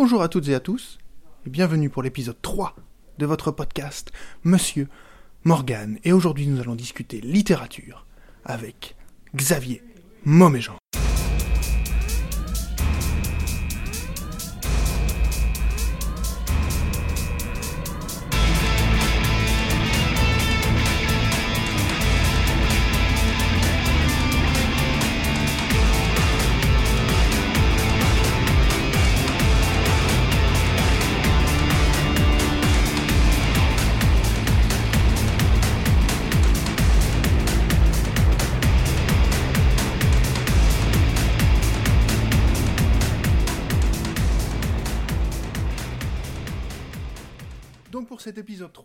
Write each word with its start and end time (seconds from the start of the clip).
Bonjour 0.00 0.22
à 0.22 0.28
toutes 0.28 0.46
et 0.46 0.54
à 0.54 0.60
tous, 0.60 0.96
et 1.44 1.50
bienvenue 1.50 1.90
pour 1.90 2.04
l'épisode 2.04 2.40
3 2.40 2.76
de 3.18 3.26
votre 3.26 3.50
podcast 3.50 4.12
Monsieur 4.44 4.86
Morgan. 5.42 5.98
Et 6.04 6.12
aujourd'hui 6.12 6.46
nous 6.46 6.60
allons 6.60 6.76
discuter 6.76 7.20
littérature 7.20 8.06
avec 8.44 8.94
Xavier 9.34 9.82
Moméjean. 10.24 10.76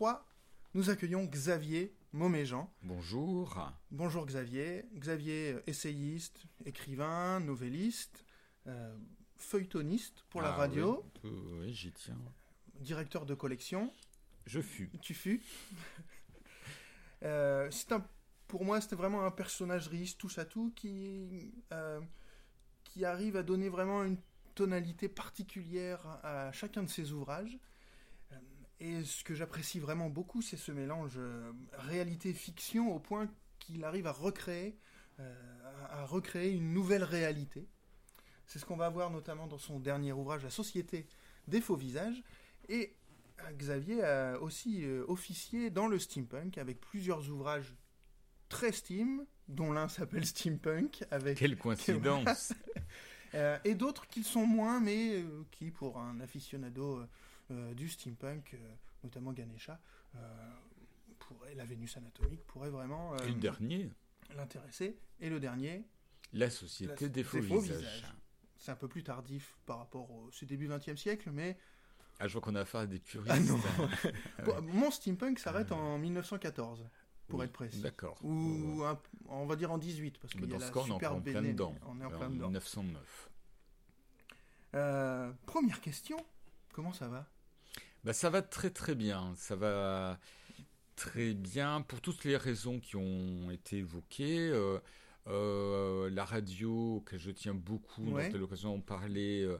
3, 0.03 0.25
nous 0.73 0.89
accueillons 0.89 1.23
Xavier 1.23 1.95
Moméjean. 2.11 2.69
Bonjour. 2.81 3.71
Bonjour 3.89 4.25
Xavier. 4.25 4.83
Xavier, 4.97 5.53
euh, 5.53 5.63
essayiste, 5.65 6.43
écrivain, 6.65 7.39
novelliste, 7.39 8.25
euh, 8.67 8.93
feuilletoniste 9.37 10.25
pour 10.29 10.41
la 10.41 10.49
Ah 10.49 10.57
radio, 10.57 11.05
Oui, 11.23 11.31
oui, 11.61 11.73
j'y 11.73 11.93
tiens. 11.93 12.17
directeur 12.81 13.25
de 13.25 13.33
collection. 13.33 13.93
Je 14.45 14.59
fus. 14.59 14.91
Tu 15.01 15.13
fus. 15.13 15.41
Euh, 17.23 17.71
un, 17.71 18.05
pour 18.49 18.65
moi, 18.65 18.81
c'était 18.81 18.97
vraiment 18.97 19.25
un 19.25 19.31
personnage 19.31 19.87
riche, 19.87 20.17
touche 20.17 20.37
à 20.39 20.43
tout, 20.43 20.73
qui, 20.75 21.53
euh, 21.71 22.01
qui 22.83 23.05
arrive 23.05 23.37
à 23.37 23.43
donner 23.43 23.69
vraiment 23.69 24.03
une 24.03 24.17
tonalité 24.55 25.07
particulière 25.07 26.19
à 26.21 26.51
chacun 26.51 26.83
de 26.83 26.89
ses 26.89 27.13
ouvrages. 27.13 27.57
Et 28.83 29.05
ce 29.05 29.23
que 29.23 29.33
j'apprécie 29.33 29.79
vraiment 29.79 30.09
beaucoup, 30.09 30.41
c'est 30.41 30.57
ce 30.57 30.73
mélange 30.73 31.13
euh, 31.15 31.53
réalité-fiction 31.71 32.93
au 32.93 32.99
point 32.99 33.29
qu'il 33.59 33.85
arrive 33.85 34.07
à 34.07 34.11
recréer, 34.11 34.77
euh, 35.21 35.33
à 35.89 36.05
recréer 36.05 36.51
une 36.51 36.73
nouvelle 36.73 37.05
réalité. 37.05 37.65
C'est 38.45 38.59
ce 38.59 38.65
qu'on 38.65 38.75
va 38.75 38.89
voir 38.89 39.09
notamment 39.09 39.47
dans 39.47 39.57
son 39.57 39.79
dernier 39.79 40.11
ouvrage, 40.11 40.43
La 40.43 40.49
Société 40.49 41.07
des 41.47 41.61
faux 41.61 41.77
visages. 41.77 42.21
Et 42.67 42.93
euh, 43.39 43.51
Xavier 43.53 44.03
a 44.03 44.41
aussi 44.41 44.85
officié 45.07 45.69
dans 45.69 45.87
le 45.87 45.97
steampunk 45.97 46.57
avec 46.57 46.81
plusieurs 46.81 47.29
ouvrages 47.29 47.73
très 48.49 48.73
steam, 48.73 49.25
dont 49.47 49.71
l'un 49.71 49.87
s'appelle 49.87 50.25
Steampunk, 50.25 51.05
avec 51.09 51.37
Quelle 51.37 51.57
coïncidence. 51.57 52.53
et 53.63 53.75
d'autres 53.75 54.07
qui 54.07 54.19
le 54.19 54.25
sont 54.25 54.45
moins, 54.45 54.81
mais 54.81 55.23
qui, 55.51 55.71
pour 55.71 55.99
un 55.99 56.19
aficionado 56.19 57.01
du 57.73 57.89
steampunk, 57.89 58.53
euh, 58.53 58.73
notamment 59.03 59.33
Ganesha, 59.33 59.79
euh, 60.15 60.19
pourrait, 61.19 61.55
la 61.55 61.65
Vénus 61.65 61.95
anatomique, 61.97 62.45
pourrait 62.47 62.69
vraiment 62.69 63.13
euh, 63.13 63.17
Et 63.25 63.29
le 63.29 63.35
dernier, 63.39 63.89
l'intéresser. 64.35 64.97
Et 65.19 65.29
le 65.29 65.39
dernier, 65.39 65.85
la 66.33 66.49
société 66.49 67.05
La- 67.05 67.09
des 67.09 67.23
faux, 67.23 67.39
des 67.39 67.47
faux 67.47 67.59
visages. 67.59 67.77
visages. 67.79 68.13
c'est 68.57 68.71
un 68.71 68.75
peu 68.75 68.87
plus 68.87 69.03
tardif 69.03 69.57
par 69.65 69.77
rapport 69.79 70.09
au 70.11 70.29
c'est 70.31 70.45
début 70.45 70.67
20e 70.67 70.95
siècle, 70.97 71.29
mais 71.31 71.57
Ah, 72.19 72.27
je 72.27 72.33
vois 72.33 72.41
qu'on 72.41 72.55
a 72.55 72.61
affaire 72.61 72.81
à 72.81 72.85
des 72.87 72.99
puristes. 72.99 73.27
Ah 73.35 73.39
non. 73.39 73.59
Bon, 74.45 74.51
ouais. 74.55 74.61
mon 74.61 74.89
steampunk 74.91 75.39
s'arrête 75.39 75.71
en 75.71 75.97
1914, 75.97 76.85
pour 77.27 77.39
Oui, 77.39 77.45
être 77.45 77.51
précis. 77.53 77.81
D'accord. 77.81 78.17
Ou 78.23 78.83
un- 78.83 78.99
on 79.27 79.45
va 79.45 79.55
dire 79.55 79.71
en 79.71 79.77
18, 79.77 80.17
parce 80.19 80.33
qu'il 80.33 80.49
y 80.49 80.55
a 80.55 80.59
la 80.59 80.69
cas, 80.69 80.79
on 80.79 80.81
est 80.81 80.83
super 80.85 80.95
encore 80.95 81.17
en 81.17 81.21
plein 81.21 81.41
Béné- 81.41 81.51
dedans. 81.53 81.75
On 81.87 81.99
est 82.01 82.05
en 82.05 82.11
Euh, 82.11 82.17
plein 82.17 82.29
dedans. 82.29 82.47
1909. 82.47 83.29
Euh, 84.75 85.31
première 85.45 85.81
question, 85.81 86.17
comment 86.73 86.93
ça 86.93 87.07
va? 87.07 87.27
Bah, 88.03 88.13
ça 88.13 88.29
va 88.29 88.41
très 88.41 88.69
très 88.69 88.95
bien. 88.95 89.33
Ça 89.37 89.55
va 89.55 90.19
très 90.95 91.33
bien 91.33 91.81
pour 91.81 92.01
toutes 92.01 92.23
les 92.25 92.37
raisons 92.37 92.79
qui 92.79 92.95
ont 92.97 93.51
été 93.51 93.77
évoquées. 93.79 94.49
Euh, 94.49 94.79
euh, 95.27 96.09
la 96.11 96.25
radio, 96.25 97.01
que 97.05 97.17
je 97.17 97.31
tiens 97.31 97.53
beaucoup, 97.53 98.03
Ouais. 98.11 98.29
dont 98.29 98.35
à 98.35 98.37
l'occasion 98.39 98.75
d'en 98.75 98.81
parler, 98.81 99.43
euh, 99.43 99.57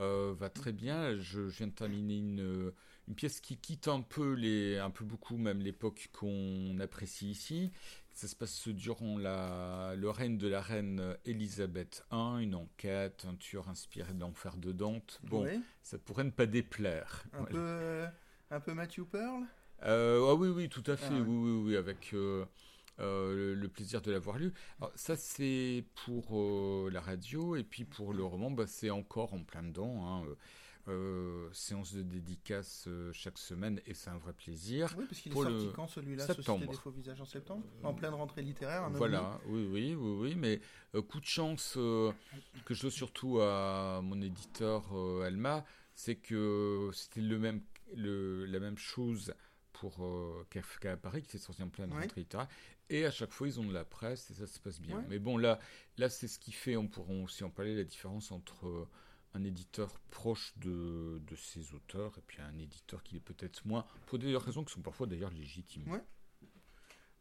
euh, 0.00 0.34
va 0.38 0.50
très 0.50 0.72
bien. 0.72 1.16
Je, 1.18 1.48
je 1.48 1.56
viens 1.58 1.68
de 1.68 1.72
terminer 1.72 2.18
une, 2.18 2.72
une 3.08 3.14
pièce 3.14 3.40
qui 3.40 3.56
quitte 3.58 3.88
un 3.88 4.02
peu, 4.02 4.34
les, 4.34 4.78
un 4.78 4.90
peu 4.90 5.04
beaucoup 5.04 5.36
même 5.38 5.60
l'époque 5.60 6.10
qu'on 6.12 6.78
apprécie 6.80 7.30
ici. 7.30 7.72
Ça 8.16 8.28
se 8.28 8.34
passe 8.34 8.68
durant 8.68 9.18
la, 9.18 9.94
le 9.94 10.08
règne 10.08 10.38
de 10.38 10.48
la 10.48 10.62
reine 10.62 11.16
Élisabeth 11.26 12.02
I, 12.10 12.42
une 12.44 12.54
enquête, 12.54 13.26
un 13.28 13.36
tueur 13.36 13.68
inspiré 13.68 14.14
de 14.14 14.20
l'enfer 14.20 14.56
de 14.56 14.72
Dante. 14.72 15.20
Bon, 15.22 15.46
ça 15.82 15.98
pourrait 15.98 16.24
ne 16.24 16.30
pas 16.30 16.46
déplaire. 16.46 17.24
un, 17.32 17.38
Voilà. 17.40 17.50
peu, 17.50 18.06
un 18.50 18.60
peu 18.60 18.72
Matthew 18.72 19.04
Pearl? 19.04 19.44
Euh, 19.82 20.26
ah 20.30 20.34
oui, 20.34 20.48
oui, 20.48 20.68
tout 20.70 20.82
à 20.86 20.96
fait, 20.96 21.14
Ah 21.14 21.20
oui, 21.20 21.36
oui, 21.50 21.62
oui, 21.72 21.76
avec 21.76 22.14
euh, 22.14 22.46
euh, 23.00 23.34
le, 23.34 23.54
le 23.54 23.68
plaisir 23.68 24.00
de 24.00 24.10
l'avoir 24.10 24.38
lu. 24.38 24.54
Alors, 24.80 24.92
ça, 24.94 25.16
c'est 25.16 25.84
pour 26.06 26.38
euh, 26.40 26.88
la 26.90 27.00
radio, 27.02 27.56
et 27.56 27.64
puis 27.64 27.84
pour 27.84 28.14
le 28.14 28.24
roman, 28.24 28.50
bah, 28.50 28.66
c'est 28.66 28.90
encore 28.90 29.34
en 29.34 29.44
plein 29.44 29.62
dedans. 29.62 30.06
hein, 30.06 30.24
euh, 30.26 30.34
euh, 30.88 31.48
séance 31.52 31.92
de 31.94 32.02
dédicace 32.02 32.84
euh, 32.86 33.12
chaque 33.12 33.38
semaine, 33.38 33.80
et 33.86 33.94
c'est 33.94 34.10
un 34.10 34.18
vrai 34.18 34.32
plaisir. 34.32 34.94
Oui, 34.96 35.04
parce 35.08 35.20
qu'il 35.20 35.32
est 35.32 35.34
sorti 35.34 35.66
le 35.66 35.72
quand 35.72 35.86
celui-là. 35.88 36.26
Société 36.26 36.66
des 36.66 36.74
faux 36.76 36.90
visages 36.90 37.20
en 37.20 37.24
septembre 37.24 37.64
En 37.82 37.92
pleine 37.94 38.14
rentrée 38.14 38.42
littéraire, 38.42 38.88
Voilà, 38.90 39.40
oui, 39.46 39.66
oui, 39.70 39.94
oui, 39.94 40.16
oui, 40.20 40.34
mais 40.36 40.60
euh, 40.94 41.02
coup 41.02 41.20
de 41.20 41.26
chance 41.26 41.74
euh, 41.76 42.12
que 42.64 42.74
je 42.74 42.82
dois 42.82 42.90
surtout 42.90 43.40
à 43.40 44.00
mon 44.02 44.20
éditeur 44.22 44.84
euh, 44.96 45.22
Alma, 45.22 45.64
c'est 45.94 46.16
que 46.16 46.90
c'était 46.92 47.20
le 47.22 47.38
même, 47.38 47.62
le, 47.94 48.44
la 48.46 48.60
même 48.60 48.78
chose 48.78 49.34
pour 49.72 50.04
euh, 50.04 50.46
qu'à 50.50 50.60
qu'à 50.80 50.96
Paris, 50.96 51.22
qui 51.22 51.30
s'est 51.30 51.38
sorti 51.38 51.62
en 51.62 51.68
pleine 51.68 51.92
Ouais. 51.92 52.02
rentrée 52.02 52.20
littéraire, 52.22 52.48
et 52.88 53.04
à 53.04 53.10
chaque 53.10 53.32
fois 53.32 53.48
ils 53.48 53.58
ont 53.60 53.64
de 53.64 53.72
la 53.74 53.84
presse 53.84 54.30
et 54.30 54.34
ça 54.34 54.46
se 54.46 54.58
passe 54.60 54.80
bien. 54.80 54.98
Ouais. 54.98 55.04
Mais 55.08 55.18
bon, 55.18 55.36
là, 55.36 55.58
là 55.98 56.08
c'est 56.08 56.28
ce 56.28 56.38
qui 56.38 56.52
fait, 56.52 56.76
on 56.76 56.86
pourra 56.86 57.12
aussi 57.14 57.42
en 57.44 57.50
parler, 57.50 57.74
la 57.74 57.84
différence 57.84 58.30
entre 58.30 58.66
euh, 58.68 58.88
un 59.34 59.44
éditeur 59.44 59.98
proche 60.10 60.54
de, 60.58 61.20
de 61.26 61.36
ses 61.36 61.74
auteurs 61.74 62.16
et 62.18 62.22
puis 62.26 62.38
un 62.40 62.58
éditeur 62.58 63.02
qui 63.02 63.16
est 63.16 63.20
peut-être 63.20 63.66
moins, 63.66 63.84
pour 64.06 64.18
des 64.18 64.36
raisons 64.36 64.64
qui 64.64 64.72
sont 64.72 64.80
parfois 64.82 65.06
d'ailleurs 65.06 65.30
légitimes. 65.30 65.88
Ouais. 65.90 66.02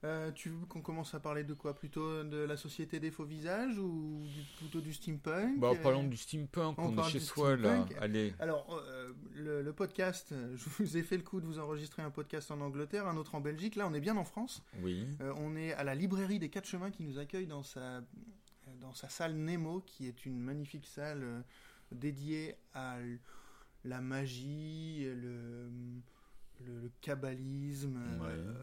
Euh, 0.03 0.31
tu 0.31 0.49
veux 0.49 0.65
qu'on 0.67 0.81
commence 0.81 1.15
à 1.15 1.19
parler 1.19 1.43
de 1.43 1.55
quoi? 1.55 1.73
Plutôt 1.73 2.23
de 2.23 2.37
la 2.37 2.57
société 2.57 2.99
des 2.99 3.09
faux 3.09 3.23
visages 3.23 3.79
ou 3.79 4.23
du- 4.27 4.43
plutôt 4.57 4.79
du 4.79 4.93
steampunk? 4.93 5.59
Bah, 5.59 5.71
parlons 5.81 6.03
du 6.03 6.15
steampunk, 6.15 6.77
on 6.77 6.95
est 6.99 7.09
chez 7.09 7.19
soi 7.19 7.55
là. 7.55 7.87
Allez. 7.99 8.33
Alors, 8.37 8.71
euh, 8.85 9.11
le, 9.33 9.63
le 9.63 9.73
podcast, 9.73 10.31
je 10.55 10.69
vous 10.69 10.95
ai 10.97 11.01
fait 11.01 11.17
le 11.17 11.23
coup 11.23 11.41
de 11.41 11.45
vous 11.47 11.57
enregistrer 11.57 12.03
un 12.03 12.11
podcast 12.11 12.51
en 12.51 12.61
Angleterre, 12.61 13.07
un 13.07 13.17
autre 13.17 13.33
en 13.33 13.41
Belgique. 13.41 13.75
Là, 13.77 13.87
on 13.87 13.93
est 13.95 13.99
bien 14.01 14.15
en 14.15 14.25
France. 14.25 14.61
Oui. 14.81 15.07
Euh, 15.21 15.33
on 15.37 15.55
est 15.55 15.73
à 15.73 15.83
la 15.83 15.95
librairie 15.95 16.37
des 16.37 16.49
Quatre 16.49 16.67
Chemins 16.67 16.91
qui 16.91 17.03
nous 17.03 17.17
accueille 17.17 17.47
dans 17.47 17.63
sa, 17.63 18.01
dans 18.79 18.93
sa 18.93 19.09
salle 19.09 19.33
Nemo, 19.35 19.81
qui 19.87 20.05
est 20.07 20.25
une 20.27 20.39
magnifique 20.39 20.85
salle 20.85 21.43
dédiée 21.91 22.55
à 22.73 22.97
la 23.83 24.01
magie, 24.01 25.03
le, 25.05 25.69
le, 26.65 26.81
le 26.81 26.91
kabbalisme, 27.01 27.97
Ouais. 28.19 28.27
euh, 28.29 28.53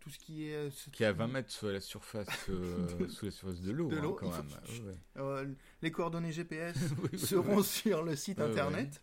tout 0.00 0.10
ce 0.10 0.18
qui 0.18 0.48
est... 0.48 0.54
euh, 0.54 0.70
ce- 0.70 0.90
Qui 0.90 1.02
est 1.02 1.06
à 1.06 1.12
20 1.12 1.28
mètres 1.28 1.50
sous 1.50 1.66
la 1.68 1.80
surface, 1.80 2.28
euh, 2.50 3.08
sous 3.08 3.24
la 3.26 3.30
surface 3.30 3.60
de 3.62 3.72
l'eau, 3.72 3.90
hein, 3.92 4.14
quand 4.18 4.30
faut 4.30 4.42
Ouais. 4.42 4.94
Euh, 5.16 5.46
les 5.82 5.90
coordonnées 5.90 6.32
GPS 6.32 6.76
Oui, 7.12 7.18
seront 7.18 7.62
sur 7.62 8.02
le 8.04 8.14
site 8.16 8.40
internet. 8.40 9.00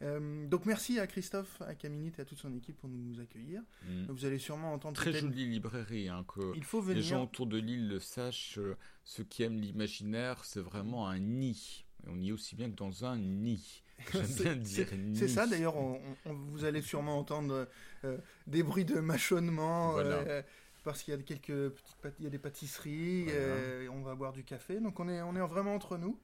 Euh, 0.00 0.46
donc 0.46 0.64
merci 0.64 1.00
à 1.00 1.08
Christophe, 1.08 1.60
à 1.62 1.74
Caminit 1.74 2.12
et 2.18 2.20
à 2.20 2.24
toute 2.24 2.38
son 2.38 2.54
équipe 2.54 2.76
pour 2.76 2.88
nous 2.88 3.18
accueillir. 3.18 3.62
Mm. 3.84 4.04
Vous 4.10 4.24
allez 4.24 4.38
sûrement 4.38 4.72
entendre 4.72 4.94
Très 4.94 5.12
jolie 5.12 5.46
librairie, 5.48 6.08
hein, 6.08 6.24
que 6.28 6.54
Il 6.54 6.62
faut 6.62 6.78
les 6.80 6.86
venir. 6.86 7.02
gens 7.02 7.24
autour 7.24 7.48
de 7.48 7.58
l'île 7.58 7.88
le 7.88 7.98
sachent. 7.98 8.58
euh, 8.58 8.76
ceux 9.04 9.24
qui 9.24 9.42
aiment 9.42 9.58
l'imaginaire, 9.60 10.44
c'est 10.44 10.60
vraiment 10.60 11.08
un 11.08 11.18
nid. 11.18 11.84
On 12.06 12.18
y 12.20 12.28
est 12.28 12.32
aussi 12.32 12.54
bien 12.56 12.70
que 12.70 12.76
dans 12.76 13.04
un 13.04 13.16
nid. 13.18 13.82
J'aime 14.12 14.24
C'est- 14.26 14.42
bien 14.44 14.56
dire 14.56 14.86
c'est- 14.88 14.96
nid. 14.96 15.16
C'est 15.18 15.28
ça 15.28 15.46
d'ailleurs, 15.46 15.76
on- 15.76 16.00
on- 16.26 16.32
vous 16.34 16.64
allez 16.64 16.80
sûrement 16.82 17.18
entendre 17.18 17.68
euh, 18.04 18.18
des 18.46 18.62
bruits 18.62 18.84
de 18.84 19.00
mâchonnement 19.00 19.92
Voilà. 19.92 20.16
euh, 20.16 20.42
parce 20.84 21.02
qu'il 21.02 21.12
y 21.12 21.16
a 21.16 21.22
quelques 21.22 21.70
petites 21.70 21.96
il 22.20 22.24
y 22.24 22.26
a 22.26 22.30
des 22.30 22.38
pâtisseries, 22.38 23.24
Voilà. 23.24 23.38
euh, 23.38 23.82
et 23.84 23.88
on 23.88 24.02
va 24.02 24.14
boire 24.14 24.32
du 24.32 24.44
café, 24.44 24.80
donc 24.80 25.00
on 25.00 25.08
est, 25.08 25.20
on 25.22 25.34
est 25.36 25.40
vraiment 25.46 25.74
entre 25.74 25.98
nous. 25.98 26.18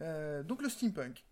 Donc 0.00 0.62
le 0.62 0.68
steampunk. 0.68 1.24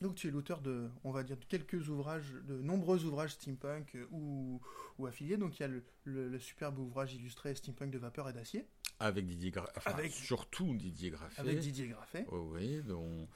Donc 0.00 0.14
tu 0.16 0.28
es 0.28 0.30
l'auteur 0.30 0.60
de, 0.60 0.88
on 1.02 1.10
va 1.10 1.22
dire, 1.22 1.36
de 1.36 1.44
quelques 1.46 1.88
ouvrages, 1.88 2.30
de 2.46 2.60
nombreux 2.60 3.04
ouvrages 3.04 3.32
steampunk 3.32 3.96
ou, 4.10 4.60
ou 4.98 5.06
affiliés. 5.06 5.36
Donc 5.36 5.58
il 5.58 5.62
y 5.62 5.64
a 5.64 5.68
le, 5.68 5.82
le- 6.04 6.28
le 6.28 6.38
superbe 6.38 6.78
ouvrage 6.78 7.14
illustré 7.14 7.54
Steampunk 7.54 7.90
de 7.90 7.98
vapeur 7.98 8.28
et 8.28 8.32
d'acier 8.32 8.66
Avec 9.00 9.26
Didier 9.26 9.50
Graffet. 9.50 9.72
Enfin, 9.76 9.90
Avec- 9.92 10.12
surtout 10.12 10.74
Didier 10.74 11.10
Graffet. 11.10 11.40
avec 11.40 11.58
Didier 11.58 11.88
Graffet. 11.88 12.26
Oh, 12.30 12.50
oui, 12.52 12.82
dont 12.82 13.28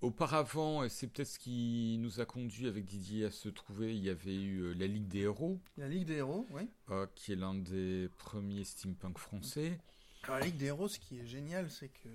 auparavant, 0.00 0.82
et 0.82 0.88
c'est 0.88 1.06
peut-être 1.06 1.28
ce 1.28 1.38
qui 1.38 1.96
nous 2.00 2.20
a 2.20 2.24
conduit 2.26 2.66
avec 2.66 2.84
Didier 2.84 3.26
à 3.26 3.30
se 3.30 3.48
trouver, 3.48 3.94
il 3.94 4.02
y 4.02 4.10
avait 4.10 4.34
eu 4.34 4.74
la 4.74 4.86
Ligue 4.86 5.06
des 5.06 5.20
Héros. 5.20 5.60
La 5.76 5.88
Ligue 5.88 6.06
des 6.06 6.16
Héros, 6.16 6.46
oui. 6.50 6.68
qui 7.14 7.32
est 7.32 7.36
l'un 7.36 7.54
des 7.54 8.08
premiers 8.18 8.64
steampunk 8.64 9.18
français. 9.18 9.78
Alors, 10.24 10.38
la 10.40 10.46
Ligue 10.46 10.56
des 10.56 10.66
Héros, 10.66 10.88
ce 10.88 10.98
qui 10.98 11.18
est 11.18 11.26
génial, 11.26 11.70
c'est 11.70 11.88
que 11.88 12.08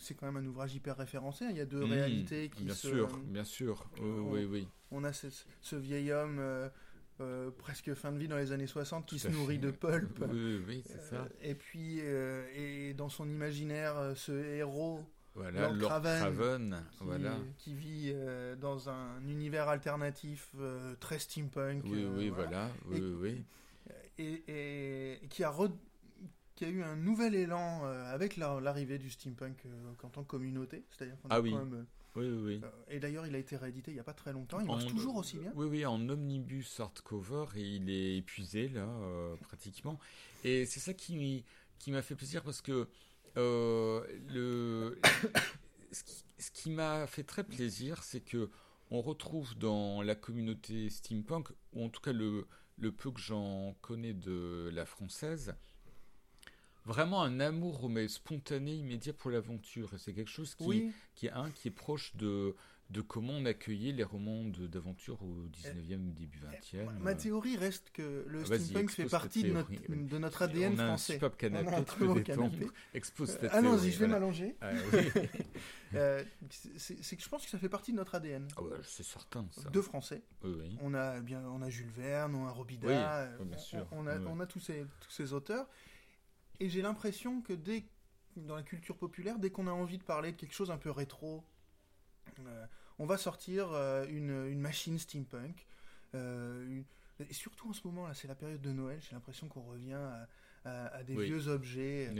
c'est 0.00 0.14
quand 0.14 0.26
même 0.26 0.42
un 0.42 0.46
ouvrage 0.46 0.74
hyper 0.74 0.96
référencé. 0.96 1.44
Hein. 1.44 1.50
Il 1.50 1.56
y 1.58 1.60
a 1.60 1.66
deux 1.66 1.84
mmh, 1.84 1.92
réalités 1.92 2.48
qui 2.48 2.64
bien 2.64 2.74
se. 2.74 2.88
Bien 2.88 2.96
sûr, 2.96 3.18
bien 3.18 3.44
sûr. 3.44 3.90
oui, 4.00 4.44
oui. 4.44 4.68
On 4.90 5.04
a 5.04 5.12
ce, 5.12 5.76
vieil 5.76 6.10
homme. 6.10 6.40
Euh, 7.20 7.48
euh, 7.48 7.50
presque 7.50 7.94
fin 7.94 8.12
de 8.12 8.18
vie 8.18 8.28
dans 8.28 8.36
les 8.36 8.52
années 8.52 8.66
60 8.66 9.06
qui 9.06 9.18
se 9.18 9.28
nourrit 9.28 9.58
de 9.58 9.70
pulp. 9.70 10.24
Oui, 10.32 10.62
oui, 10.66 10.82
c'est 10.86 11.00
ça. 11.00 11.16
Euh, 11.16 11.28
et 11.42 11.54
puis, 11.54 11.98
et 11.98 12.94
dans 12.94 13.08
son 13.08 13.28
imaginaire, 13.28 14.12
ce 14.16 14.32
héros, 14.32 15.00
voilà, 15.34 15.70
Lord, 15.70 16.02
Craven, 16.02 16.84
qui, 16.92 17.04
voilà. 17.04 17.36
qui 17.58 17.74
vit 17.74 18.14
dans 18.60 18.88
un 18.88 19.20
univers 19.28 19.68
alternatif 19.68 20.50
très 20.98 21.18
steampunk. 21.18 21.84
Oui, 21.84 22.06
oui, 22.16 22.28
voilà. 22.30 22.70
Oui, 22.86 23.00
oui. 23.00 23.44
Et, 24.18 24.42
et, 24.48 25.28
qui 25.28 25.44
a 25.44 25.52
qui 26.60 26.66
a 26.66 26.68
eu 26.68 26.82
un 26.82 26.94
nouvel 26.94 27.34
élan 27.34 27.80
euh, 27.84 28.12
avec 28.12 28.36
l'arrivée 28.36 28.98
du 28.98 29.08
steampunk 29.08 29.64
euh, 29.64 29.92
en 30.02 30.08
tant 30.10 30.22
que 30.22 30.28
communauté. 30.28 30.84
C'est-à-dire 30.90 31.16
ah 31.30 31.40
oui. 31.40 31.54
Euh, 31.54 31.82
oui, 32.16 32.28
oui, 32.28 32.60
et 32.88 32.98
d'ailleurs, 32.98 33.26
il 33.26 33.34
a 33.34 33.38
été 33.38 33.56
réédité 33.56 33.90
il 33.90 33.94
n'y 33.94 34.00
a 34.00 34.04
pas 34.04 34.14
très 34.14 34.32
longtemps. 34.32 34.60
Il 34.60 34.66
marche 34.66 34.86
toujours 34.86 35.16
aussi 35.16 35.38
bien. 35.38 35.52
Oui, 35.54 35.66
oui, 35.66 35.86
en 35.86 36.08
omnibus 36.08 36.80
hardcover 36.80 37.46
et 37.56 37.62
il 37.62 37.90
est 37.90 38.16
épuisé 38.16 38.68
là, 38.68 38.88
pratiquement. 39.42 39.98
Et 40.44 40.66
c'est 40.66 40.80
ça 40.80 40.94
qui, 40.94 41.44
qui 41.78 41.90
m'a 41.90 42.02
fait 42.02 42.14
plaisir 42.16 42.42
parce 42.42 42.62
que 42.62 42.88
le, 43.36 44.98
ce 45.92 46.04
qui, 46.04 46.24
ce 46.38 46.50
qui 46.50 46.70
m'a 46.70 47.06
fait 47.06 47.24
très 47.24 47.44
plaisir, 47.44 48.02
c'est 48.02 48.20
que 48.20 48.50
on 48.90 49.02
retrouve 49.02 49.56
dans 49.56 50.02
la 50.02 50.14
communauté 50.14 50.90
steampunk, 50.90 51.50
ou 51.72 51.84
en 51.84 51.88
tout 51.88 52.00
cas 52.00 52.12
le, 52.12 52.46
le 52.78 52.92
peu 52.92 53.10
que 53.10 53.20
j'en 53.20 53.74
connais 53.82 54.14
de 54.14 54.70
la 54.72 54.84
française, 54.84 55.54
vraiment 56.84 57.22
un 57.22 57.40
amour 57.40 57.88
mais 57.88 58.08
spontané, 58.08 58.74
immédiat 58.74 59.12
pour 59.12 59.30
l'aventure. 59.30 59.94
Et 59.94 59.98
c'est 59.98 60.12
quelque 60.12 60.30
chose 60.30 60.54
qui, 60.54 60.92
qui, 61.14 61.26
est, 61.26 61.30
un, 61.30 61.50
qui 61.50 61.68
est 61.68 61.72
proche 61.72 62.14
de, 62.16 62.54
de 62.90 63.00
comment 63.00 63.34
on 63.34 63.44
accueillait 63.44 63.92
les 63.92 64.02
romans 64.02 64.44
d'aventure 64.44 65.22
au 65.22 65.46
19e, 65.48 66.12
début 66.12 66.40
20e. 66.40 66.98
Ma, 66.98 67.14
théorie 67.14 67.56
reste 67.56 67.90
que 67.92 68.24
le 68.26 68.40
ah, 68.40 68.58
steampunk 68.58 68.90
fait 68.90 69.04
partie 69.06 69.44
de 69.44 69.52
notre, 69.52 69.70
de 69.70 70.18
notre, 70.18 70.42
ADN 70.42 70.74
on 70.74 70.78
a 70.78 70.86
français. 70.86 71.12
Un 71.12 71.14
superbe 71.14 71.36
canapé, 71.36 71.68
on 71.68 71.72
a 71.72 71.76
un 71.78 71.84
tu 71.84 71.98
peux 71.98 72.20
canapé. 72.20 72.66
Expose 72.94 73.38
ta 73.38 73.48
Ah 73.52 73.62
non, 73.62 73.78
je 73.78 73.88
vais 73.90 74.08
m'allonger. 74.08 74.56
Ah, 74.60 74.70
euh, 75.94 76.24
c'est 76.50 77.16
que 77.16 77.22
je 77.22 77.28
pense 77.28 77.44
que 77.44 77.50
ça 77.50 77.58
fait 77.58 77.68
partie 77.68 77.92
de 77.92 77.96
notre 77.96 78.16
ADN. 78.16 78.48
Ah 78.56 78.62
ouais, 78.62 78.70
c'est 78.82 79.04
certain. 79.04 79.46
Ça. 79.52 79.70
De 79.70 79.80
français. 79.80 80.22
Oui, 80.42 80.76
On 80.80 80.92
a 80.94 81.20
bien, 81.20 81.42
on 81.44 81.62
a 81.62 81.70
Jules 81.70 81.92
Verne, 81.96 82.34
on 82.34 82.46
a 82.46 82.50
Robida, 82.50 83.28
bien 83.40 83.58
sûr. 83.58 83.86
On, 83.92 84.06
a, 84.08 84.18
on 84.18 84.40
a 84.40 84.46
tous 84.46 84.60
ces, 84.60 84.84
tous 85.00 85.10
ces 85.10 85.32
auteurs. 85.32 85.68
Et 86.60 86.68
j'ai 86.68 86.82
l'impression 86.82 87.40
que 87.40 87.52
dès 87.52 87.84
dans 88.36 88.56
la 88.56 88.62
culture 88.62 88.96
populaire, 88.96 89.38
dès 89.38 89.50
qu'on 89.50 89.66
a 89.66 89.72
envie 89.72 89.98
de 89.98 90.04
parler 90.04 90.32
de 90.32 90.36
quelque 90.36 90.54
chose 90.54 90.70
un 90.70 90.78
peu 90.78 90.90
rétro, 90.90 91.44
euh, 92.46 92.66
on 92.98 93.06
va 93.06 93.16
sortir 93.16 93.72
euh, 93.72 94.06
une, 94.08 94.58
machine 94.58 94.98
steampunk. 94.98 95.66
Euh, 96.14 96.82
et 97.28 97.32
surtout 97.32 97.68
en 97.70 97.72
ce 97.72 97.86
moment, 97.86 98.06
là, 98.06 98.14
c'est 98.14 98.28
la 98.28 98.34
période 98.34 98.60
de 98.60 98.72
Noël, 98.72 98.98
j'ai 99.00 99.14
l'impression 99.14 99.48
qu'on 99.48 99.62
revient 99.62 99.98
à, 100.64 101.02
des 101.04 101.16
vieux 101.16 101.48
objets. 101.48 102.12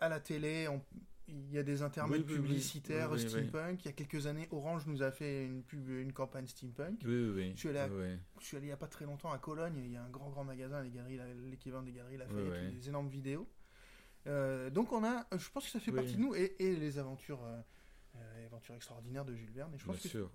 à, 0.00 0.08
la, 0.08 0.20
télé, 0.20 0.68
il 1.30 1.54
y 1.54 1.58
a 1.58 1.62
des 1.62 1.82
intermèdes 1.82 2.24
publicitaires 2.24 3.18
steampunk. 3.18 3.84
Il 3.84 3.86
y 3.86 3.88
a 3.88 3.92
quelques 3.92 4.26
années, 4.26 4.48
Orange 4.50 4.86
nous 4.86 5.02
a 5.02 5.10
fait 5.10 5.46
une, 5.46 5.62
pub, 5.62 5.88
une 5.88 6.12
campagne 6.12 6.46
steampunk. 6.46 6.98
Je 7.54 7.60
suis, 7.60 7.68
allé 7.68 7.78
je 8.40 8.44
suis 8.46 8.56
allé 8.56 8.66
il 8.66 8.68
n'y 8.68 8.72
a 8.72 8.76
pas 8.76 8.88
très 8.88 9.04
longtemps 9.04 9.32
à 9.32 9.38
Cologne. 9.38 9.74
Il 9.76 9.92
y 9.92 9.96
a 9.96 10.02
un 10.02 10.08
grand, 10.10 10.30
grand 10.30 10.44
magasin, 10.44 10.82
l'équivalent 11.50 11.82
des 11.82 11.92
galeries 11.92 12.16
Lafayette, 12.16 12.74
des 12.74 12.88
énormes 12.88 13.08
vidéos. 13.08 13.48
Euh, 14.26 14.68
donc 14.68 14.92
on 14.92 15.02
a, 15.02 15.26
je 15.36 15.48
pense 15.50 15.64
que 15.64 15.70
ça 15.70 15.80
fait 15.80 15.92
partie 15.92 16.14
de 16.14 16.20
nous 16.20 16.34
et, 16.34 16.54
et 16.58 16.76
les 16.76 16.98
aventures 16.98 17.42
euh, 17.42 17.58
euh, 18.16 18.46
aventure 18.46 18.74
extraordinaire 18.74 19.24
de 19.24 19.34
Jules 19.34 19.52
Verne. 19.52 19.72
Et 19.74 19.78
je 19.78 19.84
pense 19.84 20.00
bien 20.00 20.10
sûr, 20.10 20.30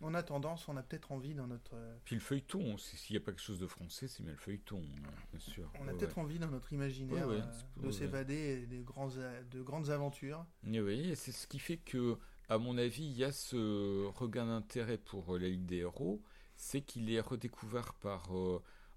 on 0.00 0.14
a 0.14 0.22
tendance, 0.22 0.68
on 0.68 0.76
a 0.76 0.82
peut-être 0.82 1.12
envie 1.12 1.34
dans 1.34 1.46
notre. 1.46 1.74
Euh, 1.74 1.96
Puis 2.04 2.16
le 2.16 2.20
feuilleton, 2.20 2.78
s'il 2.78 3.14
n'y 3.14 3.22
a 3.22 3.24
pas 3.24 3.32
quelque 3.32 3.42
chose 3.42 3.58
de 3.58 3.66
français, 3.66 4.08
c'est 4.08 4.22
bien 4.22 4.32
le 4.32 4.38
feuilleton, 4.38 4.82
hein, 4.82 5.10
bien 5.30 5.40
sûr. 5.40 5.70
On 5.80 5.88
a 5.88 5.92
peut-être 5.92 6.18
envie 6.18 6.38
dans 6.38 6.50
notre 6.50 6.72
imaginaire 6.72 7.28
euh, 7.28 7.40
de 7.76 7.90
s'évader 7.90 8.66
des 8.66 8.82
grands, 8.82 9.08
de 9.08 9.62
grandes 9.62 9.90
aventures. 9.90 10.44
Et 10.66 10.80
oui, 10.80 11.12
c'est 11.14 11.32
ce 11.32 11.46
qui 11.46 11.58
fait 11.58 11.76
que, 11.76 12.16
à 12.48 12.58
mon 12.58 12.78
avis, 12.78 13.04
il 13.04 13.16
y 13.16 13.24
a 13.24 13.32
ce 13.32 14.06
regain 14.06 14.46
d'intérêt 14.46 14.98
pour 14.98 15.38
la 15.38 15.48
Ligue 15.48 15.66
des 15.66 15.78
héros, 15.78 16.22
c'est 16.56 16.80
qu'il 16.80 17.10
est 17.12 17.20
redécouvert 17.20 17.94
par 17.94 18.30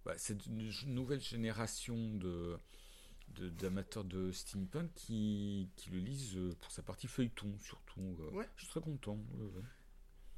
bah, 0.05 0.13
cette 0.17 0.47
nouvelle 0.47 1.21
génération 1.21 2.15
de 2.15 2.57
d'amateurs 3.41 4.03
de, 4.03 4.31
steampunk 4.31 4.91
qui, 4.95 5.69
qui, 5.75 5.89
le 5.91 5.99
lisent 5.99 6.37
euh, 6.37 6.55
pour 6.61 6.71
sa 6.71 6.83
partie 6.83 7.07
feuilleton 7.07 7.57
surtout. 7.59 8.17
Euh. 8.19 8.43
Je 8.55 8.63
suis 8.63 8.71
très 8.71 8.81
content. 8.81 9.19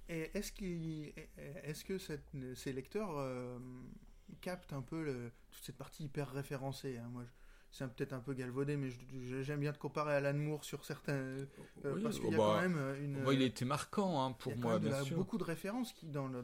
Et 0.07 0.31
est-ce 0.33 0.51
est 0.51 1.83
que 1.83 1.97
cette, 1.97 2.31
ces 2.55 2.73
lecteurs 2.73 3.17
euh, 3.17 3.57
captent 4.41 4.73
un 4.73 4.81
peu 4.81 5.31
toute 5.51 5.63
cette 5.63 5.77
partie 5.77 6.05
hyper 6.05 6.31
référencée 6.31 6.97
hein? 6.97 7.09
Moi, 7.11 7.23
c'est 7.75 7.93
peut-être 7.93 8.13
un 8.13 8.19
peu 8.19 8.33
galvaudé, 8.33 8.77
mais 8.77 8.89
j'aime 9.41 9.59
bien 9.59 9.73
te 9.73 9.77
comparer 9.77 10.13
à 10.13 10.17
Alan 10.17 10.37
Moore 10.37 10.63
sur 10.63 10.85
certains. 10.85 11.13
Euh, 11.13 11.45
parce 12.01 12.19
qu'il 12.19 12.29
y 12.29 12.35
a 12.35 12.37
oh, 12.37 12.41
quand 12.41 12.55
bah, 12.55 12.61
même 12.61 12.95
une. 13.03 13.17
il 13.33 13.41
était 13.41 13.65
marquant 13.65 14.23
hein, 14.23 14.31
pour 14.31 14.55
moi, 14.55 14.79
bien 14.79 15.03
sûr. 15.03 15.17
beaucoup 15.17 15.37
de 15.37 15.43
références 15.43 15.91
qui, 15.91 16.05
dans, 16.05 16.27
le, 16.27 16.41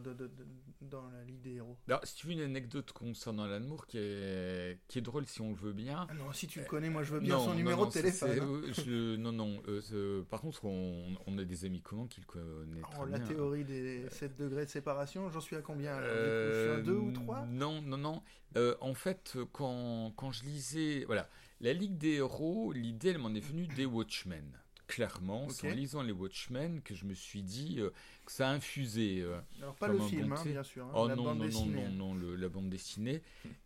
dans 0.81 1.09
la 1.09 1.23
Ligue 1.23 1.41
des 1.41 1.53
héros. 1.53 1.77
Alors, 1.87 2.01
si 2.03 2.15
tu 2.15 2.27
veux 2.27 2.33
une 2.33 2.41
anecdote 2.41 2.91
concernant 2.91 3.43
Alan 3.43 3.61
Moore 3.61 3.87
qui 3.87 3.97
est, 3.97 4.79
qui 4.89 4.99
est 4.99 5.01
drôle 5.01 5.25
si 5.25 5.39
on 5.39 5.51
le 5.51 5.55
veut 5.55 5.71
bien. 5.71 6.05
Ah 6.09 6.13
non, 6.15 6.33
si 6.33 6.47
tu 6.47 6.59
le 6.59 6.65
connais, 6.65 6.89
moi 6.89 7.03
je 7.03 7.13
veux 7.13 7.21
bien 7.21 7.39
son 7.39 7.53
numéro 7.53 7.85
de 7.85 7.91
téléphone. 7.91 8.39
Hein. 8.41 9.17
non, 9.17 9.31
non. 9.31 9.61
Euh, 9.69 10.23
par 10.23 10.41
contre, 10.41 10.65
on, 10.65 11.15
on, 11.27 11.37
a 11.37 11.45
des 11.45 11.63
amis 11.63 11.81
communs 11.81 12.07
qui 12.07 12.19
le 12.19 12.25
connaissent. 12.25 12.83
Oh, 12.99 13.05
la 13.05 13.19
théorie 13.19 13.63
des 13.63 14.09
7 14.09 14.35
degrés 14.35 14.65
de 14.65 14.69
séparation, 14.69 15.29
j'en 15.29 15.39
suis 15.39 15.55
à 15.55 15.61
combien 15.61 15.95
alors, 15.95 16.09
Je 16.09 16.61
suis 16.61 16.79
à 16.81 16.81
2 16.81 16.93
ou 16.93 17.11
3 17.13 17.37
euh, 17.37 17.45
Non, 17.47 17.81
non, 17.81 18.21
non. 18.55 18.75
en 18.81 18.93
fait, 18.93 19.37
quand, 19.51 20.13
quand 20.15 20.31
je 20.31 20.43
lisais. 20.43 21.03
Voilà 21.05 21.29
la 21.61 21.73
Ligue 21.73 21.97
des 21.97 22.13
héros, 22.13 22.71
l'idée, 22.73 23.09
elle 23.09 23.19
m'en 23.19 23.33
est 23.35 23.39
venue 23.39 23.67
des 23.67 23.85
Watchmen. 23.85 24.57
Clairement, 24.87 25.47
c'est 25.49 25.71
en 25.71 25.75
lisant 25.75 26.01
les 26.01 26.11
Watchmen 26.11 26.81
que 26.81 26.95
je 26.95 27.05
me 27.05 27.13
suis 27.13 27.43
dit 27.43 27.75
euh, 27.77 27.91
que 28.25 28.31
ça 28.31 28.49
a 28.49 28.51
infusé. 28.51 29.21
Euh, 29.21 29.39
alors, 29.61 29.75
pas 29.75 29.87
le 29.87 29.99
film, 29.99 30.33
hein, 30.33 30.43
bien 30.43 30.63
sûr. 30.63 30.85
Hein, 30.85 30.91
oh 30.95 31.07
la 31.07 31.15
non, 31.15 31.23
bande 31.23 31.37
non, 31.37 31.45
dessinée. 31.45 31.87
non, 31.87 32.13
non, 32.13 32.15
non, 32.15 32.35
la 32.35 32.49
bande 32.49 32.69
dessinée. 32.69 33.21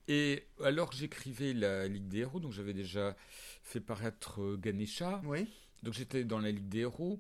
Et 0.08 0.44
alors 0.64 0.92
j'écrivais 0.92 1.54
la 1.54 1.88
Ligue 1.88 2.08
des 2.10 2.20
héros, 2.20 2.40
donc 2.40 2.52
j'avais 2.52 2.74
déjà 2.74 3.16
fait 3.64 3.80
paraître 3.80 4.42
euh, 4.42 4.58
Ganesha. 4.58 5.22
Oui. 5.24 5.48
Donc 5.82 5.94
j'étais 5.94 6.26
dans 6.26 6.40
la 6.40 6.52
Ligue 6.52 6.70
des 6.70 6.80
héros. 6.80 7.20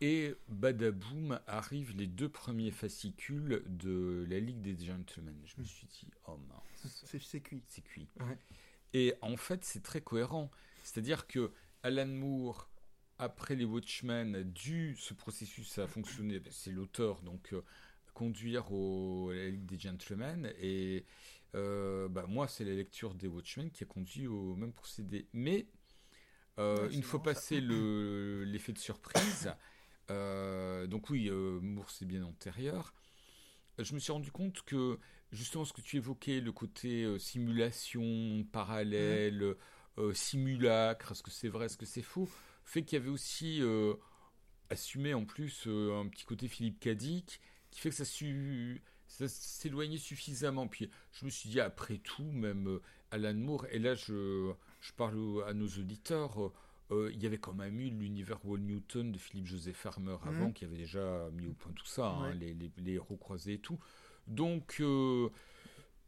Et 0.00 0.34
badaboum 0.48 1.38
arrivent 1.46 1.96
les 1.96 2.08
deux 2.08 2.28
premiers 2.28 2.72
fascicules 2.72 3.62
de 3.66 4.26
la 4.28 4.40
Ligue 4.40 4.60
des 4.60 4.76
Gentlemen. 4.84 5.36
Je 5.44 5.54
me 5.58 5.64
suis 5.64 5.86
dit, 5.86 6.08
oh 6.26 6.36
mince. 6.48 6.73
C'est 6.88 7.40
cuit. 7.40 7.62
C'est 7.68 7.82
cuit. 7.82 8.08
Et 8.92 9.14
en 9.20 9.36
fait, 9.36 9.64
c'est 9.64 9.82
très 9.82 10.00
cohérent. 10.00 10.50
C'est-à-dire 10.82 11.26
que 11.26 11.50
Alan 11.82 12.06
Moore, 12.06 12.70
après 13.18 13.56
les 13.56 13.64
Watchmen, 13.64 14.42
dû 14.42 14.96
ce 14.98 15.14
processus 15.14 15.78
à 15.78 15.86
fonctionner, 15.86 16.38
ben, 16.40 16.52
c'est 16.52 16.70
l'auteur, 16.70 17.22
donc 17.22 17.52
euh, 17.52 17.62
conduire 18.12 18.72
au, 18.72 19.30
à 19.30 19.34
la 19.34 19.48
Ligue 19.48 19.66
des 19.66 19.78
Gentlemen. 19.78 20.52
Et 20.58 21.04
euh, 21.54 22.08
bah, 22.08 22.26
moi, 22.28 22.48
c'est 22.48 22.64
la 22.64 22.74
lecture 22.74 23.14
des 23.14 23.26
Watchmen 23.26 23.70
qui 23.70 23.84
a 23.84 23.86
conduit 23.86 24.26
au 24.26 24.54
même 24.54 24.72
procédé. 24.72 25.26
Mais 25.32 25.66
euh, 26.58 26.88
une 26.90 27.02
fois 27.02 27.22
passé 27.22 27.60
l'effet 27.60 28.72
de 28.72 28.78
surprise, 28.78 29.52
donc 30.08 31.10
oui, 31.10 31.30
Moore, 31.30 31.90
c'est 31.90 32.06
bien 32.06 32.22
antérieur. 32.22 32.94
Je 33.78 33.92
me 33.94 33.98
suis 33.98 34.12
rendu 34.12 34.30
compte 34.30 34.62
que 34.62 35.00
justement 35.32 35.64
ce 35.64 35.72
que 35.72 35.80
tu 35.80 35.96
évoquais, 35.96 36.40
le 36.40 36.52
côté 36.52 37.04
euh, 37.04 37.18
simulation, 37.18 38.46
parallèle, 38.52 39.56
euh, 39.98 40.14
simulacre, 40.14 41.12
est-ce 41.12 41.22
que 41.22 41.30
c'est 41.30 41.48
vrai, 41.48 41.66
est-ce 41.66 41.76
que 41.76 41.86
c'est 41.86 42.02
faux, 42.02 42.28
fait 42.64 42.82
qu'il 42.82 42.98
y 42.98 43.02
avait 43.02 43.10
aussi 43.10 43.60
euh, 43.60 43.94
assumé 44.70 45.14
en 45.14 45.24
plus 45.24 45.66
un 45.66 46.08
petit 46.08 46.24
côté 46.24 46.48
Philippe 46.48 46.80
Cadic 46.80 47.40
qui 47.70 47.80
fait 47.80 47.90
que 47.90 47.96
ça, 47.96 48.04
ça 49.06 49.28
s'éloignait 49.28 49.98
suffisamment. 49.98 50.68
Puis 50.68 50.90
je 51.12 51.24
me 51.24 51.30
suis 51.30 51.50
dit, 51.50 51.60
après 51.60 51.98
tout, 51.98 52.24
même 52.24 52.80
Alan 53.10 53.34
Moore, 53.34 53.66
et 53.70 53.78
là 53.78 53.94
je, 53.94 54.52
je 54.80 54.92
parle 54.92 55.44
à 55.46 55.52
nos 55.52 55.66
auditeurs, 55.66 56.52
il 56.90 57.20
y 57.20 57.26
avait 57.26 57.38
quand 57.38 57.54
même 57.54 57.80
eu 57.80 57.90
l'univers 57.90 58.44
Wall 58.44 58.60
Newton 58.60 59.10
de 59.10 59.18
Philippe 59.18 59.46
Joseph 59.46 59.76
Farmer 59.76 60.16
avant, 60.24 60.48
mmh. 60.48 60.52
qui 60.52 60.64
avait 60.64 60.76
déjà 60.76 61.28
mis 61.32 61.48
au 61.48 61.52
point 61.54 61.72
tout 61.72 61.86
ça, 61.86 62.06
hein, 62.06 62.34
les, 62.34 62.54
les, 62.54 62.70
les, 62.78 62.92
héros 62.92 63.16
croisés 63.16 63.54
et 63.54 63.58
tout. 63.58 63.80
Donc, 64.26 64.76
euh, 64.80 65.28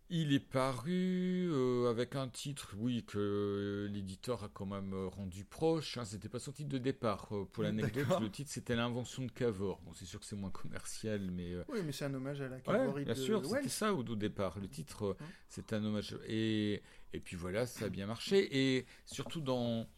il 0.09 0.33
est 0.33 0.41
paru 0.41 1.49
euh, 1.51 1.91
avec 1.91 2.15
un 2.15 2.29
titre, 2.29 2.75
oui, 2.79 3.05
que 3.05 3.89
l'éditeur 3.91 4.45
a 4.45 4.49
quand 4.49 4.67
même 4.67 4.93
euh, 4.93 5.09
rendu 5.09 5.45
proche. 5.45 5.99
Hein, 5.99 6.05
c'était 6.05 6.29
pas 6.29 6.39
son 6.39 6.53
titre 6.53 6.69
de 6.69 6.79
départ. 6.79 7.29
Euh, 7.33 7.45
pour 7.45 7.63
l'anecdote, 7.65 8.21
le 8.21 8.31
titre 8.31 8.51
c'était 8.53 8.77
l'invention 8.77 9.25
de 9.25 9.33
Cavor. 9.33 9.81
Bon, 9.83 9.93
c'est 9.95 10.05
sûr 10.05 10.21
que 10.21 10.27
c'est 10.27 10.37
moins 10.37 10.51
commercial, 10.51 11.29
mais. 11.33 11.57
Oui, 11.69 11.81
mais 11.85 11.91
c'est 11.91 12.05
un 12.05 12.15
hommage 12.15 12.41
à 12.41 12.49
la 12.49 12.61
Cavor. 12.61 12.95
Ouais, 12.95 13.05
bien 13.05 13.15
sûr, 13.15 13.45
c'était 13.45 13.69
ça 13.69 13.93
au, 13.93 14.03
départ. 14.05 14.59
Le 14.61 14.69
titre, 14.69 15.17
c'était 15.49 15.75
un 15.75 15.85
hommage. 15.85 16.17
Et, 16.29 16.83
et 17.13 17.21
puis 17.21 17.37
voilà, 17.37 17.67
ça 17.67 17.87
a 17.87 17.89
bien 17.89 18.07
marché. 18.07 18.77
Et 18.77 18.87
surtout 19.07 19.41
dans. 19.41 19.89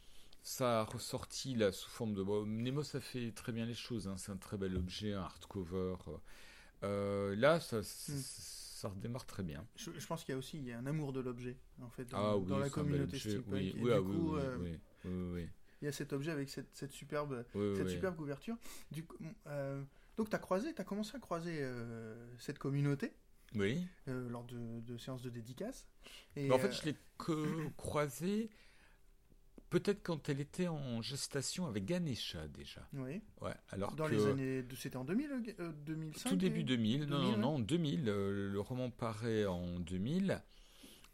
Ça 0.40 0.80
a 0.80 0.84
ressorti 0.84 1.54
là 1.54 1.72
sous 1.72 1.90
forme 1.90 2.14
de. 2.14 2.22
Bon, 2.22 2.46
Nemo, 2.46 2.82
ça 2.82 3.00
fait 3.00 3.32
très 3.32 3.52
bien 3.52 3.66
les 3.66 3.74
choses. 3.74 4.08
Hein, 4.08 4.14
c'est 4.16 4.32
un 4.32 4.38
très 4.38 4.56
bel 4.56 4.74
objet, 4.76 5.12
un 5.12 5.20
hardcover. 5.20 5.96
Là, 6.82 7.60
ça. 7.60 7.82
Ça 8.78 8.88
redémarre 8.90 9.26
très 9.26 9.42
bien. 9.42 9.66
Je, 9.74 10.06
pense 10.06 10.22
qu'il 10.22 10.32
y 10.32 10.36
a 10.36 10.38
aussi 10.38 10.56
il 10.56 10.64
y 10.64 10.72
a 10.72 10.78
un 10.78 10.86
amour 10.86 11.12
de 11.12 11.18
l'objet 11.18 11.56
en 11.82 11.90
fait 11.90 12.04
dans, 12.04 12.40
ah 12.40 12.58
la 12.60 12.70
communauté 12.70 13.18
steampunk. 13.18 13.52
Oui, 13.52 13.74
oui, 13.76 13.90
ah 13.92 14.00
coup, 14.00 14.36
euh, 14.36 14.56
oui, 15.04 15.48
il 15.82 15.84
y 15.86 15.88
a 15.88 15.92
cet 15.92 16.12
objet 16.12 16.30
avec 16.30 16.48
cette, 16.48 16.68
cette 16.76 16.92
superbe, 16.92 17.44
cette 17.76 17.88
superbe 17.88 18.14
couverture. 18.14 18.56
Du 18.92 19.04
euh, 19.48 19.82
donc 20.16 20.30
tu 20.30 20.36
as 20.36 20.38
croisé, 20.38 20.72
tu 20.72 20.80
as 20.80 20.84
commencé 20.84 21.16
à 21.16 21.18
croiser 21.18 21.58
euh, 21.60 22.14
cette 22.38 22.60
communauté. 22.60 23.12
Oui. 23.56 23.84
lors 24.06 24.44
de, 24.44 24.80
de, 24.80 24.98
séances 24.98 25.22
de 25.22 25.30
dédicaces. 25.30 25.88
Et, 26.36 26.52
en 26.52 26.58
fait, 26.58 26.70
je 26.70 26.84
l'ai 26.84 26.96
croisé 27.78 28.50
Peut-être 29.70 30.02
quand 30.02 30.28
elle 30.28 30.40
était 30.40 30.68
en 30.68 31.02
gestation 31.02 31.66
avec 31.66 31.84
Ganesha 31.84 32.48
déjà. 32.48 32.88
Oui. 32.94 33.20
Ouais, 33.40 33.54
alors 33.70 33.94
Dans 33.94 34.06
les 34.06 34.24
années. 34.26 34.64
C'était 34.76 34.96
en 34.96 35.04
2000, 35.04 35.56
2005 35.84 36.26
euh, 36.26 36.30
Tout 36.30 36.36
début 36.36 36.64
2000. 36.64 37.04
non, 37.04 37.18
non, 37.18 37.36
non, 37.36 37.58
2000. 37.58 38.08
Euh, 38.08 38.50
le 38.50 38.60
roman 38.60 38.90
paraît 38.90 39.44
en 39.44 39.78
2000. 39.80 40.42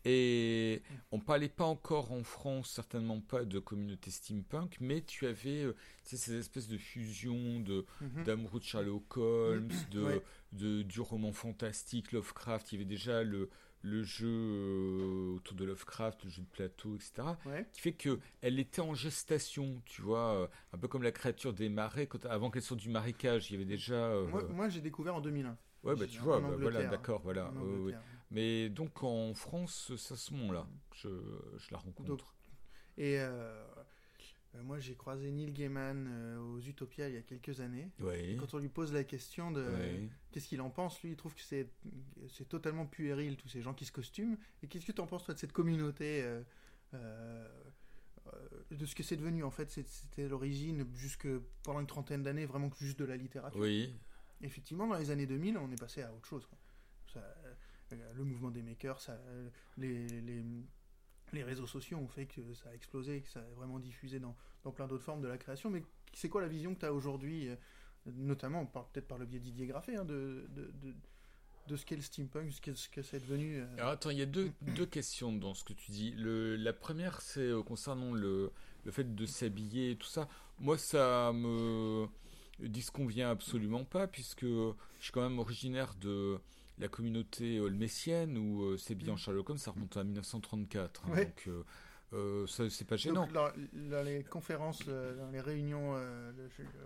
Et 0.07 0.83
on 1.13 1.19
parlait 1.19 1.49
pas 1.49 1.65
encore 1.65 2.13
en 2.13 2.23
France, 2.25 2.71
certainement 2.71 3.21
pas 3.21 3.47
de 3.47 3.59
communauté 3.59 4.11
steampunk, 4.11 4.77
mais 4.79 5.01
tu 5.01 5.27
avais 5.27 5.65
euh, 5.65 5.75
ces 6.03 6.35
espèces 6.35 6.69
de 6.69 6.77
fusion 6.77 7.61
de 7.61 7.87
d'amoureux 8.27 8.61
de 8.61 8.65
Sherlock 8.65 9.17
Holmes, 9.17 9.71
de, 9.91 10.23
de, 10.53 10.83
du 10.83 11.01
roman 11.01 11.33
fantastique 11.33 12.13
Lovecraft. 12.13 12.73
Il 12.73 12.75
y 12.75 12.79
avait 12.79 12.85
déjà 12.85 13.23
le, 13.23 13.49
le 13.85 14.03
jeu 14.03 14.27
euh, 14.27 15.35
autour 15.37 15.55
de 15.57 15.65
Lovecraft, 15.65 16.25
le 16.25 16.31
jeu 16.31 16.43
de 16.43 16.49
plateau, 16.49 16.97
etc., 16.97 17.29
qui 17.73 17.81
fait 17.83 17.93
que 17.93 18.19
elle 18.41 18.59
était 18.59 18.81
en 18.81 18.95
gestation, 18.95 19.83
tu 19.85 20.01
vois, 20.01 20.35
euh, 20.35 20.47
un 20.73 20.79
peu 20.79 20.89
comme 20.89 21.03
la 21.03 21.13
créature 21.13 21.53
des 21.53 21.69
marais, 21.69 22.07
quand, 22.07 22.25
avant 22.25 22.51
qu'elle 22.51 22.63
sorte 22.63 22.81
du 22.81 22.89
marécage, 22.89 23.51
il 23.51 23.55
y 23.55 23.57
avait 23.57 23.67
déjà... 23.67 23.95
Euh, 23.95 24.27
moi, 24.51 24.69
j'ai 24.71 24.81
découvert 24.81 25.15
en 25.15 25.21
2001. 25.21 25.57
Ouais, 25.83 25.95
bah 25.95 26.07
tu 26.07 26.19
vois, 26.21 26.41
bah, 26.41 26.57
voilà, 26.59 26.85
d'accord, 26.87 27.21
voilà. 27.23 27.53
Mais 28.31 28.71
donc 28.71 29.05
en 29.05 29.35
France, 29.35 29.93
c'est 29.99 30.15
à 30.15 30.17
ce 30.17 30.33
moment-là, 30.33 30.67
je, 30.95 31.09
je 31.59 31.71
la 31.71 31.77
rencontre. 31.79 32.35
et 32.97 33.19
euh, 33.19 33.63
moi, 34.63 34.79
j'ai 34.79 34.95
croisé 34.95 35.31
Neil 35.31 35.53
Gaiman 35.53 36.07
euh, 36.09 36.39
aux 36.39 36.61
Utopia 36.61 37.09
il 37.09 37.15
y 37.15 37.19
a 37.19 37.23
quelques 37.23 37.61
années. 37.61 37.91
quand 38.39 38.55
on 38.55 38.59
lui 38.59 38.69
pose 38.69 38.93
la 38.93 39.05
question 39.05 39.51
de 39.51 39.67
qu'est-ce 40.31 40.49
qu'il 40.49 40.61
en 40.61 40.71
pense, 40.71 41.03
lui, 41.03 41.11
il 41.11 41.17
trouve 41.17 41.35
que 41.35 41.43
c'est, 41.43 41.69
c'est 42.29 42.49
totalement 42.49 42.87
puéril, 42.87 43.37
tous 43.37 43.49
ces 43.49 43.63
gens 43.63 43.75
qui 43.75 43.85
se 43.85 43.93
costument. 43.93 44.37
Et 44.63 44.69
qu'est-ce 44.69 44.87
que 44.87 44.93
tu 44.93 45.01
en 45.01 45.07
penses, 45.07 45.25
toi, 45.25 45.35
de 45.35 45.39
cette 45.39 45.53
communauté 45.53 46.25
euh, 46.95 47.49
de 48.71 48.87
ce 48.87 48.95
que 48.95 49.03
c'est 49.03 49.17
devenu 49.17 49.45
en 49.45 49.51
fait 49.51 49.71
c'était 49.71 50.27
l'origine 50.27 50.87
jusque 50.95 51.29
pendant 51.63 51.81
une 51.81 51.87
trentaine 51.87 52.23
d'années 52.23 52.47
vraiment 52.47 52.71
juste 52.81 52.99
de 52.99 53.05
la 53.05 53.17
littérature. 53.17 53.61
Oui. 53.61 53.95
Effectivement 54.41 54.87
dans 54.87 54.97
les 54.97 55.11
années 55.11 55.27
2000 55.27 55.59
on 55.59 55.71
est 55.71 55.79
passé 55.79 56.03
à 56.03 56.13
autre 56.13 56.27
chose 56.27 56.49
le 58.17 58.25
mouvement 58.25 58.51
des 58.51 58.63
makers 58.63 59.01
ça, 59.01 59.21
les, 59.77 60.09
les, 60.09 60.43
les 61.35 61.43
réseaux 61.43 61.67
sociaux 61.67 61.99
ont 61.99 62.09
fait 62.09 62.27
que 62.27 62.41
ça 62.55 62.71
a 62.71 62.75
explosé, 62.75 63.21
que 63.21 63.29
ça 63.29 63.41
a 63.41 63.55
vraiment 63.57 63.79
diffusé 63.79 64.19
dans, 64.19 64.37
dans 64.63 64.73
plein 64.73 64.87
d'autres 64.87 65.05
formes 65.05 65.21
de 65.21 65.29
la 65.29 65.39
création. 65.39 65.71
Mais 65.71 65.83
c'est 66.13 66.29
quoi 66.29 66.41
la 66.41 66.49
vision 66.49 66.75
que 66.75 66.81
tu 66.81 66.87
as 66.87 66.93
aujourd'hui, 66.93 67.49
euh, 67.49 67.57
notamment 68.07 68.65
peut-être 68.67 69.07
par 69.07 69.19
le 69.19 69.27
biais 69.27 69.41
Didier 69.41 69.67
Graffé, 69.67 69.97
hein, 69.97 70.05
de, 70.05 70.47
de, 70.51 70.73
de, 70.83 70.95
de, 71.69 71.77
ce 71.77 71.85
qu'est 71.85 71.97
le 71.97 72.03
steampunk, 72.03 72.53
ce 72.53 72.61
que, 72.61 72.75
ce 72.75 72.89
que 72.89 73.03
c'est 73.03 73.21
devenu 73.21 73.59
euh 73.59 73.67
Alors 73.79 73.91
attends, 73.91 74.11
il 74.11 74.19
y 74.19 74.23
a 74.23 74.27
deux, 74.27 74.53
deux, 74.63 74.87
questions 74.87 75.33
dans 75.33 75.55
ce 75.55 75.65
que 75.65 75.73
tu 75.73 75.91
dis. 75.91 76.13
Le, 76.13 76.57
la 76.57 76.73
première, 76.73 77.21
c'est 77.21 77.41
euh, 77.41 77.63
concernant 77.63 78.13
le, 78.13 78.53
le 78.85 78.91
fait 78.91 79.15
de 79.15 79.27
s'habiller 79.27 79.93
et 79.93 79.97
tout 79.97 80.09
ça. 80.09 80.29
Moi, 80.59 80.79
ça 80.79 81.33
me 81.35 82.07
disconvient 82.61 83.31
absolument 83.31 83.85
pas, 83.85 84.07
puisque 84.07 84.45
je 84.45 84.75
suis 85.01 85.13
quand 85.13 85.23
même 85.23 85.39
originaire 85.39 85.95
de 86.01 86.39
la 86.79 86.89
communauté 86.89 87.61
olmessienne 87.61 88.37
où 88.37 88.63
euh, 88.65 88.77
c'est 88.77 88.95
bien 88.95 89.15
mm. 89.15 89.19
Sherlock 89.19 89.51
Holmes, 89.51 89.59
ça 89.59 89.71
remonte 89.71 89.97
à 89.97 90.05
1934. 90.05 91.03
Hein, 91.07 91.15
donc, 91.17 91.45
euh, 91.47 91.65
euh, 92.13 92.47
c'est 92.47 92.87
pas 92.87 92.97
gênant. 92.97 93.29
dans, 93.33 94.03
les 94.05 94.23
conférences, 94.25 94.87
dans 94.87 95.31
les 95.33 95.41
réunions 95.41 95.97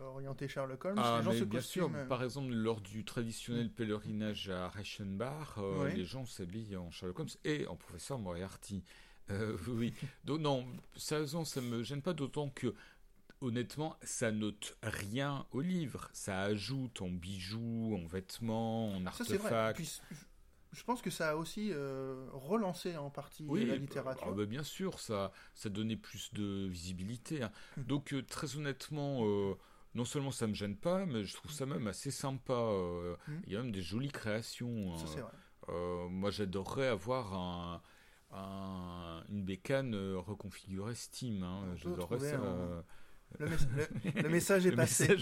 orientées 0.03 0.49
Sherlock 0.49 0.85
Holmes, 0.85 0.99
ah, 0.99 1.19
les 1.19 1.25
gens 1.25 1.33
se 1.33 1.45
bien 1.45 1.61
sûr. 1.61 1.91
Par 2.09 2.23
exemple, 2.23 2.53
lors 2.53 2.81
du 2.81 3.05
traditionnel 3.05 3.71
pèlerinage 3.71 4.51
à 4.51 4.69
Reichenbach, 4.69 5.59
les 5.95 6.05
gens 6.05 6.25
s'habillent 6.25 6.77
en 6.77 6.91
Sherlock 6.91 7.21
Holmes 7.21 7.29
et 7.45 7.67
en 7.67 7.77
professeur 7.77 8.19
Moriarty. 8.19 8.83
oui. 9.69 9.93
Donc 10.25 10.41
non, 10.41 10.67
sérieusement, 10.97 11.45
ça 11.45 11.61
me 11.61 11.83
gêne 11.83 12.01
pas 12.01 12.15
d'autant 12.15 12.49
que 12.49 12.75
honnêtement, 13.41 13.97
ça 14.03 14.31
note 14.31 14.77
rien 14.83 15.47
au 15.53 15.61
livre. 15.61 16.09
Ça 16.13 16.41
ajoute 16.41 17.03
en 17.03 17.09
bijoux, 17.09 17.97
en 17.97 18.07
vêtements, 18.07 18.95
en 18.95 19.07
artefacts. 19.07 20.03
je 20.73 20.85
pense 20.85 21.03
que 21.03 21.11
ça 21.11 21.31
a 21.31 21.37
aussi 21.37 21.71
euh, 21.73 22.27
relancé 22.33 22.97
en 22.97 23.11
partie 23.11 23.47
la 23.47 23.77
littérature. 23.77 24.27
Ah 24.29 24.33
bah, 24.33 24.47
bien 24.47 24.63
sûr, 24.63 25.01
ça, 25.01 25.33
ça 25.55 25.69
donnait 25.69 25.97
plus 25.97 26.33
de 26.35 26.67
visibilité. 26.67 27.43
Hein. 27.43 27.53
Hum. 27.79 27.85
Donc 27.85 28.13
euh, 28.13 28.23
très 28.23 28.57
honnêtement, 28.57 29.25
euh, 29.25 29.55
non 29.95 30.05
seulement 30.05 30.31
ça 30.31 30.47
me 30.47 30.55
gêne 30.55 30.77
pas, 30.77 31.07
mais 31.07 31.25
je 31.25 31.35
trouve 31.35 31.51
ça 31.53 31.67
même 31.67 31.87
assez 31.87 32.11
sympa. 32.11 32.55
Hum. 32.55 33.17
Il 33.47 33.53
y 33.53 33.57
a 33.57 33.63
même 33.63 33.73
des 33.73 33.83
jolies 33.83 34.13
créations. 34.13 34.95
Hein. 34.95 36.09
moi, 36.11 36.31
j'adorerais 36.31 36.89
avoir 36.89 37.83
une 38.33 39.45
bécane 39.45 39.95
reconfigurée 40.17 40.95
Steam. 40.95 41.43
Hein. 41.43 41.75
J'adorerais 41.77 42.19
ça. 42.19 42.85
Le, 43.39 44.29
message 44.29 44.67
est 44.67 44.73
passé. 44.73 45.09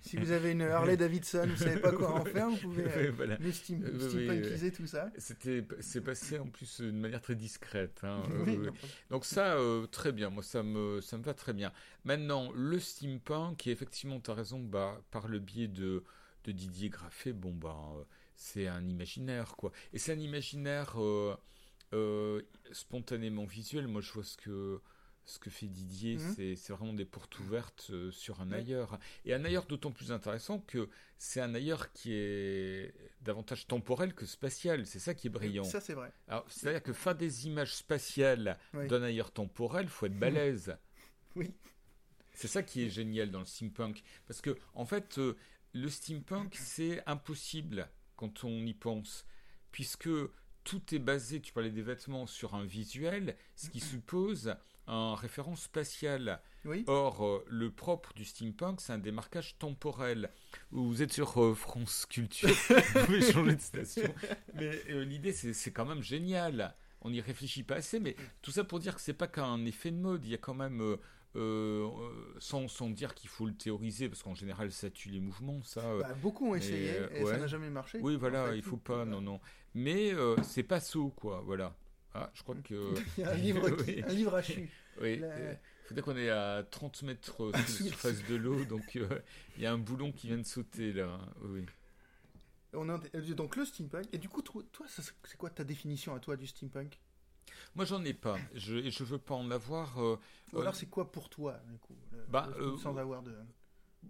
Si 0.00 0.16
vous 0.16 0.30
avez 0.32 0.52
une 0.52 0.62
Harley 0.62 0.96
Davidson, 0.96 1.46
vous 1.48 1.56
savez 1.56 1.80
pas 1.80 1.92
quoi 1.92 2.20
en 2.20 2.24
faire, 2.24 2.48
vous 2.50 2.56
pouvez 2.56 2.84
euh, 2.84 3.12
voilà. 3.14 3.36
tout 3.36 4.86
ça. 4.86 5.10
C'était, 5.16 5.64
c'est 5.80 6.00
passé 6.00 6.38
en 6.38 6.46
plus 6.46 6.80
d'une 6.80 6.98
manière 6.98 7.20
très 7.20 7.34
discrète. 7.34 8.00
Hein. 8.02 8.22
Donc 9.10 9.24
ça, 9.24 9.54
euh, 9.54 9.86
très 9.86 10.12
bien. 10.12 10.30
Moi, 10.30 10.42
ça 10.42 10.62
me, 10.62 11.00
ça 11.00 11.16
me 11.16 11.22
va 11.22 11.34
très 11.34 11.52
bien. 11.52 11.72
Maintenant, 12.04 12.50
le 12.54 12.78
steampunk, 12.78 13.58
qui 13.58 13.70
effectivement, 13.70 14.20
tu 14.20 14.30
as 14.30 14.34
raison, 14.34 14.58
bah, 14.60 15.00
par 15.10 15.28
le 15.28 15.38
biais 15.38 15.68
de, 15.68 16.04
de 16.44 16.52
Didier 16.52 16.88
Graffet, 16.88 17.32
bon, 17.32 17.52
bah, 17.52 17.76
c'est 18.36 18.66
un 18.66 18.86
imaginaire, 18.86 19.54
quoi. 19.56 19.70
Et 19.92 19.98
c'est 19.98 20.12
un 20.12 20.20
imaginaire 20.20 20.96
euh, 21.92 22.42
spontanément 22.72 23.44
visuel. 23.44 23.88
Moi, 23.88 24.00
je 24.00 24.12
vois 24.12 24.24
ce 24.24 24.36
que 24.36 24.80
ce 25.24 25.38
que 25.38 25.50
fait 25.50 25.66
Didier, 25.66 26.16
mhm. 26.16 26.56
c'est 26.56 26.72
vraiment 26.72 26.92
des 26.92 27.04
portes 27.04 27.38
ouvertes 27.38 27.88
euh, 27.90 28.10
sur 28.10 28.40
un 28.40 28.50
ailleurs. 28.52 28.98
Et 29.24 29.34
un 29.34 29.44
ailleurs 29.44 29.66
d'autant 29.66 29.92
plus 29.92 30.12
intéressant 30.12 30.58
que 30.58 30.88
c'est 31.18 31.40
un 31.40 31.54
ailleurs 31.54 31.92
qui 31.92 32.14
est 32.14 32.92
davantage 33.22 33.66
temporel 33.66 34.14
que 34.14 34.26
spatial. 34.26 34.86
C'est 34.86 34.98
ça 34.98 35.14
qui 35.14 35.28
est 35.28 35.30
brillant. 35.30 35.64
Ça, 35.64 35.80
c'est 35.80 35.94
vrai. 35.94 36.12
C'est-à-dire 36.48 36.82
que 36.82 36.92
faire 36.92 37.14
des 37.14 37.46
images 37.46 37.74
spatiales 37.74 38.58
d'un 38.74 39.02
ailleurs 39.02 39.30
temporel, 39.30 39.88
faut 39.88 40.06
être 40.06 40.18
balèze. 40.18 40.76
oui. 41.36 41.52
C'est 42.32 42.48
ça 42.48 42.62
qui 42.62 42.84
est 42.84 42.88
génial 42.88 43.30
dans 43.30 43.40
le 43.40 43.44
steampunk. 43.44 44.02
Parce 44.26 44.40
que, 44.40 44.56
en 44.74 44.86
fait, 44.86 45.18
euh, 45.18 45.36
le 45.74 45.88
steampunk, 45.88 46.54
c'est 46.56 47.06
impossible 47.06 47.88
quand 48.16 48.44
on 48.44 48.64
y 48.64 48.74
pense. 48.74 49.26
Puisque 49.72 50.08
tout 50.64 50.94
est 50.94 50.98
basé, 50.98 51.40
tu 51.40 51.52
parlais 51.52 51.70
des 51.70 51.82
vêtements, 51.82 52.26
sur 52.26 52.54
un 52.54 52.64
visuel, 52.64 53.36
ce 53.56 53.68
qui 53.68 53.80
suppose 53.80 54.54
en 54.90 55.14
référence 55.14 55.62
spatiale. 55.62 56.40
Or, 56.86 57.24
euh, 57.24 57.44
le 57.48 57.70
propre 57.70 58.12
du 58.14 58.24
steampunk, 58.24 58.80
c'est 58.80 58.92
un 58.92 58.98
démarquage 58.98 59.56
temporel. 59.58 60.30
Vous 60.72 61.02
êtes 61.02 61.12
sur 61.12 61.42
euh, 61.42 61.54
France 61.54 62.06
Culture, 62.06 62.48
vous 62.94 63.06
pouvez 63.06 63.32
changer 63.32 63.56
de 63.56 63.60
station. 63.60 64.14
Mais 64.54 64.70
euh, 64.90 65.04
l'idée, 65.04 65.32
c'est 65.32 65.70
quand 65.70 65.86
même 65.86 66.02
génial. 66.02 66.74
On 67.02 67.10
n'y 67.10 67.20
réfléchit 67.20 67.62
pas 67.62 67.76
assez, 67.76 67.98
mais 67.98 68.14
tout 68.42 68.50
ça 68.50 68.64
pour 68.64 68.78
dire 68.78 68.94
que 68.94 69.00
c'est 69.00 69.14
pas 69.14 69.26
qu'un 69.26 69.64
effet 69.64 69.90
de 69.90 69.96
mode. 69.96 70.24
Il 70.26 70.32
y 70.32 70.34
a 70.34 70.38
quand 70.38 70.54
même, 70.54 70.96
sans, 71.34 72.68
sans, 72.68 72.90
dire 72.90 73.14
qu'il 73.14 73.30
faut 73.30 73.46
le 73.46 73.54
théoriser, 73.54 74.08
parce 74.08 74.22
qu'en 74.22 74.34
général, 74.34 74.70
ça 74.70 74.90
tue 74.90 75.08
les 75.08 75.20
mouvements. 75.20 75.62
Ça, 75.62 75.82
bah, 76.00 76.14
beaucoup 76.20 76.50
ont 76.50 76.54
essayé 76.56 76.94
et 77.14 77.24
ça 77.24 77.38
n'a 77.38 77.46
jamais 77.46 77.70
marché. 77.70 78.00
Oui, 78.02 78.16
voilà, 78.16 78.54
il 78.54 78.62
faut 78.62 78.76
pas, 78.76 79.04
non, 79.06 79.20
non. 79.22 79.40
Mais 79.74 80.12
c'est 80.42 80.64
pas 80.64 80.80
saut, 80.80 81.12
quoi, 81.16 81.42
voilà. 81.46 81.74
Ah, 82.14 82.30
je 82.34 82.42
crois 82.42 82.56
que. 82.56 82.94
Il 83.18 83.20
y 83.20 83.24
a 83.24 83.30
un 83.30 83.34
livre, 83.36 83.68
un 83.68 84.12
livre 84.12 84.34
hachu. 84.34 84.68
Oui. 85.00 85.14
Il 85.18 85.24
euh, 85.24 85.54
faut 85.86 85.94
dire 85.94 86.04
qu'on 86.04 86.16
est 86.16 86.30
à 86.30 86.62
30 86.70 87.02
mètres 87.02 87.52
sous 87.66 87.84
la 87.84 87.90
surface 87.90 88.24
de 88.26 88.36
l'eau, 88.36 88.64
donc 88.64 88.96
euh, 88.96 89.20
il 89.56 89.62
y 89.62 89.66
a 89.66 89.72
un 89.72 89.78
boulon 89.78 90.12
qui 90.12 90.26
vient 90.28 90.38
de 90.38 90.46
sauter 90.46 90.92
là. 90.92 91.18
Oui. 91.42 91.64
On 92.72 92.88
a, 92.88 92.98
donc 93.34 93.56
le 93.56 93.64
steampunk. 93.64 94.06
Et 94.12 94.18
du 94.18 94.28
coup, 94.28 94.42
toi, 94.42 94.62
c'est 94.86 95.36
quoi 95.36 95.50
ta 95.50 95.64
définition 95.64 96.14
à 96.14 96.20
toi 96.20 96.36
du 96.36 96.46
steampunk? 96.46 97.00
Moi, 97.74 97.84
j'en 97.84 98.04
ai 98.04 98.14
pas. 98.14 98.38
Je, 98.54 98.76
et 98.76 98.92
je 98.92 99.02
veux 99.02 99.18
pas 99.18 99.34
en 99.34 99.50
avoir. 99.50 99.98
Ou 99.98 100.60
alors, 100.60 100.76
c'est 100.76 100.86
quoi 100.86 101.10
pour 101.10 101.28
toi, 101.28 101.60
du 101.68 101.78
coup, 101.78 101.96
bah, 102.28 102.48
sans 102.80 102.96
avoir 102.96 103.22
de. 103.22 103.34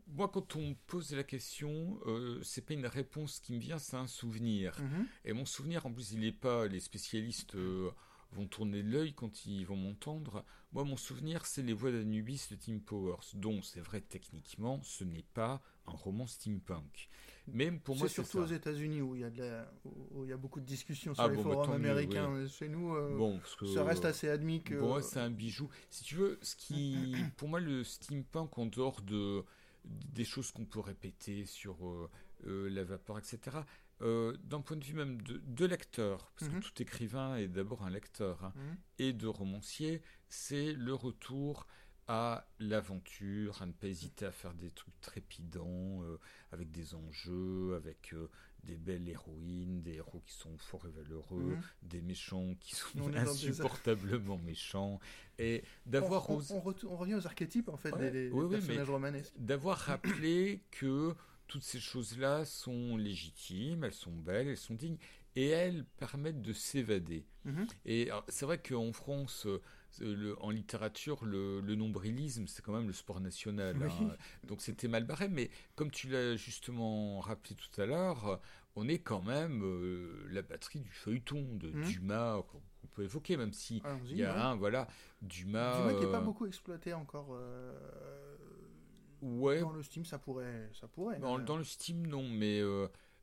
Moi, 0.06 0.28
quand 0.28 0.56
on 0.56 0.68
me 0.68 0.74
pose 0.86 1.12
la 1.12 1.24
question, 1.24 1.98
euh, 2.06 2.40
c'est 2.42 2.64
pas 2.64 2.74
une 2.74 2.86
réponse 2.86 3.40
qui 3.40 3.52
me 3.52 3.58
vient, 3.58 3.78
c'est 3.78 3.96
un 3.96 4.06
souvenir. 4.06 4.80
Mhm. 4.80 5.06
Et 5.24 5.32
mon 5.32 5.44
souvenir, 5.44 5.86
en 5.86 5.92
plus, 5.92 6.12
il 6.12 6.20
n'est 6.20 6.32
pas. 6.32 6.66
Les 6.68 6.80
spécialistes 6.80 7.54
euh, 7.56 7.90
vont 8.32 8.46
tourner 8.46 8.82
l'œil 8.82 9.12
quand 9.14 9.46
ils 9.46 9.64
vont 9.64 9.76
m'entendre. 9.76 10.44
Moi, 10.72 10.84
mon 10.84 10.96
souvenir, 10.96 11.46
c'est 11.46 11.62
les 11.62 11.72
voix 11.72 11.90
d'Anubis 11.90 12.46
de 12.50 12.56
Tim 12.56 12.78
Powers, 12.78 13.34
dont 13.34 13.62
c'est 13.62 13.80
vrai 13.80 14.00
techniquement, 14.00 14.80
ce 14.82 15.02
n'est 15.02 15.26
pas 15.34 15.60
un 15.86 15.92
roman 15.92 16.26
steampunk. 16.26 17.08
Même 17.48 17.80
pour 17.80 17.96
moi, 17.96 18.08
c'est 18.08 18.22
surtout 18.22 18.38
aux 18.38 18.46
États-Unis 18.46 19.00
où 19.00 19.16
il 19.16 19.22
y 19.22 19.24
a 19.24 19.30
de 19.30 19.64
où 19.84 20.24
il 20.24 20.30
y 20.30 20.32
a 20.32 20.36
beaucoup 20.36 20.60
de 20.60 20.66
discussions 20.66 21.14
sur 21.14 21.24
ah 21.24 21.28
les 21.28 21.36
bah, 21.36 21.42
forums 21.42 21.72
américains. 21.72 22.46
Chez 22.46 22.68
nous, 22.68 22.94
euh, 22.94 23.16
bon, 23.16 23.40
ça 23.74 23.82
reste 23.82 24.04
assez 24.04 24.28
admis 24.28 24.62
que. 24.62 24.74
Bon, 24.74 25.00
c'est 25.02 25.18
un 25.18 25.30
bijou. 25.30 25.68
Si 25.90 26.04
tu 26.04 26.14
veux, 26.14 26.38
ce 26.42 26.54
qui, 26.54 27.14
pour 27.36 27.48
moi, 27.48 27.58
le 27.58 27.82
steampunk 27.82 28.56
en 28.58 28.66
dehors 28.66 29.00
de 29.02 29.42
des 29.84 30.24
choses 30.24 30.50
qu'on 30.52 30.64
peut 30.64 30.80
répéter 30.80 31.46
sur 31.46 31.86
euh, 31.86 32.10
euh, 32.46 32.68
la 32.70 32.84
vapeur, 32.84 33.18
etc. 33.18 33.58
Euh, 34.02 34.36
d'un 34.44 34.60
point 34.60 34.76
de 34.76 34.84
vue 34.84 34.94
même 34.94 35.20
de, 35.22 35.66
lecteur, 35.66 36.32
parce 36.36 36.50
que 36.50 36.56
mhm. 36.56 36.62
tout 36.62 36.82
écrivain 36.82 37.36
est 37.36 37.48
d'abord 37.48 37.84
un 37.84 37.90
lecteur, 37.90 38.44
hein, 38.44 38.52
mhm. 38.56 38.76
et 38.98 39.12
de 39.12 39.26
romancier, 39.26 40.02
c'est 40.28 40.72
le 40.72 40.94
retour 40.94 41.66
à 42.08 42.48
l'aventure, 42.58 43.62
à 43.62 43.66
ne 43.66 43.72
pas 43.72 43.86
hésiter 43.86 44.24
à 44.24 44.32
faire 44.32 44.54
des 44.54 44.70
trucs 44.70 45.00
trépidants, 45.00 46.02
avec 46.50 46.72
des 46.72 46.94
enjeux, 46.94 47.74
avec 47.76 48.14
des 48.64 48.76
belles 48.76 49.08
héroïnes, 49.08 49.82
des 49.82 49.94
héros 49.94 50.20
qui 50.26 50.34
sont 50.34 50.56
forts 50.58 50.86
et 50.86 50.90
valeureux, 50.90 51.56
mhm. 51.56 51.62
des 51.82 52.00
méchants 52.00 52.54
qui 52.60 52.74
sont 52.74 53.14
insupportablement 53.14 54.38
méchants, 54.38 55.00
et 55.38 55.62
d'avoir... 55.86 56.28
On, 56.30 56.40
on, 56.50 56.96
revient 56.96 57.14
aux 57.14 57.26
archétypes, 57.26 57.68
en 57.68 57.76
fait, 57.76 57.92
des, 58.12 58.30
personnages 58.30 58.90
romanesques. 58.90 59.34
D'avoir 59.38 59.78
rappelé 59.78 60.62
que 60.70 61.14
toutes 61.46 61.62
ces 61.62 61.80
choses-là 61.80 62.44
sont 62.44 62.96
légitimes, 62.96 63.84
elles 63.84 63.92
sont 63.92 64.14
belles, 64.14 64.48
elles 64.48 64.56
sont 64.56 64.74
dignes, 64.74 64.98
et 65.36 65.48
elles 65.48 65.84
permettent 65.98 66.42
de 66.42 66.52
s'évader. 66.52 67.24
Mhm. 67.44 67.66
Et 67.86 68.10
c'est 68.28 68.44
vrai 68.44 68.58
qu'en 68.58 68.92
France 68.92 69.46
le, 69.98 70.36
en 70.42 70.50
littérature, 70.50 71.24
le, 71.24 71.60
nombrilisme, 71.74 72.46
c'est 72.46 72.62
quand 72.62 72.72
même 72.72 72.86
le 72.86 72.92
sport 72.92 73.20
national. 73.20 73.76
Hein. 73.82 74.16
Donc 74.46 74.62
c'était 74.62 74.88
mal 74.88 75.04
barré, 75.04 75.28
mais 75.28 75.50
comme 75.74 75.90
tu 75.90 76.08
l'as 76.08 76.36
justement 76.36 77.20
rappelé 77.20 77.54
tout 77.56 77.80
à 77.80 77.86
l'heure, 77.86 78.40
on 78.76 78.88
est 78.88 78.98
quand 78.98 79.22
même 79.22 79.62
euh, 79.62 80.26
la 80.30 80.42
batterie 80.42 80.80
du 80.80 80.90
feuilleton 80.90 81.46
de 81.56 81.70
mmh. 81.70 81.82
Dumas 81.82 82.42
qu'on 82.42 82.86
peut 82.92 83.02
évoquer, 83.02 83.36
même 83.36 83.52
si 83.52 83.82
il 84.06 84.16
y 84.16 84.24
a 84.24 84.48
un, 84.48 84.56
voilà, 84.56 84.88
Dumas. 85.22 85.76
Dumas 85.76 85.94
qui 85.94 86.06
n'est 86.06 86.12
pas 86.12 86.18
euh, 86.18 86.22
beaucoup 86.22 86.46
exploité 86.46 86.94
encore. 86.94 87.28
Euh, 87.32 88.36
ouais. 89.22 89.60
Dans 89.60 89.72
le 89.72 89.82
Steam, 89.82 90.04
ça 90.04 90.18
pourrait, 90.18 90.70
ça 90.78 90.88
pourrait. 90.88 91.18
Dans, 91.18 91.38
dans 91.38 91.56
le 91.56 91.64
Steam, 91.64 92.06
non, 92.06 92.28
mais. 92.28 92.62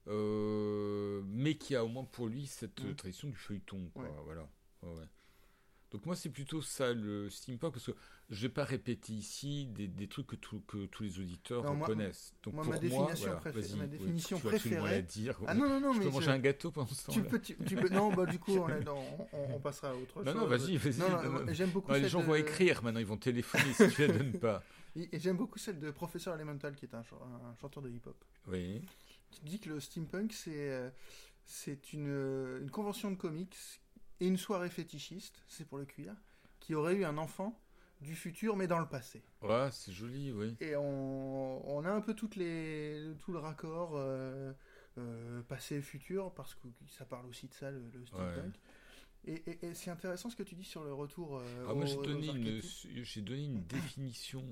mais 0.06 1.56
qui 1.56 1.76
a 1.76 1.84
au 1.84 1.88
moins 1.88 2.06
pour 2.06 2.28
lui 2.28 2.46
cette 2.46 2.84
mmh. 2.84 2.96
tradition 2.96 3.28
du 3.30 3.38
feuilleton, 3.38 3.90
quoi, 3.94 4.06
voilà. 4.26 4.48
Ouais, 4.84 5.06
donc 5.92 6.06
moi 6.06 6.16
c'est 6.16 6.30
plutôt 6.30 6.62
ça 6.62 6.94
le 6.94 7.30
steampunk 7.30 7.74
parce 7.74 7.86
que 7.86 7.96
je 8.30 8.42
vais 8.42 8.54
pas 8.54 8.66
répéter 8.66 9.14
ici 9.14 9.68
des, 9.68 9.88
des 9.88 10.08
trucs 10.08 10.28
que, 10.28 10.36
que, 10.36 10.86
tous 10.88 11.04
les 11.04 11.20
auditeurs 11.20 11.64
connaissent. 11.80 12.34
Donc 12.44 12.56
moi, 12.56 12.66
ma 12.66 12.78
définition, 12.78 13.40
ma 13.78 13.88
définition 13.88 14.40
préférée. 14.40 15.02
dire. 15.04 15.40
Ah 15.48 15.54
non 15.54 15.70
non 15.70 15.80
non 15.80 15.94
je 15.94 16.00
mais 16.00 16.06
peux 16.06 16.12
manger 16.12 16.32
un 16.32 16.40
gâteau 16.40 16.72
pendant 16.72 16.88
ce 16.88 17.06
temps. 17.06 17.14
Tu 17.14 17.24
peux, 17.24 17.40
tu, 17.40 17.56
peux, 17.56 17.88
non 17.88 18.12
bah 18.12 18.26
du 18.26 18.38
coup 18.38 18.58
on, 18.58 19.28
on, 19.56 19.60
passera 19.60 19.92
à 19.92 19.94
autre 19.96 20.14
chose. 20.14 20.26
Non 20.26 20.34
non 20.34 20.46
vas-y 20.46 20.76
vas-y. 20.76 21.56
J'aime 21.56 21.70
beaucoup. 21.70 21.94
les 21.94 22.10
gens 22.10 22.22
vont 22.22 22.36
écrire 22.36 22.84
maintenant 22.84 23.00
ils 23.00 23.06
vont 23.06 23.18
téléphoner 23.18 23.74
si 23.74 23.90
tu 23.90 24.08
la 24.08 24.14
donnes 24.14 24.38
pas. 24.40 24.64
Et 24.96 25.20
j'aime 25.20 25.38
beaucoup 25.38 25.60
celle 25.60 25.80
de 25.80 25.92
Professeur 25.92 26.34
Elemental 26.34 26.76
qui 26.76 26.86
est 26.86 26.96
un, 26.96 27.00
un 27.00 27.56
chanteur 27.62 27.84
de 27.84 27.90
hip-hop. 27.90 28.18
Oui. 28.48 28.82
Qui 29.30 29.42
dit 29.42 29.60
que 29.60 29.70
le 29.70 29.80
steampunk 29.80 30.34
c'est 30.34 30.72
euh, 30.72 30.90
c'est 31.46 31.94
une, 31.94 32.60
une 32.62 32.72
convention 32.72 33.10
de 33.10 33.16
comics 33.16 33.56
et 34.20 34.28
une 34.28 34.38
soirée 34.38 34.70
fétichiste, 34.70 35.44
c'est 35.48 35.66
pour 35.66 35.78
le 35.78 35.86
cuir, 35.86 36.14
qui 36.60 36.76
aurait 36.76 36.96
eu 36.96 37.06
un 37.06 37.18
enfant 37.18 37.60
du 38.02 38.16
futur 38.16 38.56
mais 38.56 38.68
dans 38.68 38.80
le 38.80 38.88
passé. 38.88 39.24
Ouais, 39.42 39.70
c'est 39.72 39.92
joli, 39.92 40.32
oui. 40.32 40.56
Et 40.60 40.76
on, 40.76 41.78
on, 41.78 41.84
a 41.86 41.92
un 41.92 42.02
peu 42.02 42.14
toutes 42.14 42.36
les, 42.36 43.04
tout 43.20 43.32
le 43.32 43.40
raccord 43.40 43.94
euh, 43.96 44.54
euh, 44.98 45.42
passé 45.44 45.76
et 45.76 45.82
futur 45.82 46.34
parce 46.34 46.56
que 46.56 46.68
ça 46.88 47.06
parle 47.06 47.26
aussi 47.28 47.48
de 47.48 47.54
ça, 47.54 47.72
le, 47.72 47.82
steampunk. 48.06 48.56
Et, 49.26 49.44
et, 49.62 49.74
c'est 49.74 49.90
intéressant 49.90 50.30
ce 50.30 50.36
que 50.36 50.44
tu 50.44 50.56
dis 50.56 50.64
sur 50.64 50.84
le 50.84 50.94
retour. 50.94 51.38
Euh, 51.38 51.66
ah, 51.68 51.74
moi, 51.74 51.86
j'ai 51.86 51.96
donné, 51.96 52.28
une, 52.28 53.24
donné 53.24 53.46
une 53.46 53.64
définition 53.64 54.44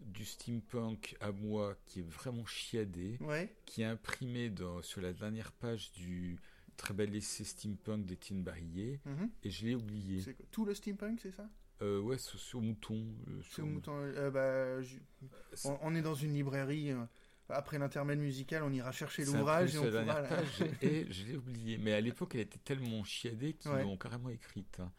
du 0.00 0.24
steampunk 0.24 1.16
à 1.20 1.32
moi 1.32 1.76
qui 1.86 2.00
est 2.00 2.08
vraiment 2.08 2.46
chiadée, 2.46 3.18
qui 3.64 3.82
est 3.82 3.86
imprimée 3.86 4.50
dans, 4.50 4.82
sur 4.82 5.00
la 5.00 5.12
dernière 5.12 5.52
page 5.52 5.92
du, 5.92 6.38
très 6.76 6.94
bel 6.94 7.14
essai 7.14 7.44
steampunk 7.44 8.06
d'Étienne 8.06 8.42
Barillet, 8.42 9.00
mhm. 9.04 9.30
et 9.42 9.50
je 9.50 9.66
l'ai 9.66 9.74
oublié. 9.74 10.22
Tout 10.50 10.64
le 10.64 10.74
steampunk, 10.74 11.20
c'est 11.20 11.32
ça? 11.32 11.48
Euh, 11.82 12.00
Ouais, 12.00 12.18
sur, 12.18 12.60
Mouton. 12.60 13.06
Euh, 13.28 13.42
sur 13.42 13.66
Mouton. 13.66 13.92
Euh, 13.94 14.30
bah, 14.30 14.86
on, 15.82 15.94
est 15.94 16.02
dans 16.02 16.14
une 16.14 16.32
librairie. 16.32 16.92
Après 17.48 17.78
l'intermède 17.78 18.18
musical, 18.18 18.62
on 18.64 18.72
ira 18.72 18.90
chercher 18.90 19.24
l'ouvrage 19.24 19.76
et 19.76 19.78
on 19.78 19.84
la 19.84 20.22
page 20.22 20.62
et 20.82 21.06
je 21.12 21.26
l'ai 21.26 21.36
oublié. 21.36 21.78
Mais 21.78 21.92
à 21.92 22.00
l'époque, 22.00 22.34
elle 22.34 22.40
était 22.40 22.58
tellement 22.58 23.04
chiadée 23.04 23.52
qu'ils 23.52 23.70
l'ont 23.70 23.96
carrément 23.96 24.30
écrite. 24.30 24.80
Hein. 24.80 24.90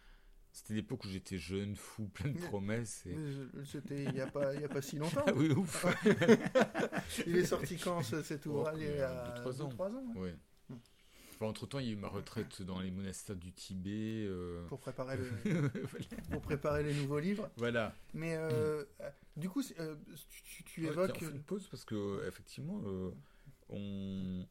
C'était 0.54 0.76
l'époque 0.76 1.04
où 1.04 1.08
j'étais 1.10 1.38
jeune, 1.38 1.76
fou, 1.76 2.08
plein 2.08 2.32
de 2.32 2.40
promesses. 2.40 3.06
Et... 3.06 3.16
C'était 3.66 4.06
il 4.06 4.14
n'y 4.14 4.22
a, 4.22 4.28
pas, 4.28 4.56
a 4.56 4.68
pas 4.68 4.82
si 4.82 4.96
longtemps. 4.96 5.26
Ah 5.28 5.34
oui, 5.36 5.52
ouf. 5.52 5.86
il 7.28 7.36
est 7.36 7.46
sorti 7.46 7.78
quand 7.78 8.02
cet 8.02 8.46
ouvrage 8.46 8.80
Il 8.80 8.96
y 8.96 9.02
a 9.02 9.34
3 9.36 9.62
ans. 9.62 9.70
3 9.70 9.90
ans 9.90 10.14
ouais 10.16 10.36
entre-temps, 11.46 11.80
il 11.80 11.88
y 11.88 11.90
a 11.90 11.94
eu 11.94 11.98
ma 11.98 12.08
retraite 12.08 12.62
dans 12.62 12.80
les 12.80 12.92
monastères 12.92 13.36
du 13.36 13.52
Tibet. 13.52 14.26
Euh. 14.26 14.66
Pour, 14.68 14.80
préparer 14.80 15.18
pour 16.32 16.42
préparer 16.42 16.84
les 16.84 16.94
nouveaux 16.94 17.20
livres. 17.20 17.50
Voilà. 17.58 17.94
Mais 18.14 18.36
euh, 18.36 18.84
du 19.36 19.50
coup, 19.50 19.62
euh, 19.80 19.96
tu, 20.66 20.86
évoques... 20.88 21.22
une 21.22 21.44
pause 21.44 21.68
parce 21.70 21.86
que 21.86 22.26
effectivement, 22.28 22.82
on... 23.70 24.46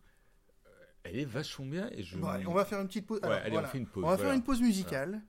elle 1.05 1.19
est 1.19 1.25
vachement 1.25 1.67
bien. 1.67 1.89
Et 1.93 2.03
je... 2.03 2.17
on 2.19 2.55
va 2.55 2.65
faire 2.65 2.81
une 2.81 2.89
petite 2.89 3.07
pause. 3.07 3.21
allez, 3.23 3.57
on, 3.57 3.63
fait 3.65 3.79
une 3.79 3.87
pause. 3.87 4.05
on 4.05 4.09
va 4.09 4.19
faire 4.19 4.33
une 4.33 4.45
pause 4.45 4.61
musicale. 4.61 5.23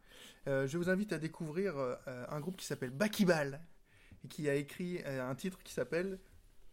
je 0.45 0.77
vous 0.77 0.89
invite 0.89 1.13
à 1.13 1.17
découvrir 1.17 1.75
un 2.05 2.39
groupe 2.39 2.57
qui 2.57 2.65
s'appelle 2.65 2.91
Bakibal 2.91 3.61
et 4.23 4.27
qui 4.27 4.49
a 4.49 4.55
écrit 4.55 5.03
un 5.05 5.35
titre 5.35 5.59
qui 5.63 5.73
s'appelle... 5.73 6.19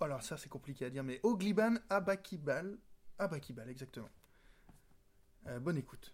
Alors 0.01 0.23
ça 0.23 0.37
c'est 0.37 0.51
compliqué 0.51 0.85
à 0.85 0.91
dire, 0.91 1.03
mais 1.03 1.19
Ogliban 1.23 1.77
Abakibal. 1.89 2.77
Abakibal, 3.19 3.71
exactement. 3.71 4.11
Euh, 5.47 5.59
bonne 5.61 5.77
écoute. 5.77 6.13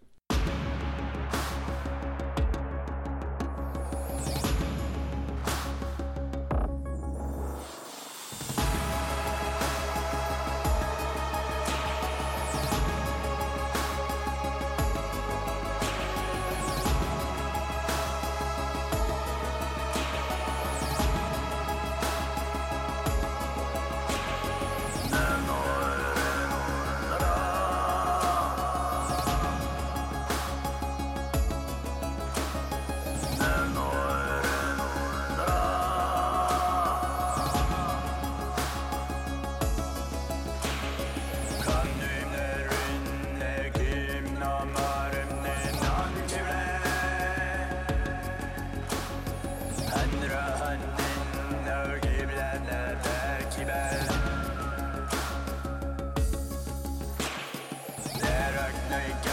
midnight. 58.90 59.29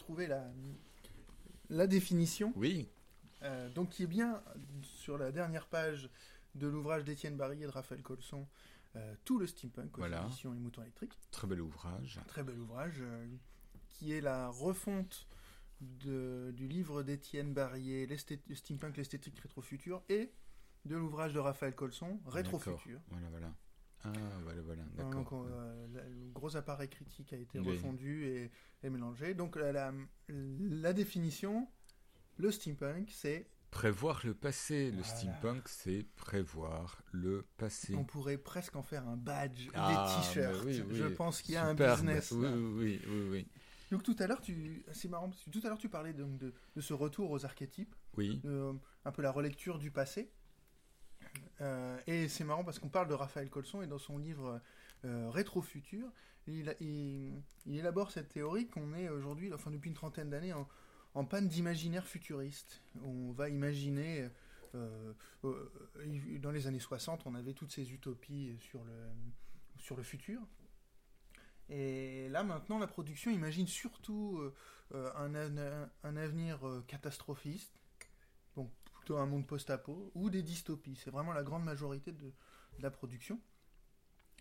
Retrouvé 0.00 0.26
la, 0.26 0.50
la 1.68 1.86
définition. 1.86 2.52
Oui. 2.56 2.88
Euh, 3.42 3.68
donc, 3.70 3.90
qui 3.90 4.02
est 4.04 4.06
bien 4.06 4.42
sur 4.82 5.18
la 5.18 5.30
dernière 5.32 5.66
page 5.66 6.10
de 6.54 6.66
l'ouvrage 6.66 7.04
d'Étienne 7.04 7.36
Barry 7.36 7.62
et 7.62 7.66
de 7.66 7.70
Raphaël 7.70 8.02
Colson, 8.02 8.46
euh, 8.96 9.14
Tout 9.24 9.38
le 9.38 9.46
steampunk 9.46 9.96
aux 9.96 10.00
Voilà. 10.00 10.24
éditions 10.26 10.52
Les 10.52 10.58
Moutons 10.58 10.82
électriques. 10.82 11.16
Très 11.30 11.46
bel 11.46 11.60
ouvrage. 11.60 12.18
Un 12.20 12.24
très 12.26 12.42
bel 12.42 12.58
ouvrage 12.58 12.96
euh, 13.00 13.26
qui 13.88 14.12
est 14.12 14.20
la 14.20 14.48
refonte 14.48 15.28
de- 15.80 16.50
du 16.56 16.66
livre 16.66 17.02
d'Étienne 17.02 17.54
Barrier, 17.54 18.06
le 18.06 18.16
Steampunk, 18.54 18.96
l'esthétique 18.96 19.38
rétro-future, 19.38 20.02
et 20.08 20.32
de 20.86 20.96
l'ouvrage 20.96 21.32
de 21.32 21.38
Raphaël 21.38 21.74
Colson, 21.74 22.20
Rétro-futur. 22.26 23.00
Voilà, 23.10 23.28
voilà. 23.30 23.54
Ah, 24.02 24.10
voilà, 24.42 24.62
voilà. 24.62 24.82
Donc, 24.96 25.14
D'accord. 25.14 25.44
euh, 25.46 25.86
la- 25.92 26.08
le 26.08 26.30
gros 26.32 26.56
appareil 26.56 26.88
critique 26.88 27.32
a 27.32 27.36
été 27.36 27.58
Oui. 27.58 27.66
refondu 27.72 28.24
et, 28.26 28.50
et 28.82 28.90
mélangé. 28.90 29.34
Donc 29.34 29.56
la, 29.56 29.72
la- 29.72 29.92
la 30.28 30.92
définition, 30.92 31.68
le 32.38 32.50
steampunk, 32.50 33.10
c'est 33.10 33.46
Prévoir 33.70 34.22
le 34.24 34.34
passé. 34.34 34.86
Le 34.90 34.96
Voilà. 35.02 35.04
steampunk, 35.04 35.68
c'est 35.68 36.02
prévoir 36.16 37.02
le 37.12 37.46
passé. 37.56 37.94
on 37.94 38.04
pourrait 38.04 38.36
presque 38.38 38.74
en 38.74 38.82
faire 38.82 39.06
un 39.06 39.16
badge, 39.16 39.68
Ah, 39.74 40.16
des 40.16 40.22
t-shirts. 40.22 40.64
mais 40.64 40.80
oui, 40.80 40.84
oui. 40.88 40.96
Je 40.96 41.04
pense 41.06 41.40
qu'il 41.40 41.54
y 41.54 41.56
a 41.56 41.66
un 41.66 41.74
business. 41.74 42.32
Oui, 42.32 42.48
oui, 42.48 42.58
oui, 42.76 43.00
oui, 43.06 43.28
oui. 43.30 43.48
Donc 43.92 44.02
tout 44.02 44.16
à 44.18 44.26
l'heure, 44.26 44.40
tu, 44.40 44.84
c'est 44.92 45.08
marrant, 45.08 45.28
parce 45.28 45.44
que 45.44 45.50
tout 45.50 45.60
à 45.64 45.68
l'heure 45.68 45.78
tu 45.78 45.88
parlais 45.88 46.12
donc 46.12 46.36
de, 46.38 46.52
de 46.74 46.80
ce 46.80 46.92
retour 46.94 47.30
aux 47.30 47.44
archétypes, 47.44 47.94
Oui, 48.16 48.40
de, 48.42 48.72
un 49.04 49.12
peu 49.12 49.22
la 49.22 49.30
relecture 49.30 49.78
du 49.78 49.90
passé. 49.92 50.32
Euh, 51.60 51.98
et 52.06 52.28
c'est 52.28 52.44
marrant 52.44 52.64
parce 52.64 52.78
qu'on 52.78 52.88
parle 52.88 53.08
de 53.08 53.14
Raphaël 53.14 53.50
Colson 53.50 53.82
et 53.82 53.86
dans 53.86 53.98
son 53.98 54.18
livre 54.18 54.60
euh, 55.04 55.30
Rétro-Futur, 55.30 56.06
il, 56.46 57.42
élabore 57.66 58.10
cette 58.10 58.28
théorie 58.28 58.66
qu'on 58.66 58.92
est 58.94 59.08
aujourd'hui, 59.08 59.52
enfin 59.52 59.70
depuis 59.70 59.88
une 59.88 59.94
trentaine 59.94 60.30
d'années, 60.30 60.52
en, 61.14 61.24
panne 61.24 61.48
d'imaginaire 61.48 62.06
futuriste. 62.06 62.82
On 63.02 63.32
va 63.32 63.48
imaginer, 63.48 64.28
euh, 64.74 65.12
euh, 65.44 66.38
dans 66.38 66.50
les 66.50 66.66
années 66.66 66.80
60, 66.80 67.22
on 67.26 67.34
avait 67.34 67.54
toutes 67.54 67.72
ces 67.72 67.92
utopies 67.92 68.56
sur 68.60 68.84
le, 68.84 68.92
sur 69.78 69.96
le 69.96 70.02
futur. 70.02 70.40
Et 71.68 72.28
là 72.28 72.42
maintenant, 72.42 72.78
la 72.78 72.88
production 72.88 73.30
imagine 73.30 73.68
surtout 73.68 74.42
un, 74.92 75.34
avenir 76.04 76.60
catastrophiste, 76.88 77.79
un 79.18 79.26
monde 79.26 79.46
post-apo, 79.46 80.10
ou 80.14 80.30
des 80.30 80.42
dystopies. 80.42 80.96
C'est 80.96 81.10
vraiment 81.10 81.32
la 81.32 81.42
grande 81.42 81.64
majorité 81.64 82.12
de, 82.12 82.32
la 82.78 82.90
production. 82.90 83.38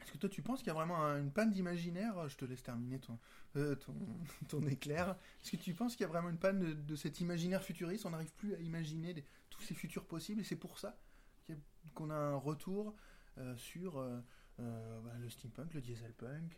Est-ce 0.02 0.14
que 0.14 0.18
toi 0.18 0.30
tu 0.30 0.42
penses 0.42 0.60
qu'il 0.60 0.68
y 0.68 0.72
a 0.72 0.76
vraiment 0.76 1.04
un- 1.04 1.20
une 1.20 1.32
panne 1.32 1.52
d'imaginaire? 1.52 2.30
Je 2.30 2.38
te 2.38 2.46
laisse 2.46 2.64
terminer 2.64 3.00
ton, 3.00 3.20
euh, 3.58 3.76
ton, 4.48 4.62
éclair. 4.68 5.18
Est-ce 5.44 5.52
que 5.52 5.58
tu 5.58 5.74
penses 5.74 5.98
qu'il 5.98 6.06
y 6.06 6.06
a 6.06 6.08
vraiment 6.08 6.30
une 6.30 6.38
panne 6.38 6.60
de, 6.60 6.74
de 6.74 6.96
cet 6.96 7.20
imaginaire 7.20 7.62
futuriste? 7.62 8.06
On 8.06 8.12
n'arrive 8.12 8.34
plus 8.34 8.56
à 8.56 8.60
imaginer 8.60 9.26
tous 9.50 9.62
ces 9.62 9.74
futurs 9.74 10.06
possibles 10.06 10.40
et 10.40 10.46
c'est 10.46 10.56
pour 10.56 10.80
ça 10.80 10.98
qu'on 11.94 12.10
a 12.10 12.16
un 12.16 12.36
retour 12.36 12.96
euh, 13.38 13.56
sur 13.58 13.98
euh, 13.98 14.22
bah, 14.58 15.12
le 15.20 15.30
steampunk, 15.30 15.74
le 15.74 15.82
dieselpunk. 15.82 16.58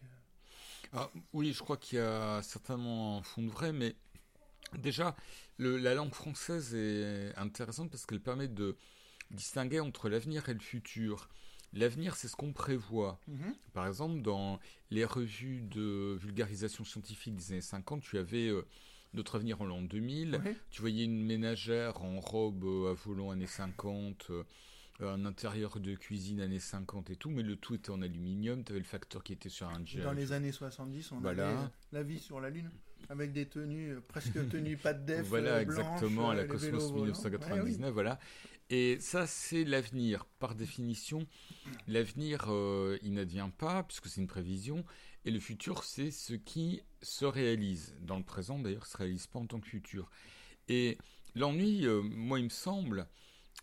Ah, 0.93 1.09
oui, 1.33 1.53
je 1.53 1.59
crois 1.59 1.77
qu'il 1.77 1.99
y 1.99 2.01
a 2.01 2.41
certainement 2.41 3.19
un 3.19 3.21
fond 3.23 3.43
de 3.43 3.49
vrai, 3.49 3.71
mais 3.71 3.95
déjà, 4.77 5.15
le- 5.57 5.77
la 5.77 5.93
langue 5.95 6.13
française 6.13 6.73
est 6.75 7.33
intéressante 7.37 7.89
parce 7.89 8.05
qu'elle 8.05 8.21
permet 8.21 8.47
de 8.47 8.75
distinguer 9.31 9.79
entre 9.79 10.09
l'avenir 10.09 10.49
et 10.49 10.53
le 10.53 10.59
futur. 10.59 11.29
L'avenir, 11.73 12.15
c'est 12.17 12.27
ce 12.27 12.35
qu'on 12.35 12.51
prévoit. 12.51 13.19
Mhm. 13.27 13.55
Par 13.73 13.87
exemple, 13.87 14.21
dans 14.21 14.59
les 14.89 15.05
revues 15.05 15.61
de 15.61 16.17
vulgarisation 16.19 16.83
scientifique 16.83 17.35
des 17.35 17.53
années 17.53 17.61
50, 17.61 18.01
tu 18.01 18.17
avais 18.17 18.47
euh, 18.49 18.65
Notre 19.13 19.35
avenir 19.35 19.59
en 19.61 19.65
l'an 19.65 19.81
2000, 19.81 20.37
Ouais. 20.41 20.55
tu 20.69 20.79
voyais 20.79 21.03
une 21.03 21.25
ménagère 21.25 22.01
en 22.01 22.21
robe 22.21 22.63
euh, 22.63 22.91
à 22.91 22.93
volant 22.93 23.31
années 23.31 23.45
50, 23.45 24.27
euh, 24.29 24.43
un 25.01 25.25
intérieur 25.25 25.81
de 25.81 25.95
cuisine 25.95 26.39
années 26.39 26.61
50 26.61 27.09
et 27.09 27.17
tout, 27.17 27.29
mais 27.29 27.43
le 27.43 27.57
tout 27.57 27.75
était 27.75 27.89
en 27.89 28.01
aluminium, 28.01 28.63
tu 28.63 28.71
avais 28.71 28.79
le 28.79 28.85
facteur 28.85 29.21
qui 29.21 29.33
était 29.33 29.49
sur 29.49 29.67
un 29.67 29.85
jet. 29.85 29.99
Dans 30.01 30.13
les 30.13 30.31
années 30.31 30.53
70, 30.53 31.11
on 31.11 31.19
Voilà. 31.19 31.49
avait 31.49 31.67
la 31.91 32.03
vie 32.03 32.19
sur 32.19 32.39
la 32.39 32.49
Lune, 32.49 32.71
avec 33.09 33.33
des 33.33 33.45
tenues, 33.47 33.91
euh, 33.91 34.01
presque 34.07 34.49
tenues 34.49 34.77
pas 34.77 34.93
de 34.93 35.05
def, 35.05 35.25
Voilà, 35.27 35.55
euh, 35.55 35.61
exactement, 35.61 36.29
à 36.29 36.33
euh, 36.33 36.37
la 36.37 36.45
Cosmos 36.45 36.65
vélos 36.65 36.87
volants. 36.89 37.03
1999, 37.03 37.93
voilà. 37.93 38.19
Et 38.71 38.97
ça, 39.01 39.27
c'est 39.27 39.65
l'avenir. 39.65 40.25
Par 40.39 40.55
définition, 40.55 41.27
l'avenir, 41.87 42.45
euh, 42.47 42.97
il 43.03 43.13
n'advient 43.13 43.49
pas, 43.57 43.83
puisque 43.83 44.07
c'est 44.07 44.21
une 44.21 44.27
prévision, 44.27 44.85
et 45.25 45.31
le 45.31 45.41
futur, 45.41 45.83
c'est 45.83 46.09
ce 46.09 46.33
qui 46.33 46.81
se 47.01 47.25
réalise. 47.25 47.97
Dans 47.99 48.17
le 48.17 48.23
présent, 48.23 48.59
d'ailleurs, 48.59 48.85
se 48.85 48.95
réalise 48.95 49.27
pas 49.27 49.39
en 49.39 49.45
tant 49.45 49.59
que 49.59 49.67
futur. 49.67 50.09
Et 50.69 50.97
l'ennui, 51.35 51.85
euh, 51.85 52.01
moi, 52.01 52.39
il 52.39 52.45
me 52.45 52.49
semble, 52.49 53.07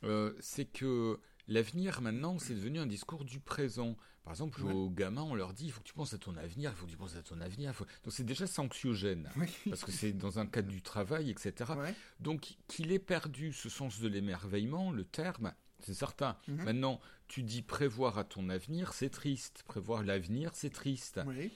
euh, 0.04 0.34
c'est 0.40 0.66
que 0.66 1.18
l'avenir, 1.46 2.02
maintenant, 2.02 2.38
c'est 2.38 2.54
devenu 2.54 2.78
un 2.78 2.86
discours 2.86 3.24
du 3.24 3.40
présent. 3.40 3.96
Par 4.28 4.34
exemple, 4.34 4.62
Ouais. 4.62 4.74
aux 4.74 4.90
gamins, 4.90 5.22
on 5.22 5.34
leur 5.34 5.54
dit, 5.54 5.64
il 5.64 5.72
faut 5.72 5.80
que 5.80 5.86
tu 5.86 5.94
penses 5.94 6.12
à 6.12 6.18
ton 6.18 6.36
avenir, 6.36 6.70
il 6.70 6.76
faut 6.76 6.84
que 6.84 6.90
tu 6.90 6.98
penses 6.98 7.16
à 7.16 7.22
ton 7.22 7.40
avenir. 7.40 7.74
faut- 7.74 7.86
Donc 8.04 8.12
c'est 8.12 8.24
déjà 8.26 8.44
anxiogène, 8.58 9.30
Oui. 9.36 9.46
parce 9.70 9.84
que 9.84 9.90
c'est 9.90 10.12
dans 10.12 10.38
un 10.38 10.44
cadre 10.44 10.68
du 10.68 10.82
travail, 10.82 11.30
etc. 11.30 11.72
Ouais. 11.78 11.94
Donc 12.20 12.58
qu'il 12.66 12.92
ait 12.92 12.98
perdu 12.98 13.54
ce 13.54 13.70
sens 13.70 14.00
de 14.00 14.06
l'émerveillement, 14.08 14.92
le 14.92 15.04
terme, 15.04 15.54
c'est 15.80 15.94
certain. 15.94 16.36
Mhm. 16.46 16.62
Maintenant, 16.62 17.00
tu 17.26 17.42
dis 17.42 17.62
prévoir 17.62 18.18
à 18.18 18.24
ton 18.24 18.50
avenir, 18.50 18.92
c'est 18.92 19.08
triste. 19.08 19.62
Prévoir 19.66 20.02
l'avenir, 20.02 20.50
c'est 20.54 20.68
triste. 20.74 21.20
Oui. 21.26 21.50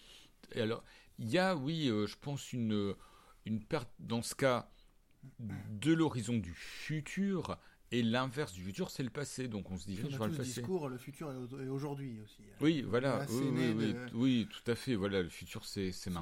Et 0.53 0.63
alors, 0.63 0.83
il 1.19 1.29
y 1.29 1.37
a, 1.37 1.55
oui, 1.55 1.89
euh, 1.91 2.07
je 2.07 2.17
pense, 2.19 2.55
une, 2.55 2.95
une 3.45 3.63
perte, 3.63 3.91
dans 3.99 4.23
ce 4.23 4.35
cas, 4.35 4.71
de 5.41 5.93
l'horizon 5.93 6.39
du 6.39 6.55
futur, 6.55 7.59
et 7.93 8.03
l'inverse 8.03 8.53
du 8.53 8.63
futur, 8.63 8.91
c'est 8.91 9.03
le 9.03 9.11
passé. 9.11 9.49
Donc 9.49 9.71
on 9.71 9.77
se 9.77 9.89
on 9.89 9.93
a 10.07 10.09
vers 10.09 10.27
le 10.27 10.33
passé. 10.35 10.61
discours, 10.61 10.89
le 10.89 10.97
futur 10.99 11.31
est 11.31 11.37
au- 11.37 11.61
est 11.61 11.69
aujourd'hui 11.69 12.19
aussi. 12.25 12.43
Oui, 12.61 12.83
voilà, 12.83 13.19
Là, 13.19 13.27
oui, 13.29 13.37
c'est 13.39 13.45
oui, 13.45 13.51
né 13.53 13.73
oui, 13.75 13.93
de- 13.93 13.99
oui, 14.15 14.49
tout 14.51 14.71
à 14.71 14.75
fait. 14.75 14.95
Voilà, 14.95 15.23
le 15.23 15.29
futur, 15.29 15.65
c'est 15.65 15.91
Le 16.07 16.11
maintenant, 16.13 16.21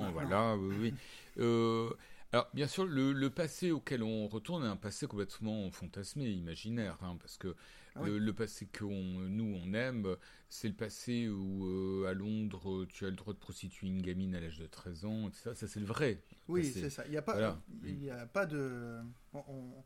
maintenant. 0.00 0.12
Voilà, 0.12 0.56
oui. 0.56 0.94
Euh, 1.38 1.90
alors, 2.32 2.48
bien 2.54 2.66
sûr, 2.66 2.84
le, 2.86 3.12
le 3.12 3.30
passé 3.30 3.70
auquel 3.70 4.02
on 4.02 4.26
retourne 4.28 4.64
est 4.64 4.68
un 4.68 4.76
passé 4.76 5.06
complètement 5.06 5.70
fantasmé, 5.70 6.28
imaginaire, 6.30 6.96
hein, 7.02 7.16
parce 7.20 7.36
que 7.38 7.54
Ah 7.94 8.00
oui. 8.02 8.10
le, 8.10 8.18
le 8.18 8.32
passé 8.34 8.66
que 8.66 8.84
on- 8.84 9.18
nous 9.28 9.58
on 9.62 9.72
aime, 9.74 10.16
c'est 10.50 10.68
le 10.68 10.74
passé 10.74 11.28
où 11.28 11.66
euh, 11.66 12.06
à 12.08 12.12
Londres, 12.14 12.84
tu 12.90 13.04
as 13.06 13.10
le 13.10 13.16
droit 13.16 13.32
de 13.34 13.38
prostituer 13.38 13.86
une 13.86 14.02
gamine 14.02 14.34
à 14.34 14.40
l'âge 14.40 14.58
de 14.58 14.66
13 14.66 15.04
ans, 15.06 15.28
etc. 15.28 15.50
Ça, 15.54 15.66
c'est 15.66 15.80
le 15.80 15.86
vrai. 15.86 16.22
Oui, 16.48 16.64
c'est 16.64 16.90
ça. 16.90 17.02
Il 17.06 17.10
n'y 17.12 17.16
a 17.18 17.22
pas, 17.22 17.32
Voilà. 17.32 17.58
il 17.84 18.02
y 18.04 18.10
a 18.10 18.26
pas 18.26 18.44
de, 18.46 18.98
on- 19.34 19.44
on- 19.48 19.84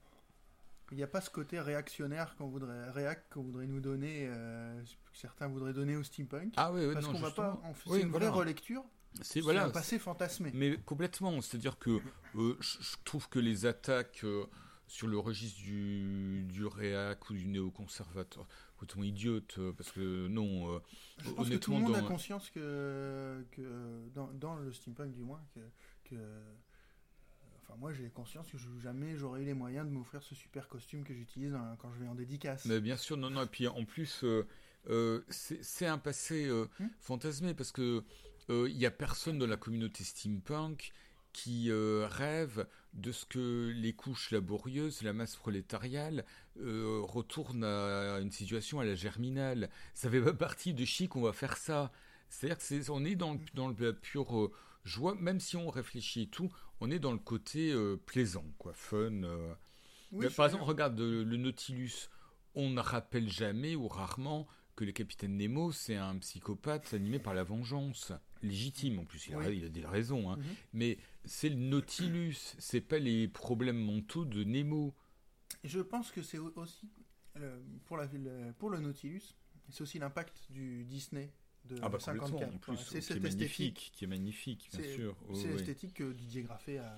il 0.92 0.96
n'y 0.96 1.02
a 1.02 1.06
pas 1.08 1.20
ce 1.20 1.30
côté 1.30 1.58
réactionnaire 1.60 2.36
qu'on 2.36 2.46
voudrait, 2.46 2.90
réac 2.90 3.28
qu'on 3.30 3.42
voudrait 3.42 3.66
nous 3.66 3.80
donner, 3.80 4.26
euh, 4.28 4.80
que 4.82 5.18
certains 5.18 5.48
voudraient 5.48 5.72
donner 5.72 5.96
au 5.96 6.02
steampunk. 6.02 6.52
Ah 6.56 6.72
oui, 6.72 6.84
oui, 6.86 6.94
parce 6.94 7.06
non, 7.06 7.12
qu'on 7.12 7.18
va 7.18 7.26
justement. 7.28 7.56
pas, 7.56 7.62
on 7.64 7.74
fait 7.74 7.90
Oui, 7.90 7.98
c'est 7.98 8.04
une 8.04 8.10
voilà. 8.10 8.30
vraie 8.30 8.38
relecture. 8.38 8.84
C'est 9.14 9.24
C'est 9.24 9.40
voilà, 9.40 9.64
un 9.64 9.70
passé 9.70 9.98
fantasmé. 9.98 10.50
Mais 10.54 10.76
complètement, 10.84 11.40
c'est-à-dire 11.40 11.78
que 11.78 12.00
euh, 12.36 12.56
je, 12.60 12.78
trouve 13.04 13.28
que 13.28 13.38
les 13.38 13.64
attaques 13.64 14.20
euh, 14.24 14.44
sur 14.86 15.08
le 15.08 15.18
registre 15.18 15.58
du, 15.62 16.44
du 16.44 16.66
réac 16.66 17.30
ou 17.30 17.32
du 17.34 17.46
néoconservateur, 17.46 18.46
complètement 18.76 19.04
idiotes, 19.04 19.56
euh, 19.58 19.72
parce 19.72 19.90
que 19.90 20.28
non, 20.28 20.80
Je 21.18 21.30
pense 21.30 21.48
que 21.48 21.56
tout 21.56 21.72
le 21.72 21.78
monde 21.78 21.96
a 21.96 22.02
conscience 22.02 22.50
que, 22.50 23.44
que 23.52 24.08
dans, 24.14 24.28
dans 24.34 24.54
le 24.56 24.70
steampunk 24.72 25.12
du 25.12 25.22
moins, 25.22 25.42
que, 25.54 25.60
que- 26.04 26.42
enfin 27.68 27.78
moi 27.78 27.92
j'ai 27.92 28.08
conscience 28.10 28.48
que 28.50 28.58
je- 28.58 28.68
jamais 28.82 29.16
j'aurais 29.16 29.42
eu 29.42 29.44
les 29.44 29.54
moyens 29.54 29.86
de 29.86 29.92
m'offrir 29.92 30.22
ce 30.22 30.34
super 30.34 30.68
costume 30.68 31.04
que 31.04 31.14
j'utilise 31.14 31.52
dans- 31.52 31.76
quand 31.76 31.92
je 31.92 31.98
vais 32.00 32.08
en 32.08 32.14
dédicace. 32.14 32.64
Mais 32.66 32.80
bien 32.80 32.96
sûr, 32.96 33.16
non, 33.16 33.30
non, 33.30 33.42
et 33.42 33.46
puis 33.46 33.66
en 33.66 33.84
plus, 33.84 34.22
euh, 34.24 34.46
euh, 34.88 35.22
c'est 35.30 35.86
un 35.86 35.98
passé 35.98 36.46
euh, 36.46 36.66
Hmm. 36.78 36.86
fantasmé, 37.00 37.54
parce 37.54 37.72
que 37.72 38.04
il 38.48 38.76
y 38.76 38.86
a 38.86 38.92
personne 38.92 39.38
dans 39.38 39.46
la 39.48 39.56
communauté 39.56 40.04
steampunk 40.04 40.92
qui 41.32 41.68
rêve 41.72 42.66
de 42.94 43.10
ce 43.12 43.26
que 43.26 43.72
les 43.74 43.92
couches 43.92 44.30
laborieuses, 44.30 45.02
la 45.02 45.12
masse 45.12 45.34
prolétariale, 45.36 46.24
euh, 46.60 47.00
retournent 47.02 47.64
à 47.64 48.20
une 48.20 48.30
situation 48.30 48.78
à 48.78 48.84
la 48.84 48.94
germinale. 48.94 49.68
Ça 49.94 50.08
fait 50.08 50.22
pas 50.22 50.32
partie 50.32 50.74
de 50.74 50.84
chic, 50.84 51.16
on 51.16 51.22
va 51.22 51.32
faire 51.32 51.56
ça. 51.56 51.90
C'est-à-dire 52.30 52.56
que 52.58 52.62
c'est, 52.62 52.88
on 52.88 53.04
est 53.04 53.16
dans, 53.16 53.34
le- 53.34 53.40
dans 53.54 53.68
le- 53.68 53.74
la 53.80 53.92
pure 53.92 54.50
euh, 54.86 54.88
joie, 54.88 55.14
même 55.16 55.40
si 55.40 55.56
on 55.56 55.68
réfléchit 55.68 56.22
et 56.22 56.26
tout, 56.28 56.50
on 56.80 56.90
est 56.90 56.98
dans 56.98 57.12
le 57.12 57.18
côté 57.18 57.72
euh, 57.72 57.96
plaisant, 57.96 58.44
quoi, 58.58 58.72
fun. 58.72 59.22
euh. 59.24 59.54
Oui, 60.12 60.26
je 60.30 60.34
par 60.36 60.46
exemple, 60.46 60.64
regarde 60.64 61.00
euh, 61.00 61.24
le 61.24 61.36
Nautilus. 61.36 62.08
On 62.54 62.70
ne 62.70 62.80
rappelle 62.80 63.28
jamais 63.28 63.76
ou 63.76 63.86
rarement 63.88 64.46
que 64.76 64.84
le 64.84 64.92
capitaine 64.92 65.36
Nemo, 65.36 65.72
c'est 65.72 65.96
un 65.96 66.16
psychopathe 66.18 66.94
animé 66.94 67.18
par 67.18 67.34
la 67.34 67.42
vengeance. 67.44 68.12
Légitime 68.42 68.98
en 69.00 69.04
plus, 69.04 69.26
il 69.28 69.34
a, 69.34 69.50
il 69.50 69.64
a 69.64 69.68
des 69.68 69.84
raisons. 69.86 70.30
hein. 70.30 70.36
Mhm. 70.36 70.44
Mais 70.74 70.98
c'est 71.24 71.48
le 71.48 71.56
Nautilus, 71.56 72.36
c'est 72.58 72.80
pas 72.80 72.98
les 72.98 73.26
problèmes 73.28 73.78
mentaux 73.78 74.24
de 74.24 74.44
Nemo. 74.44 74.94
Je 75.64 75.80
pense 75.80 76.10
que 76.12 76.22
c'est 76.22 76.38
au- 76.38 76.52
aussi, 76.56 76.88
euh, 77.38 77.58
pour, 77.86 77.96
la, 77.96 78.06
pour 78.58 78.70
le 78.70 78.78
Nautilus, 78.78 79.22
c'est 79.70 79.80
aussi 79.82 79.98
l'impact 79.98 80.46
du 80.50 80.84
Disney 80.84 81.32
de 81.68 81.78
Ah 81.82 81.88
bah 81.88 81.98
54. 82.00 82.30
complètement, 82.32 82.54
en 82.54 82.58
plus, 82.58 82.76
c'est 82.84 83.00
cette 83.00 83.24
esthétique. 83.24 83.90
qui 83.94 84.04
est 84.04 84.08
magnifique, 84.08 84.68
bien 84.72 84.82
sûr. 84.94 85.16
Oui, 85.28 85.36
c'est 85.40 85.48
oui. 85.48 85.52
l'esthétique 85.54 85.94
que 85.94 86.12
Didier 86.12 86.42
Graffet 86.42 86.78
a. 86.78 86.92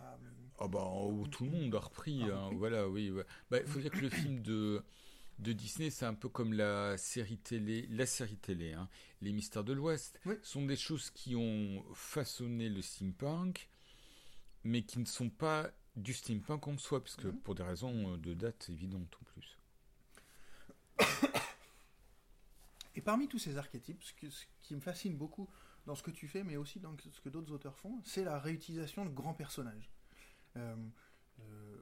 a- 0.00 0.18
Ah 0.58 0.68
bah, 0.68 0.84
où 1.06 1.26
tout 1.28 1.44
le 1.44 1.50
monde 1.50 1.74
a 1.74 1.78
repris. 1.80 2.22
A 2.22 2.26
hein, 2.36 2.44
repris. 2.44 2.56
Voilà, 2.58 2.88
oui. 2.88 3.10
ouais. 3.10 3.24
Bah, 3.50 3.58
il 3.60 3.66
faut 3.66 3.80
dire 3.80 3.90
que 3.90 3.98
le 3.98 4.10
film 4.10 4.40
de, 4.42 4.82
de 5.40 5.52
Disney, 5.52 5.90
c'est 5.90 6.06
un 6.06 6.14
peu 6.14 6.28
comme 6.28 6.52
la 6.52 6.96
série 6.96 7.38
télé, 7.38 7.86
la 7.90 8.06
série 8.06 8.36
télé, 8.36 8.72
hein, 8.72 8.88
Les 9.20 9.32
Mystères 9.32 9.64
de 9.64 9.72
l'Ouest. 9.72 10.20
Oui. 10.26 10.34
Sont 10.42 10.64
des 10.64 10.76
choses 10.76 11.10
qui 11.10 11.34
ont 11.36 11.84
façonné 11.94 12.68
le 12.68 12.82
steampunk, 12.82 13.68
mais 14.62 14.82
qui 14.82 14.98
ne 15.00 15.04
sont 15.06 15.30
pas 15.30 15.70
du 15.96 16.12
steampunk 16.12 16.66
en 16.68 16.78
soi, 16.78 17.00
parce 17.02 17.16
que 17.16 17.28
Mhm. 17.28 17.38
pour 17.40 17.54
des 17.54 17.62
raisons 17.62 18.16
de 18.16 18.34
date 18.34 18.68
évidentes 18.70 19.16
en 19.20 19.24
plus. 19.24 19.58
Et 22.94 23.00
parmi 23.00 23.28
tous 23.28 23.38
ces 23.38 23.56
archétypes, 23.56 24.02
ce, 24.02 24.12
que- 24.12 24.30
ce 24.30 24.44
qui 24.62 24.74
me 24.74 24.80
fascine 24.80 25.16
beaucoup 25.16 25.48
dans 25.86 25.94
ce 25.94 26.02
que 26.02 26.10
tu 26.10 26.28
fais, 26.28 26.44
mais 26.44 26.56
aussi 26.56 26.80
dans 26.80 26.96
ce 26.98 27.20
que 27.20 27.28
d'autres 27.28 27.52
auteurs 27.52 27.76
font, 27.78 28.00
c'est 28.04 28.24
la 28.24 28.38
réutilisation 28.38 29.04
de 29.04 29.10
grands 29.10 29.34
personnages. 29.34 29.90
Euh, 30.56 30.74
euh, 31.40 31.76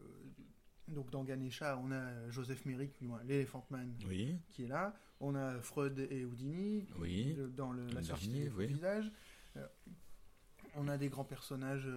donc 0.88 1.10
dans 1.10 1.22
Ganesha, 1.24 1.78
on 1.78 1.92
a 1.92 2.30
Joseph 2.30 2.64
Merrick, 2.64 2.98
du 3.00 3.08
l'Elephant 3.24 3.64
Man, 3.70 3.94
Oui, 4.06 4.38
qui 4.48 4.64
est 4.64 4.68
là. 4.68 4.94
On 5.20 5.34
a 5.34 5.60
Freud 5.60 5.98
et 6.10 6.24
Houdini 6.24 6.88
Oui. 6.98 7.36
dans 7.56 7.72
le, 7.72 7.86
la 7.92 8.02
sortie 8.02 8.28
des 8.28 8.48
oui. 8.48 8.66
visages. 8.66 9.12
Euh, 9.56 9.66
on 10.74 10.88
a 10.88 10.96
des 10.98 11.08
grands 11.10 11.24
personnages 11.24 11.88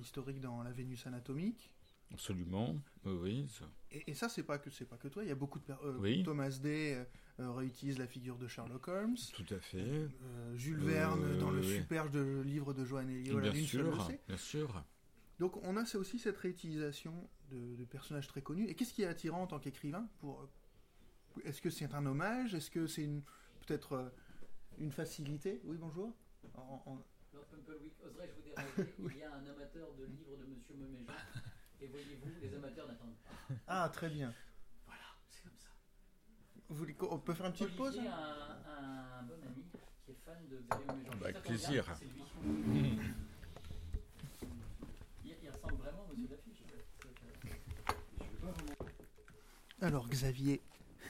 historiques 0.00 0.40
dans 0.40 0.62
la 0.62 0.72
Vénus 0.72 1.06
anatomique. 1.06 1.70
Absolument. 2.12 2.78
Ça- 3.48 3.64
Et, 3.90 4.10
et 4.10 4.14
ça, 4.14 4.28
c'est 4.28 4.42
pas 4.44 4.58
que 4.58 4.70
c'est 4.70 4.84
pas 4.84 4.96
que 4.96 5.08
toi. 5.08 5.22
Il 5.24 5.28
y 5.28 5.32
a 5.32 5.34
beaucoup 5.34 5.58
de 5.58 5.64
euh, 5.72 5.98
Oui. 5.98 6.22
Thomas 6.22 6.50
Day 6.62 6.94
euh, 6.94 7.04
euh, 7.40 7.50
réutilise 7.52 7.98
la 7.98 8.06
figure 8.06 8.38
de 8.38 8.46
Sherlock 8.48 8.86
Holmes. 8.88 9.16
Tout 9.32 9.46
à 9.54 9.58
fait. 9.58 9.78
Euh, 9.78 10.56
Jules 10.56 10.80
Euh, 10.82 10.86
Verne 10.86 11.38
dans 11.38 11.50
le 11.50 11.60
oui. 11.60 11.76
superbe 11.76 12.10
de- 12.10 12.42
livre 12.42 12.72
de 12.74 12.84
Joanne 12.84 13.10
Elliot, 13.10 13.40
bien 13.40 13.52
sûr, 13.54 14.08
bien 14.28 14.36
sûr. 14.36 14.84
Donc 15.38 15.56
on 15.64 15.76
a 15.76 15.84
c'est 15.84 15.98
aussi 15.98 16.18
cette 16.18 16.36
réutilisation 16.36 17.28
de, 17.50 17.74
de 17.76 17.84
personnages 17.84 18.28
très 18.28 18.42
connus. 18.42 18.68
Et 18.68 18.74
qu'est-ce 18.74 18.92
qui 18.94 19.02
est 19.02 19.06
attirant 19.06 19.42
en 19.42 19.46
tant 19.48 19.58
qu'écrivain 19.58 20.08
pour 20.20 20.48
Est-ce 21.44 21.60
que 21.60 21.70
c'est 21.70 21.92
un 21.94 22.06
hommage? 22.06 22.54
Est-ce 22.54 22.70
que 22.70 22.86
c'est 22.86 23.02
une 23.04 23.22
peut-être 23.66 24.12
une 24.78 24.92
facilité? 24.92 25.60
Oui, 25.64 25.76
bonjour. 25.78 26.14
En- 26.54 26.82
en- 26.86 27.04
Lord 27.34 27.46
Pumplewick, 27.46 27.94
oserais-je 28.04 28.32
vous 28.34 28.42
déranger? 28.42 28.94
Il 29.16 29.18
y 29.18 29.22
a 29.22 29.34
un 29.34 29.46
amateur 29.46 29.92
de 29.94 30.04
livres 30.04 30.36
de 30.36 30.44
Monsieur 30.44 30.74
Meméjean. 30.76 31.06
Et 31.82 31.86
voyez-vous, 31.88 32.30
les 32.40 32.54
amateurs 32.54 32.86
n'attendent 32.88 33.16
pas. 33.24 33.54
Ah, 33.66 33.88
très 33.92 34.08
bien. 34.08 34.32
Voilà, 34.86 35.02
c'est 35.28 35.42
comme 35.42 35.56
ça. 35.58 35.68
Vous 36.68 36.76
voulez 36.76 36.94
qu'on- 36.94 37.10
on 37.12 37.18
peut 37.18 37.34
faire 37.34 37.46
une 37.46 37.52
petite 37.52 37.76
pause 37.76 37.94
Olivier 37.96 38.08
a 38.08 38.16
un, 38.78 39.18
un 39.18 39.22
bon 39.24 39.34
ami 39.44 39.64
qui 40.04 40.12
est 40.12 40.16
fan 40.24 40.46
de. 40.48 40.58
Bah, 40.68 40.76
avec 40.76 40.86
Ça 40.86 40.92
tombe 40.92 41.32
bien, 41.32 41.40
plaisir. 41.42 41.96
c'est 41.98 42.04
lui. 42.04 42.22
Il, 45.24 45.36
il 45.42 45.50
ressemble 45.50 45.74
vraiment 45.76 46.04
à 46.08 46.12
Monsieur 46.12 46.28
Lafiche. 46.30 46.62
Alors 49.80 50.08
Xavier, 50.08 50.60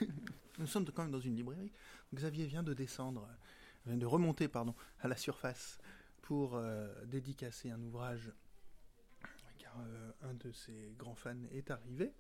nous 0.59 0.67
sommes 0.67 0.87
quand 0.87 1.03
même 1.03 1.11
dans 1.13 1.21
une 1.21 1.37
librairie. 1.37 1.71
Xavier 2.15 2.47
vient 2.47 2.63
de 2.63 2.73
descendre, 2.75 3.29
vient 3.87 3.97
de 3.97 4.07
remonter 4.07 4.49
pardon 4.49 4.75
à 5.01 5.09
la 5.09 5.17
surface 5.17 5.79
pour 6.23 6.55
euh, 6.57 6.89
dédicacer 7.07 7.71
un 7.71 7.83
ouvrage 7.83 8.33
euh, 9.79 10.13
un 10.23 10.35
de 10.35 10.53
ses 10.53 10.95
grands 10.99 11.15
fans 11.15 11.43
est 11.53 11.71
arrivé. 11.71 12.13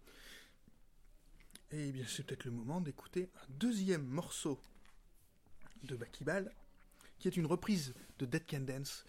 Et 1.70 1.92
bien 1.92 2.04
c'est 2.06 2.24
peut-être 2.24 2.44
le 2.44 2.50
moment 2.50 2.80
d'écouter 2.80 3.30
un 3.36 3.46
deuxième 3.50 4.04
morceau 4.04 4.60
de 5.82 5.96
Bakibal 5.96 6.52
qui 7.18 7.28
est 7.28 7.36
une 7.36 7.46
reprise 7.46 7.94
de 8.18 8.26
Dead 8.26 8.44
Can 8.46 8.60
Dance. 8.60 9.04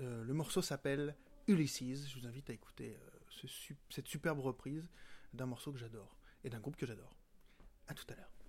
Euh, 0.00 0.24
le 0.24 0.34
morceau 0.34 0.62
s'appelle 0.62 1.14
Ulysses. 1.46 2.08
Je 2.08 2.18
vous 2.18 2.26
invite 2.26 2.50
à 2.50 2.52
écouter 2.52 2.96
euh, 2.96 3.48
cette 3.90 4.08
superbe 4.08 4.40
reprise 4.40 4.88
d'un 5.32 5.46
morceau 5.46 5.72
que 5.72 5.78
j'adore 5.78 6.16
et 6.44 6.50
d'un 6.50 6.60
groupe 6.60 6.76
que 6.76 6.86
j'adore. 6.86 7.16
À 7.88 7.94
tout 7.94 8.06
à 8.08 8.16
l'heure. 8.16 8.41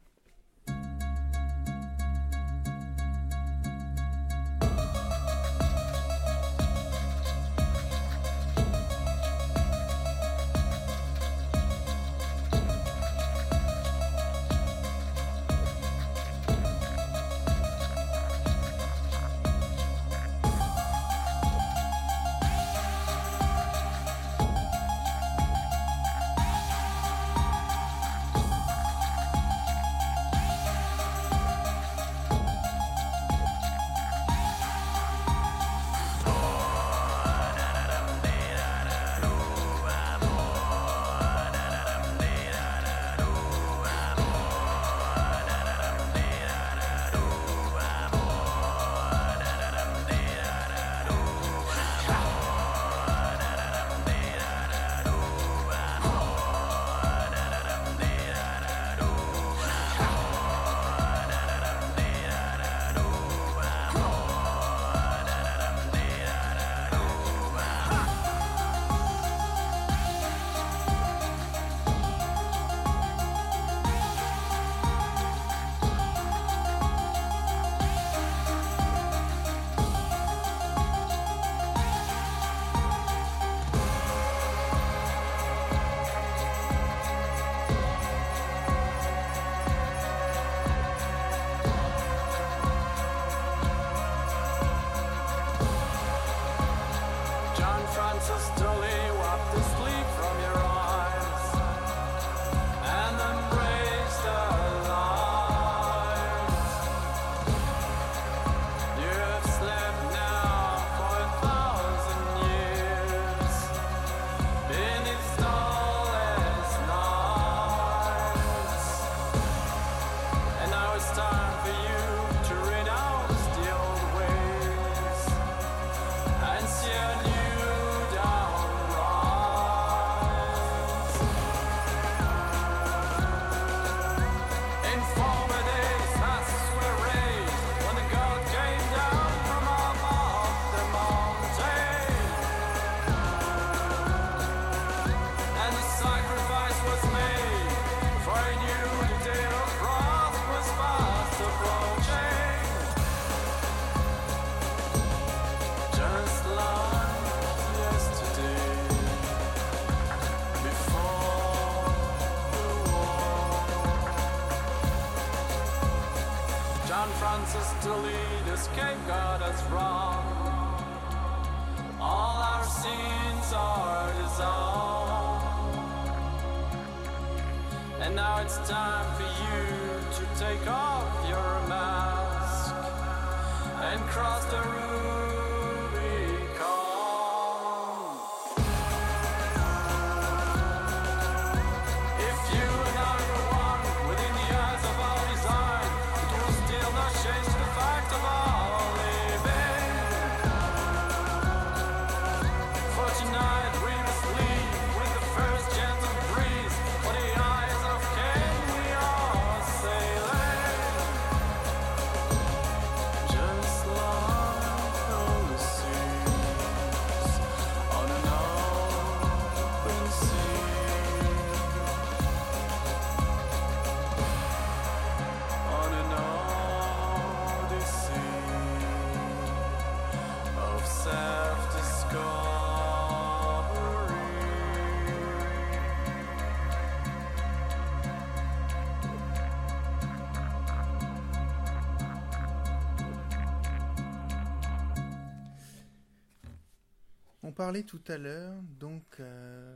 Parlait 247.63 247.83
tout 247.83 248.01
à 248.09 248.17
l'heure 248.17 248.55
donc 248.77 249.05
euh, 249.21 249.73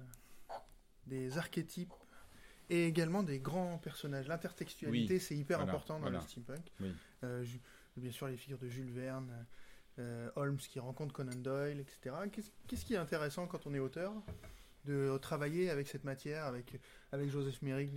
des 1.05 1.37
archétypes 1.37 1.93
et 2.69 2.85
également 2.85 3.23
des 3.23 3.39
grands 3.39 3.77
personnages. 3.77 4.27
L'intertextualité, 4.27 5.13
Oui, 5.13 5.19
c'est 5.21 5.37
hyper 5.37 5.59
voilà, 5.59 5.71
important 5.71 5.93
dans 5.95 6.01
voilà. 6.01 6.19
le 6.19 6.23
steampunk. 6.27 6.65
Oui. 6.81 6.91
Euh, 7.23 7.45
bien 7.95 8.11
sûr, 8.11 8.27
les 8.27 8.35
figures 8.35 8.57
de 8.57 8.67
Jules 8.67 8.91
Verne, 8.91 9.31
euh, 9.99 10.29
Holmes 10.35 10.57
qui 10.57 10.79
rencontre 10.81 11.13
Conan 11.13 11.31
Doyle, 11.37 11.79
etc. 11.79 12.13
Qu'est-ce 12.67 12.83
qui 12.83 12.93
est 12.93 12.97
intéressant 12.97 13.47
quand 13.47 13.65
on 13.67 13.73
est 13.73 13.79
auteur 13.79 14.11
de 14.83 15.17
travailler 15.21 15.69
avec 15.69 15.87
cette 15.87 16.03
matière, 16.03 16.43
avec, 16.45 16.77
avec 17.13 17.29
Joseph 17.29 17.61
Merrick 17.61 17.91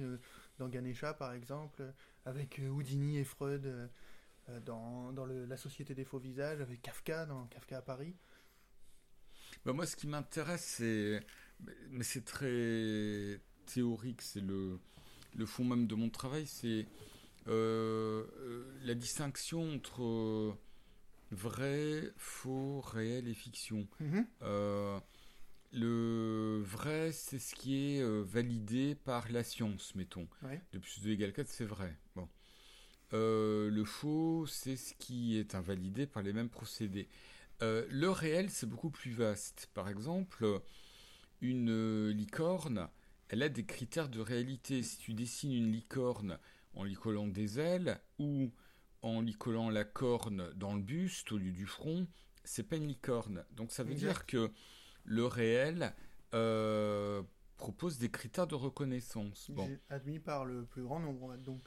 dans 0.60 0.68
Ganesha 0.68 1.14
par 1.14 1.32
exemple, 1.32 1.82
avec 2.26 2.60
Houdini 2.70 3.18
et 3.18 3.24
Freud 3.24 3.88
dans, 4.64 5.12
dans 5.12 5.24
le- 5.24 5.46
La 5.46 5.56
Société 5.56 5.94
des 5.96 6.04
Faux 6.04 6.18
Visages, 6.18 6.60
avec 6.60 6.80
Kafka 6.80 7.26
dans 7.26 7.44
Kafka 7.46 7.78
à 7.78 7.82
Paris? 7.82 8.14
Bah, 9.64 9.72
moi, 9.72 9.86
ce 9.86 9.96
qui 9.96 10.06
m'intéresse, 10.06 10.64
c'est. 10.78 11.20
Mais 11.90 12.04
c'est 12.04 12.24
très 12.24 13.40
théorique, 13.66 14.22
c'est 14.22 14.40
le, 14.40 14.78
le 15.36 15.46
fond 15.46 15.64
même 15.64 15.86
de 15.86 15.94
mon 15.94 16.08
travail, 16.08 16.46
c'est 16.46 16.86
euh, 17.48 18.24
euh, 18.38 18.64
la 18.82 18.94
distinction 18.94 19.74
entre 19.74 20.02
euh, 20.02 20.52
vrai, 21.30 22.12
faux, 22.16 22.80
réel 22.80 23.28
et 23.28 23.34
fiction. 23.34 23.86
Mhm. 24.00 24.26
Euh, 24.42 24.98
le 25.72 26.62
vrai, 26.64 27.12
c'est 27.12 27.38
ce 27.38 27.54
qui 27.54 27.96
est 27.96 28.00
euh, 28.02 28.22
validé 28.22 28.94
par 28.94 29.30
la 29.30 29.44
science, 29.44 29.94
mettons. 29.94 30.28
Ouais. 30.42 30.60
De 30.72 30.78
plus 30.78 31.00
2 31.02 31.10
égale 31.10 31.32
4, 31.32 31.48
c'est 31.48 31.64
vrai. 31.64 31.96
Bon. 32.16 32.28
Euh, 33.12 33.70
le 33.70 33.84
faux, 33.84 34.46
c'est 34.46 34.76
ce 34.76 34.94
qui 34.94 35.36
est 35.36 35.54
invalidé 35.54 36.06
par 36.06 36.22
les 36.22 36.32
mêmes 36.32 36.48
procédés. 36.48 37.08
Euh, 37.62 37.86
le 37.90 38.10
réel, 38.10 38.50
c'est 38.50 38.66
beaucoup 38.68 38.90
plus 38.90 39.12
vaste. 39.12 39.68
Par 39.74 39.88
exemple, 39.88 40.60
une 41.40 42.08
licorne, 42.10 42.88
elle 43.28 43.42
a 43.42 43.48
des 43.48 43.64
critères 43.64 44.08
de 44.08 44.20
réalité. 44.20 44.82
Si 44.82 44.98
tu 44.98 45.14
dessines 45.14 45.52
une 45.52 45.72
licorne 45.72 46.38
en 46.74 46.84
lui 46.84 46.94
collant 46.94 47.26
des 47.26 47.58
ailes 47.58 48.00
ou 48.18 48.50
en 49.02 49.22
lui 49.22 49.34
collant 49.34 49.70
la 49.70 49.84
corne 49.84 50.52
dans 50.54 50.74
le 50.74 50.82
buste 50.82 51.32
au 51.32 51.38
lieu 51.38 51.52
du 51.52 51.66
front, 51.66 52.06
c'est 52.44 52.62
pas 52.62 52.76
une 52.76 52.88
licorne. 52.88 53.44
Donc 53.52 53.72
ça 53.72 53.82
veut 53.82 53.92
Exact. 53.92 54.06
dire 54.08 54.26
que 54.26 54.50
le 55.04 55.26
réel 55.26 55.94
euh, 56.34 57.22
propose 57.56 57.98
des 57.98 58.10
critères 58.10 58.46
de 58.46 58.54
reconnaissance. 58.54 59.50
Bon. 59.50 59.68
Admis 59.88 60.18
par 60.18 60.44
le 60.44 60.64
plus 60.64 60.82
grand 60.82 61.00
nombre. 61.00 61.36
Donc, 61.36 61.60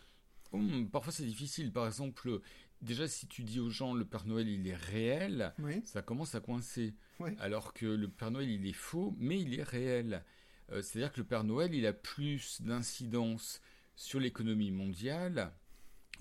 Hum, 0.53 0.89
parfois 0.89 1.11
c'est 1.11 1.25
difficile. 1.25 1.71
Par 1.71 1.85
exemple, 1.87 2.39
déjà 2.81 3.07
si 3.07 3.27
tu 3.27 3.43
dis 3.43 3.59
aux 3.59 3.69
gens 3.69 3.93
le 3.93 4.05
Père 4.05 4.25
Noël 4.25 4.47
il 4.47 4.67
est 4.67 4.75
réel, 4.75 5.53
oui, 5.59 5.81
ça 5.85 6.01
commence 6.01 6.35
à 6.35 6.39
coincer. 6.39 6.93
Oui. 7.19 7.31
Alors 7.39 7.73
que 7.73 7.85
le 7.85 8.07
Père 8.07 8.31
Noël 8.31 8.49
il 8.49 8.65
est 8.67 8.73
faux, 8.73 9.15
mais 9.17 9.39
il 9.41 9.57
est 9.59 9.63
réel. 9.63 10.23
Euh, 10.71 10.81
C'est-à-dire 10.81 11.11
que 11.11 11.19
le 11.21 11.25
Père 11.27 11.43
Noël 11.43 11.73
il 11.73 11.85
a 11.85 11.93
plus 11.93 12.61
d'incidence 12.61 13.61
sur 13.95 14.19
l'économie 14.19 14.71
mondiale, 14.71 15.51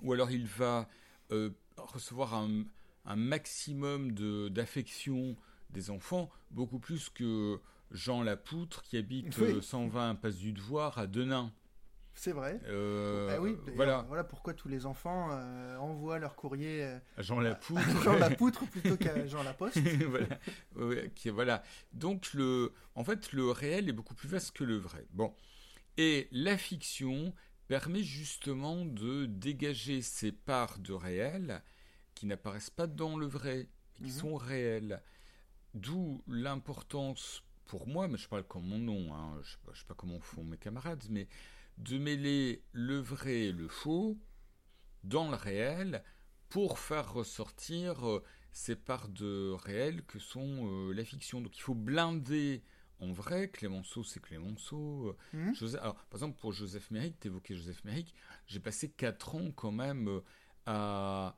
ou 0.01 0.13
alors 0.13 0.31
il 0.31 0.45
va 0.45 0.87
euh, 1.31 1.49
recevoir 1.77 2.33
un, 2.35 2.63
un 3.05 3.15
maximum 3.15 4.11
de- 4.13 4.49
d'affection 4.49 5.35
des 5.69 5.89
enfants, 5.89 6.29
beaucoup 6.51 6.79
plus 6.79 7.09
que 7.09 7.59
Jean 7.91 8.21
Lapoutre 8.23 8.81
qui 8.83 8.97
habite 8.97 9.35
Oui. 9.37 9.53
euh, 9.53 9.61
120 9.61 10.15
Passe 10.15 10.37
du 10.37 10.53
Devoir 10.53 10.97
à 10.97 11.07
Denain. 11.07 11.51
C'est 12.15 12.31
vrai. 12.31 12.59
Euh, 12.67 13.29
Ah 13.35 13.41
oui, 13.41 13.55
d'ailleurs, 13.65 13.75
voilà, 13.75 14.01
voilà 14.07 14.23
pourquoi 14.23 14.53
tous 14.53 14.67
les 14.69 14.85
enfants 14.85 15.29
euh, 15.31 15.77
envoient 15.77 16.19
leur 16.19 16.35
courrier 16.35 16.83
euh, 16.83 16.99
Jean 17.17 17.39
Lapoutre. 17.39 17.79
à 17.81 18.01
Jean 18.03 18.17
Lapoutre 18.17 18.65
plutôt 18.71 18.97
qu'à 18.97 19.25
Jean 19.27 19.43
Laposte. 19.43 19.77
voilà. 20.07 20.37
Voilà. 21.25 21.63
Donc 21.93 22.33
le, 22.33 22.73
en 22.95 23.03
fait, 23.03 23.31
le 23.33 23.49
réel 23.51 23.89
est 23.89 23.93
beaucoup 23.93 24.15
plus 24.15 24.29
vaste 24.29 24.51
que 24.51 24.63
le 24.63 24.77
vrai. 24.77 25.05
Bon. 25.11 25.33
Et 25.97 26.27
la 26.31 26.57
fiction 26.57 27.33
permet 27.67 28.03
justement 28.03 28.85
de 28.85 29.25
dégager 29.25 30.01
ces 30.01 30.31
parts 30.31 30.79
de 30.79 30.93
réel 30.93 31.61
qui 32.15 32.25
n'apparaissent 32.25 32.69
pas 32.69 32.87
dans 32.87 33.17
le 33.17 33.25
vrai, 33.25 33.69
qui 33.95 34.03
Mhm. 34.03 34.09
sont 34.09 34.35
réelles. 34.35 35.01
D'où 35.73 36.23
l'importance 36.27 37.43
pour 37.65 37.87
moi, 37.87 38.07
mais 38.07 38.17
je 38.17 38.27
parle 38.27 38.43
comme 38.43 38.65
mon 38.67 38.77
nom, 38.77 39.13
hein, 39.15 39.39
je 39.41 39.57
ne 39.71 39.75
sais 39.75 39.85
pas 39.87 39.95
comment 39.95 40.19
font 40.19 40.43
mes 40.43 40.57
camarades, 40.57 41.03
mais 41.09 41.27
de 41.77 41.97
mêler 41.97 42.63
le 42.71 42.99
vrai 42.99 43.45
et 43.45 43.51
le 43.51 43.67
faux 43.67 44.17
dans 45.03 45.29
le 45.29 45.35
réel 45.35 46.03
pour 46.49 46.79
faire 46.79 47.13
ressortir 47.13 48.07
euh, 48.07 48.23
ces 48.51 48.75
parts 48.75 49.09
de 49.09 49.51
réel 49.51 50.03
que 50.05 50.19
sont 50.19 50.67
euh, 50.67 50.93
la 50.93 51.03
fiction. 51.03 51.41
Donc 51.41 51.57
il 51.57 51.61
faut 51.61 51.75
blinder 51.75 52.63
en 52.99 53.11
vrai, 53.11 53.49
Clémenceau 53.49 54.03
c'est 54.03 54.21
Clémenceau. 54.21 55.17
Joseph- 55.53 55.81
alors, 55.81 55.95
par 56.05 56.19
exemple 56.19 56.39
pour 56.39 56.53
Joseph 56.53 56.89
Merrick, 56.91 57.19
t'évoquais 57.19 57.55
Joseph 57.55 57.83
Merrick, 57.83 58.13
j'ai 58.47 58.59
passé 58.59 58.89
4 58.89 59.35
ans 59.35 59.51
quand 59.51 59.71
même 59.71 60.07
euh, 60.07 60.21
à 60.67 61.35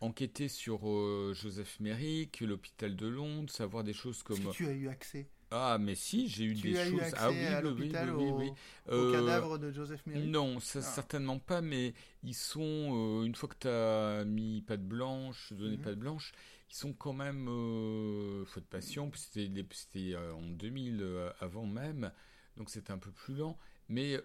enquêter 0.00 0.48
sur 0.48 0.88
euh, 0.88 1.32
Joseph 1.34 1.80
Merrick, 1.80 2.40
l'hôpital 2.40 2.94
de 2.94 3.08
Londres, 3.08 3.50
savoir 3.50 3.82
des 3.82 3.94
choses 3.94 4.16
Est-ce 4.16 4.24
comme... 4.24 4.44
que 4.44 4.56
tu 4.56 4.66
as 4.66 4.72
eu 4.72 4.88
accès? 4.88 5.28
Ah 5.50 5.78
mais 5.80 5.94
si, 5.94 6.28
j'ai 6.28 6.44
eu 6.44 6.54
Tu 6.54 6.70
des 6.70 6.76
as 6.76 6.86
eu 6.86 6.90
choses... 6.90 7.00
accès 7.00 7.16
ah 7.18 7.30
oui, 7.30 7.46
à 7.46 7.60
oui, 7.62 7.72
oui, 7.78 8.10
oui, 8.16 8.30
oui, 8.32 8.52
au, 8.86 8.92
Euh, 8.92 9.12
cadavre 9.12 9.58
de 9.58 9.70
Joseph 9.70 10.04
Merrick 10.06 10.30
non, 10.30 10.60
ça 10.60 10.80
Ah. 10.80 10.82
certainement 10.82 11.38
pas, 11.38 11.60
mais 11.62 11.94
ils 12.22 12.34
sont, 12.34 12.60
euh, 12.62 13.24
une 13.24 13.34
fois 13.34 13.48
que 13.48 13.56
tu 13.58 13.68
as 13.68 14.24
mis 14.24 14.62
patte 14.62 14.82
blanche, 14.82 15.52
donné 15.54 15.76
Mhm. 15.76 15.82
patte 15.82 15.98
blanche, 15.98 16.32
ils 16.70 16.74
sont 16.74 16.92
quand 16.92 17.14
même, 17.14 17.48
euh, 17.48 18.44
faut 18.44 18.60
être 18.60 18.68
patient, 18.68 19.08
puis 19.08 19.20
c'était 19.20 20.14
euh, 20.14 20.32
en 20.34 20.42
2000 20.42 21.00
euh, 21.02 21.30
avant 21.40 21.66
même, 21.66 22.12
donc 22.56 22.68
c'était 22.68 22.92
un 22.92 22.98
peu 22.98 23.10
plus 23.10 23.34
lent, 23.36 23.58
mais 23.88 24.20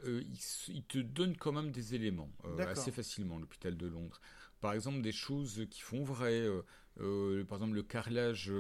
ils, 0.68 0.84
te 0.84 0.98
donnent 0.98 1.38
quand 1.38 1.54
même 1.54 1.72
des 1.72 1.96
éléments 1.96 2.30
assez 2.58 2.92
facilement, 2.92 3.38
l'hôpital 3.40 3.78
de 3.78 3.88
Londres. 3.88 4.20
Par 4.60 4.74
exemple, 4.74 5.02
des 5.02 5.12
choses 5.14 5.66
qui 5.70 5.82
font 5.82 6.04
vrai, 6.04 6.46
par 6.98 7.58
exemple 7.58 7.76
le 7.76 7.84
carrelage 7.84 8.52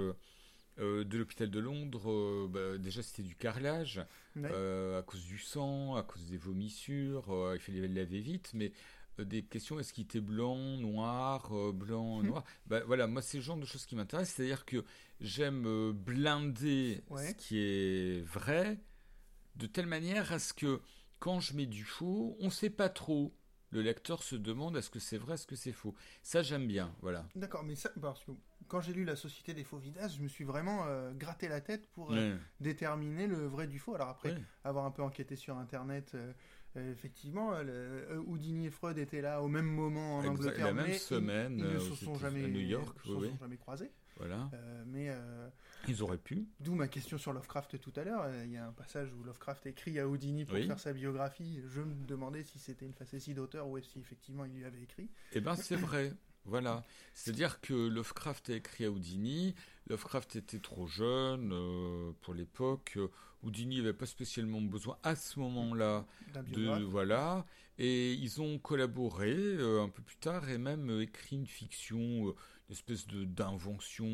euh, 0.80 1.04
de 1.04 1.18
l'hôpital 1.18 1.50
de 1.50 1.60
Londres, 1.60 2.10
euh, 2.12 2.48
bah, 2.50 2.78
déjà 2.78 3.02
c'était 3.04 3.24
du 3.24 3.36
carrelage, 3.36 4.02
Ouais. 4.36 4.50
euh, 4.52 5.00
à 5.00 5.04
cause 5.04 5.24
du 5.26 5.38
sang, 5.38 5.96
à 5.96 6.04
cause 6.04 6.26
des 6.26 6.38
vomissures, 6.38 7.26
il 7.54 7.60
fallait 7.60 7.82
le 7.88 7.94
laver 7.94 8.20
vite, 8.20 8.52
mais 8.54 8.72
des 9.20 9.44
questions, 9.44 9.80
est-ce 9.80 9.94
qu'il 9.94 10.06
était 10.06 10.20
blanc, 10.22 10.58
noir, 10.78 11.52
blanc, 11.74 12.22
Mhm. 12.22 12.28
noir? 12.30 12.44
Bah, 12.66 12.82
Voilà, 12.88 13.06
moi 13.08 13.22
c'est 13.22 13.38
le 13.38 13.44
genre 13.44 13.58
de 13.58 13.66
choses 13.66 13.86
qui 13.86 13.96
m'intéressent, 13.96 14.36
c'est-à-dire 14.38 14.66
que 14.66 14.84
j'aime 15.22 15.92
blinder 15.92 17.02
Ouais. 17.10 17.28
ce 17.28 17.34
qui 17.36 17.60
est 17.60 18.22
vrai, 18.26 18.80
de 19.56 19.68
telle 19.68 19.86
manière 19.86 20.32
à 20.34 20.40
ce 20.40 20.54
que 20.54 20.82
quand 21.20 21.40
je 21.40 21.54
mets 21.56 21.68
du 21.68 21.84
faux, 21.86 22.36
on 22.40 22.50
sait 22.50 22.72
pas 22.72 22.90
trop 22.90 23.34
le 23.74 23.82
lecteur 23.82 24.24
se 24.24 24.36
demande 24.36 24.78
est-ce 24.78 24.90
que 24.90 25.00
c'est 25.00 25.18
vrai, 25.18 25.34
est-ce 25.36 25.48
que 25.48 25.56
c'est 25.56 25.72
faux? 25.72 25.96
Ça, 26.22 26.42
j'aime 26.44 26.68
bien, 26.68 26.94
voilà. 27.02 27.26
D'accord, 27.36 27.64
mais 27.64 27.76
ça, 27.76 27.90
parce 28.00 28.24
que 28.24 28.32
quand 28.68 28.80
j'ai 28.80 28.94
lu 28.94 29.04
La 29.04 29.16
Société 29.16 29.54
des 29.54 29.64
faux 29.64 29.78
visages, 29.78 30.16
je 30.18 30.22
me 30.22 30.28
suis 30.28 30.44
vraiment 30.44 30.86
euh, 30.86 31.12
gratté 31.14 31.48
la 31.48 31.62
tête 31.62 31.88
pour 31.92 32.14
euh, 32.14 32.36
déterminer 32.60 33.28
le 33.28 33.46
vrai 33.48 33.68
du 33.68 33.80
faux. 33.80 33.96
Alors 33.96 34.10
après, 34.10 34.36
avoir 34.64 34.86
un 34.86 34.92
peu 34.92 35.02
enquêté 35.02 35.36
sur 35.36 35.58
Internet, 35.58 36.14
euh, 36.16 36.32
effectivement, 36.76 37.52
le- 37.62 38.20
Houdini 38.28 38.68
et 38.68 38.72
Freud 38.72 38.98
étaient 38.98 39.22
là 39.22 39.42
au 39.42 39.48
même 39.48 39.66
moment 39.66 40.18
en 40.18 40.24
Exact, 40.24 40.38
Angleterre, 40.38 40.68
la 40.68 40.74
même 40.74 40.88
mais 40.88 40.98
semaine, 40.98 41.56
ils, 41.58 41.66
ne 41.66 41.80
se 41.80 41.96
sont 41.96 42.18
jamais 42.18 42.46
à 42.46 42.48
New 42.48 42.60
York, 42.60 42.98
se 43.04 43.10
oui, 43.10 43.14
sont 43.16 43.20
oui. 43.22 43.30
jamais 43.40 43.58
croisés. 43.58 43.92
Voilà. 44.18 44.50
Euh, 44.54 44.84
mais 44.88 45.10
euh, 45.10 45.50
Ils 45.88 46.04
auraient 46.04 46.18
pu. 46.18 46.46
d'où 46.60 46.76
ma 46.76 46.88
question 46.88 47.18
sur 47.18 47.34
Lovecraft 47.34 47.80
tout 47.82 47.92
à 47.96 48.04
l'heure. 48.04 48.22
Euh, 48.26 48.44
Il 48.46 48.52
y 48.52 48.58
a 48.58 48.68
un 48.68 48.72
passage 48.72 49.12
où 49.14 49.24
Lovecraft 49.24 49.66
écrit 49.66 50.00
à 50.00 50.08
Houdini 50.08 50.46
pour 50.46 50.56
Oui. 50.56 50.68
faire 50.68 50.80
sa 50.80 50.94
biographie. 50.94 51.62
Je 51.68 51.82
me 51.82 52.06
demandais 52.06 52.44
si 52.44 52.60
c'était 52.60 52.86
une 52.86 52.94
facétie 52.94 53.34
d'auteur 53.34 53.68
ou 53.68 53.80
si 53.80 54.00
effectivement 54.00 54.46
il 54.46 54.54
lui 54.54 54.66
avait 54.66 54.82
écrit. 54.82 55.10
Eh 55.34 55.42
ben, 55.42 55.56
c'est 55.56 55.76
vrai. 55.76 56.14
Voilà. 56.46 56.84
C'est-à-dire 57.14 57.62
que 57.62 57.74
Lovecraft 57.74 58.50
a 58.50 58.56
écrit 58.56 58.86
à 58.86 58.92
Houdini. 58.92 59.56
Lovecraft 59.88 60.36
était 60.36 60.60
trop 60.60 60.88
jeune 60.88 61.52
euh, 61.54 62.12
pour 62.22 62.34
l'époque. 62.34 63.00
Houdini 63.44 63.78
n'avait 63.78 63.94
pas 63.94 64.06
spécialement 64.06 64.62
besoin 64.62 64.98
à 65.04 65.16
ce 65.16 65.40
moment-là 65.40 66.06
de 66.52 66.84
voilà. 66.84 67.46
Et 67.80 68.14
ils 68.14 68.42
ont 68.42 68.60
collaboré 68.60 69.34
euh, 69.36 69.82
un 69.84 69.90
peu 69.90 70.02
plus 70.04 70.18
tard 70.18 70.50
et 70.50 70.58
même 70.58 71.02
écrit 71.02 71.38
une 71.38 71.48
fiction, 71.48 72.34
espèce 72.74 73.08
de 73.08 73.24
d'invention 73.24 74.06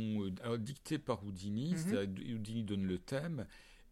euh, 0.45 0.57
dictée 0.57 0.99
par 0.99 1.23
Houdini. 1.25 1.73
Mhm. 1.73 2.35
Houdini 2.35 2.63
donne 2.63 2.85
le 2.85 2.97
thème. 2.99 3.45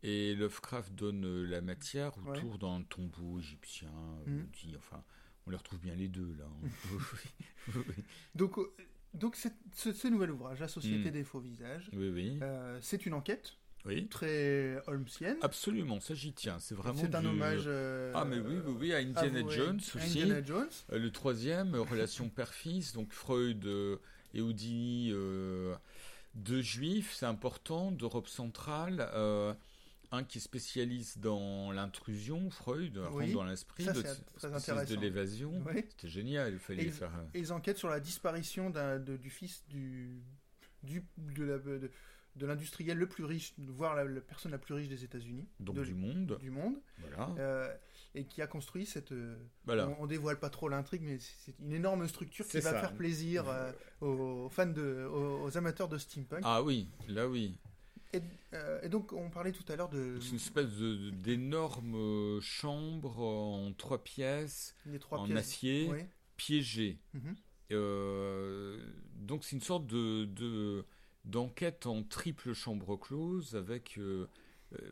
Et 0.04 0.36
Lovecraft 0.36 0.94
donne 0.94 1.26
euh, 1.26 1.46
la 1.48 1.62
matière 1.62 2.16
Ouais. 2.20 2.38
autour 2.38 2.60
d'un 2.60 2.84
tombeau 2.84 3.40
égyptien. 3.40 3.90
euh, 4.28 4.30
Mhm. 4.32 4.76
enfin, 4.78 5.04
on 5.48 5.50
les 5.50 5.58
retrouve 5.58 5.80
bien 5.80 5.96
les 5.96 6.08
deux 6.08 6.36
là. 6.38 6.46
hein. 6.46 6.68
Donc, 8.36 8.58
donc 9.14 9.36
ce, 9.36 9.50
ce 9.92 10.08
nouvel 10.08 10.32
ouvrage, 10.32 10.60
La 10.60 10.68
Société 10.68 11.10
Mm. 11.10 11.14
des 11.14 11.24
faux 11.24 11.40
visages, 11.40 11.90
Oui, 11.94 12.10
oui. 12.10 12.38
euh, 12.42 12.78
c'est 12.82 13.06
une 13.08 13.14
enquête 13.14 13.58
oui. 13.86 14.08
très 14.08 14.80
holmesienne. 14.86 15.38
Absolument, 15.42 16.00
ça 16.00 16.14
j'y 16.14 16.34
tiens. 16.34 16.60
C'est 16.60 16.76
vraiment. 16.76 17.00
C'est 17.00 17.16
un 17.16 17.22
du- 17.22 17.28
hommage. 17.28 17.64
euh, 17.66 18.12
Ah, 18.16 18.26
mais 18.26 18.38
oui, 18.40 18.58
oui, 18.66 18.74
oui, 18.80 18.94
à 18.94 18.98
Indiana 18.98 19.40
avoué 19.40 19.56
Jones 19.56 19.78
aussi. 19.96 19.98
Indiana 20.22 20.44
Jones. 20.44 20.70
Le 20.92 21.10
troisième, 21.12 21.76
relation 21.76 22.30
père-fils, 22.30 22.94
donc 22.94 23.12
Freud 23.14 23.66
et 24.38 24.42
Houdini, 24.42 25.10
euh, 25.12 25.76
deux 26.36 26.62
juifs, 26.62 27.14
c'est 27.16 27.26
important, 27.26 27.92
d'Europe 27.92 28.28
centrale. 28.28 29.10
euh, 29.14 29.54
un 30.14 30.24
qui 30.24 30.38
est 30.38 30.42
spécialiste 30.42 31.20
dans 31.20 31.70
l'intrusion, 31.74 32.50
Freud, 32.50 32.98
Oui, 33.12 33.34
dans 33.34 33.44
l'esprit, 33.44 33.84
de, 33.84 34.96
l'évasion. 35.02 35.62
Oui. 35.66 35.84
C'était 35.90 36.08
génial, 36.08 36.54
il 36.54 36.60
fallait 36.60 36.86
Et- 36.86 36.92
faire. 36.92 37.12
Et 37.34 37.40
ils 37.40 37.52
enquêtent 37.52 37.78
sur 37.78 37.90
la 37.90 38.00
disparition 38.00 38.70
de- 38.70 39.18
du 39.18 39.30
fils 39.30 39.66
du, 39.68 40.22
du, 40.84 41.04
de 41.18 41.92
l'industriel 42.46 42.98
le 42.98 43.08
plus 43.10 43.26
riche, 43.26 43.54
voire 43.58 43.96
la, 43.96 44.06
la 44.06 44.22
personne 44.22 44.54
la 44.54 44.58
plus 44.60 44.76
riche 44.76 44.88
des 44.88 45.04
États-Unis, 45.04 45.46
donc 45.60 45.76
de- 45.76 45.84
du 45.84 45.94
monde. 45.94 46.38
du 46.40 46.52
monde, 46.52 46.76
Voilà. 47.00 47.36
euh, 47.40 47.76
et 48.18 48.26
qui 48.26 48.42
a 48.42 48.48
construit 48.48 48.86
cette. 48.86 49.12
euh, 49.12 49.36
voilà. 49.66 49.88
On, 49.90 50.04
on 50.04 50.08
dévoile 50.08 50.40
pas 50.40 50.50
trop 50.50 50.70
l'intrigue, 50.70 51.02
mais 51.04 51.18
c'est 51.20 51.54
une 51.60 51.74
énorme 51.74 52.08
structure 52.08 52.48
qui 52.48 52.58
va 52.60 52.72
ça. 52.72 52.80
faire 52.80 52.94
plaisir 52.94 53.48
euh, 53.48 53.72
aux 54.02 54.50
fans 54.50 54.66
de, 54.66 55.06
aux, 55.06 55.44
aux 55.46 55.58
amateurs 55.58 55.88
de 55.88 55.98
steampunk. 55.98 56.42
Ah 56.44 56.62
oui, 56.64 56.88
là 57.08 57.28
oui. 57.28 57.58
Et, 58.14 58.22
euh, 58.54 58.80
et 58.84 58.90
donc, 58.90 59.12
on 59.14 59.30
parlait 59.30 59.52
tout 59.52 59.66
à 59.72 59.76
l'heure 59.76 59.90
de 59.90 60.18
C'est 60.22 60.30
une 60.30 60.36
espèce 60.38 60.70
d'énorme 60.78 62.40
chambre 62.42 63.20
en 63.20 63.72
trois 63.74 64.04
pièces, 64.04 64.76
trois 65.00 65.20
en 65.20 65.26
pièces. 65.26 65.38
acier, 65.38 65.88
Oui. 65.92 66.00
piégée. 66.38 66.98
Mhm. 67.14 67.36
Euh, 67.74 68.80
donc 69.16 69.44
c'est 69.44 69.56
une 69.58 69.62
sorte 69.62 69.86
de 69.88 70.26
de- 70.26 70.86
d'enquête 71.26 71.86
en 71.86 72.04
triple 72.04 72.54
chambre 72.54 72.96
close 72.96 73.56
avec 73.58 74.00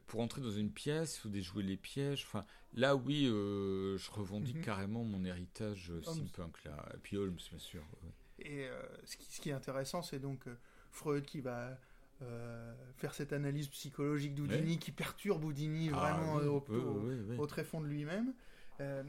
pour 0.08 0.22
entrer 0.22 0.42
dans 0.42 0.52
une 0.52 0.72
pièce 0.72 1.18
il 1.18 1.20
faut 1.22 1.30
déjouer 1.30 1.62
les 1.64 1.76
pièges 1.78 2.24
enfin 2.26 2.46
là 2.74 2.96
oui 2.96 3.28
euh, 3.28 3.98
je 3.98 4.10
revendique 4.12 4.56
Mhm. 4.58 4.64
carrément 4.64 5.04
mon 5.04 5.24
héritage 5.26 5.92
euh, 5.92 6.02
steampunk 6.02 6.64
là 6.64 6.86
et 6.94 6.98
puis 6.98 7.18
Holmes 7.18 7.38
bien 7.50 7.60
sûr 7.60 7.82
ouais. 8.04 8.12
Et 8.40 8.68
euh, 8.68 8.82
ce, 9.06 9.16
qui, 9.18 9.34
ce 9.34 9.40
qui 9.42 9.50
est 9.50 9.54
intéressant, 9.54 10.02
c'est 10.02 10.20
donc 10.20 10.46
euh, 10.48 10.56
Freud 10.92 11.24
qui 11.26 11.40
va 11.40 11.78
euh, 12.22 12.74
faire 12.98 13.14
cette 13.14 13.32
analyse 13.32 13.70
psychologique 13.70 14.36
d'Houdini 14.36 14.78
qui 14.78 14.92
perturbe 14.92 15.44
Houdini 15.46 15.90
Ah, 15.94 16.00
vraiment 16.14 16.36
oui, 16.36 16.44
euh, 16.44 16.50
au, 16.50 16.66
oui, 16.70 17.38
au- 17.38 17.42
au 17.44 17.48
très 17.48 17.64
fond 17.64 17.80
de 17.80 17.88
lui-même. 17.88 18.34
Euh, 18.82 19.04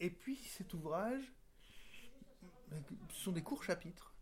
et 0.00 0.10
puis 0.10 0.36
cet 0.36 0.74
ouvrage, 0.74 1.22
ce 3.10 3.20
sont 3.22 3.32
des 3.32 3.42
courts 3.42 3.62
chapitres. 3.64 4.12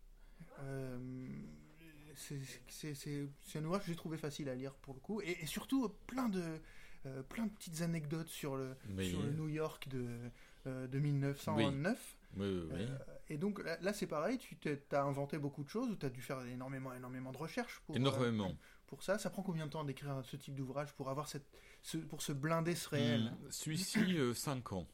C'est- 2.17 3.57
un 3.59 3.63
ouvrage 3.65 3.81
que 3.83 3.87
j'ai 3.87 3.95
trouvé 3.95 4.17
facile 4.17 4.49
à 4.49 4.55
lire 4.55 4.73
pour 4.75 4.93
le 4.93 4.99
coup, 4.99 5.21
et, 5.21 5.37
et 5.41 5.45
surtout 5.45 5.89
plein 6.07 6.29
de, 6.29 6.43
euh, 7.05 7.23
plein 7.23 7.45
de 7.45 7.51
petites 7.51 7.81
anecdotes 7.81 8.27
sur 8.29 8.55
le, 8.57 8.75
sur 9.07 9.21
le 9.21 9.31
New 9.33 9.47
York 9.49 9.87
de, 9.89 10.07
euh, 10.67 10.87
de 10.87 10.99
1909. 10.99 12.17
oui, 12.37 12.45
oui. 12.45 12.81
Euh, 12.81 12.97
et 13.29 13.37
donc 13.37 13.63
là, 13.63 13.77
là, 13.81 13.93
c'est 13.93 14.07
pareil, 14.07 14.37
tu 14.39 14.69
as 14.91 15.03
inventé 15.03 15.37
beaucoup 15.37 15.63
de 15.63 15.69
choses 15.69 15.89
ou 15.89 15.95
tu 15.95 16.05
as 16.05 16.09
dû 16.09 16.21
faire 16.21 16.41
énormément, 16.45 16.93
énormément 16.93 17.31
de 17.31 17.37
recherches 17.37 17.81
pour, 17.85 17.95
euh, 17.95 17.99
énormément 17.99 18.55
pour 18.87 19.03
ça. 19.03 19.17
Ça 19.19 19.29
prend 19.29 19.43
combien 19.43 19.65
de 19.65 19.71
temps 19.71 19.83
d'écrire 19.83 20.21
ce 20.23 20.37
type 20.37 20.55
d'ouvrage 20.55 20.93
pour 20.93 21.09
avoir 21.09 21.27
cette, 21.27 21.45
ce- 21.83 21.97
pour 21.97 22.21
se 22.21 22.31
blinder 22.31 22.73
ce 22.75 22.89
réel 22.89 23.33
Hmm, 23.41 23.51
celui-ci 23.51 23.99
5 24.35 24.71
ans 24.73 24.87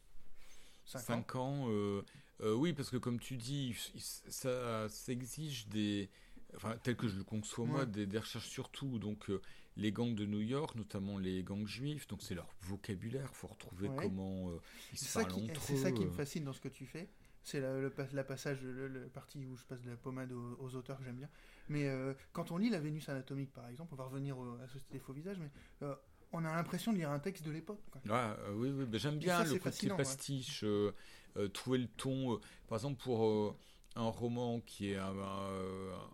Cinq 0.85 0.99
ans 0.99 1.03
5 1.05 1.35
ans, 1.35 1.65
euh, 1.69 2.03
euh, 2.41 2.53
oui, 2.55 2.73
parce 2.73 2.89
que 2.89 2.97
comme 2.97 3.19
tu 3.19 3.37
dis, 3.37 3.75
ça, 3.97 4.89
ça 4.89 5.11
exige 5.11 5.67
des. 5.67 6.09
Enfin, 6.55 6.75
tel 6.83 6.95
que 6.95 7.07
je 7.07 7.17
le 7.17 7.23
conçois 7.23 7.65
moi, 7.65 7.79
Ouais. 7.81 7.85
des, 7.87 8.05
des 8.05 8.19
recherches 8.19 8.47
surtout. 8.47 8.99
Donc, 8.99 9.29
euh, 9.29 9.41
les 9.75 9.91
gangs 9.91 10.13
de 10.13 10.25
New 10.25 10.41
York, 10.41 10.75
notamment 10.75 11.17
les 11.17 11.43
gangs 11.43 11.65
juifs, 11.65 12.07
donc 12.07 12.21
c'est 12.21 12.35
leur 12.35 12.47
vocabulaire. 12.61 13.27
Il 13.31 13.35
faut 13.35 13.47
retrouver 13.47 13.87
Ouais. 13.89 14.03
comment 14.03 14.49
euh, 14.51 14.59
ils 14.91 14.97
se 14.99 15.17
parlent 15.19 15.31
qui, 15.33 15.49
entre 15.49 15.61
c'est 15.61 15.77
ça 15.77 15.91
qui 15.91 16.05
me 16.05 16.11
fascine 16.11 16.43
dans 16.43 16.53
ce 16.53 16.61
que 16.61 16.67
tu 16.69 16.85
fais. 16.85 17.09
C'est 17.45 17.59
la, 17.59 17.77
le, 17.77 17.91
la 18.13 18.23
passage, 18.23 18.61
le, 18.61 18.87
le 18.87 19.07
parti 19.09 19.45
où 19.45 19.57
je 19.57 19.65
passe 19.65 19.81
de 19.81 19.89
la 19.89 19.97
pommade 19.97 20.31
aux, 20.31 20.55
aux 20.61 20.75
auteurs 20.75 20.97
que 20.99 21.03
j'aime 21.03 21.17
bien. 21.17 21.29
Mais 21.67 21.87
euh, 21.89 22.13
quand 22.31 22.51
on 22.51 22.57
lit 22.57 22.69
La 22.69 22.79
Vénus 22.79 23.09
anatomique, 23.09 23.51
par 23.51 23.67
exemple, 23.67 23.93
on 23.93 23.97
va 23.97 24.05
revenir 24.05 24.37
à 24.63 24.67
Société 24.67 24.93
des 24.93 24.99
faux 24.99 25.11
visages, 25.11 25.39
mais 25.39 25.87
on 26.31 26.45
a 26.45 26.53
l'impression 26.55 26.93
de 26.93 26.97
lire 26.99 27.11
un 27.11 27.19
texte 27.19 27.43
de 27.45 27.51
l'époque. 27.51 27.81
quoi. 27.91 28.01
Ah, 28.09 28.37
euh, 28.47 28.53
oui, 28.55 28.69
oui, 28.69 28.85
j'aime 28.99 29.17
bien 29.17 29.39
ça, 29.39 29.43
le 29.43 29.49
côté 29.51 29.59
fascinant, 29.59 29.93
ouais. 29.95 30.03
pastiche, 30.03 30.63
euh, 30.63 30.93
euh, 31.37 31.47
trouver 31.49 31.79
le 31.79 31.87
ton. 31.87 32.39
par 32.67 32.77
exemple, 32.77 33.01
pour 33.03 33.55
un 33.95 34.07
roman 34.07 34.61
qui 34.61 34.91
est 34.91 34.97
un- 34.97 35.17
un- 35.17 36.09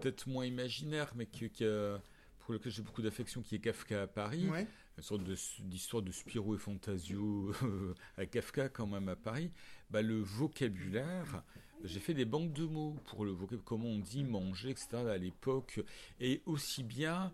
peut-être 0.00 0.26
moins 0.28 0.44
imaginaire, 0.46 1.12
mais 1.16 1.26
qui, 1.26 1.48
qui 1.50 1.64
a- 1.64 2.00
pour 2.40 2.52
lequel 2.54 2.70
j'ai 2.72 2.82
beaucoup 2.82 3.02
d'affection, 3.02 3.42
qui 3.42 3.56
est 3.56 3.58
Kafka 3.58 4.02
à 4.02 4.06
Paris. 4.06 4.48
Ouais. 4.48 4.66
une 4.98 5.02
sorte 5.02 5.24
de- 5.24 5.36
d'histoire 5.64 6.02
de 6.02 6.10
Spirou 6.10 6.54
et 6.54 6.58
Fantasio 6.58 7.52
euh, 7.64 7.94
à 8.16 8.24
Kafka 8.24 8.70
quand 8.70 8.86
même 8.86 9.10
à 9.10 9.16
Paris, 9.16 9.50
bah, 9.90 10.00
le 10.00 10.20
vocabulaire, 10.20 11.42
j'ai 11.84 12.00
fait 12.00 12.14
des 12.14 12.24
banques 12.24 12.54
de 12.54 12.64
mots 12.64 12.96
pour 13.04 13.26
le 13.26 13.30
vocabulaire, 13.32 13.64
comment 13.64 13.88
on 13.88 13.98
dit 13.98 14.24
manger, 14.24 14.70
etc. 14.70 14.88
à 15.10 15.18
l'époque, 15.18 15.80
et 16.18 16.40
aussi 16.46 16.82
bien, 16.82 17.30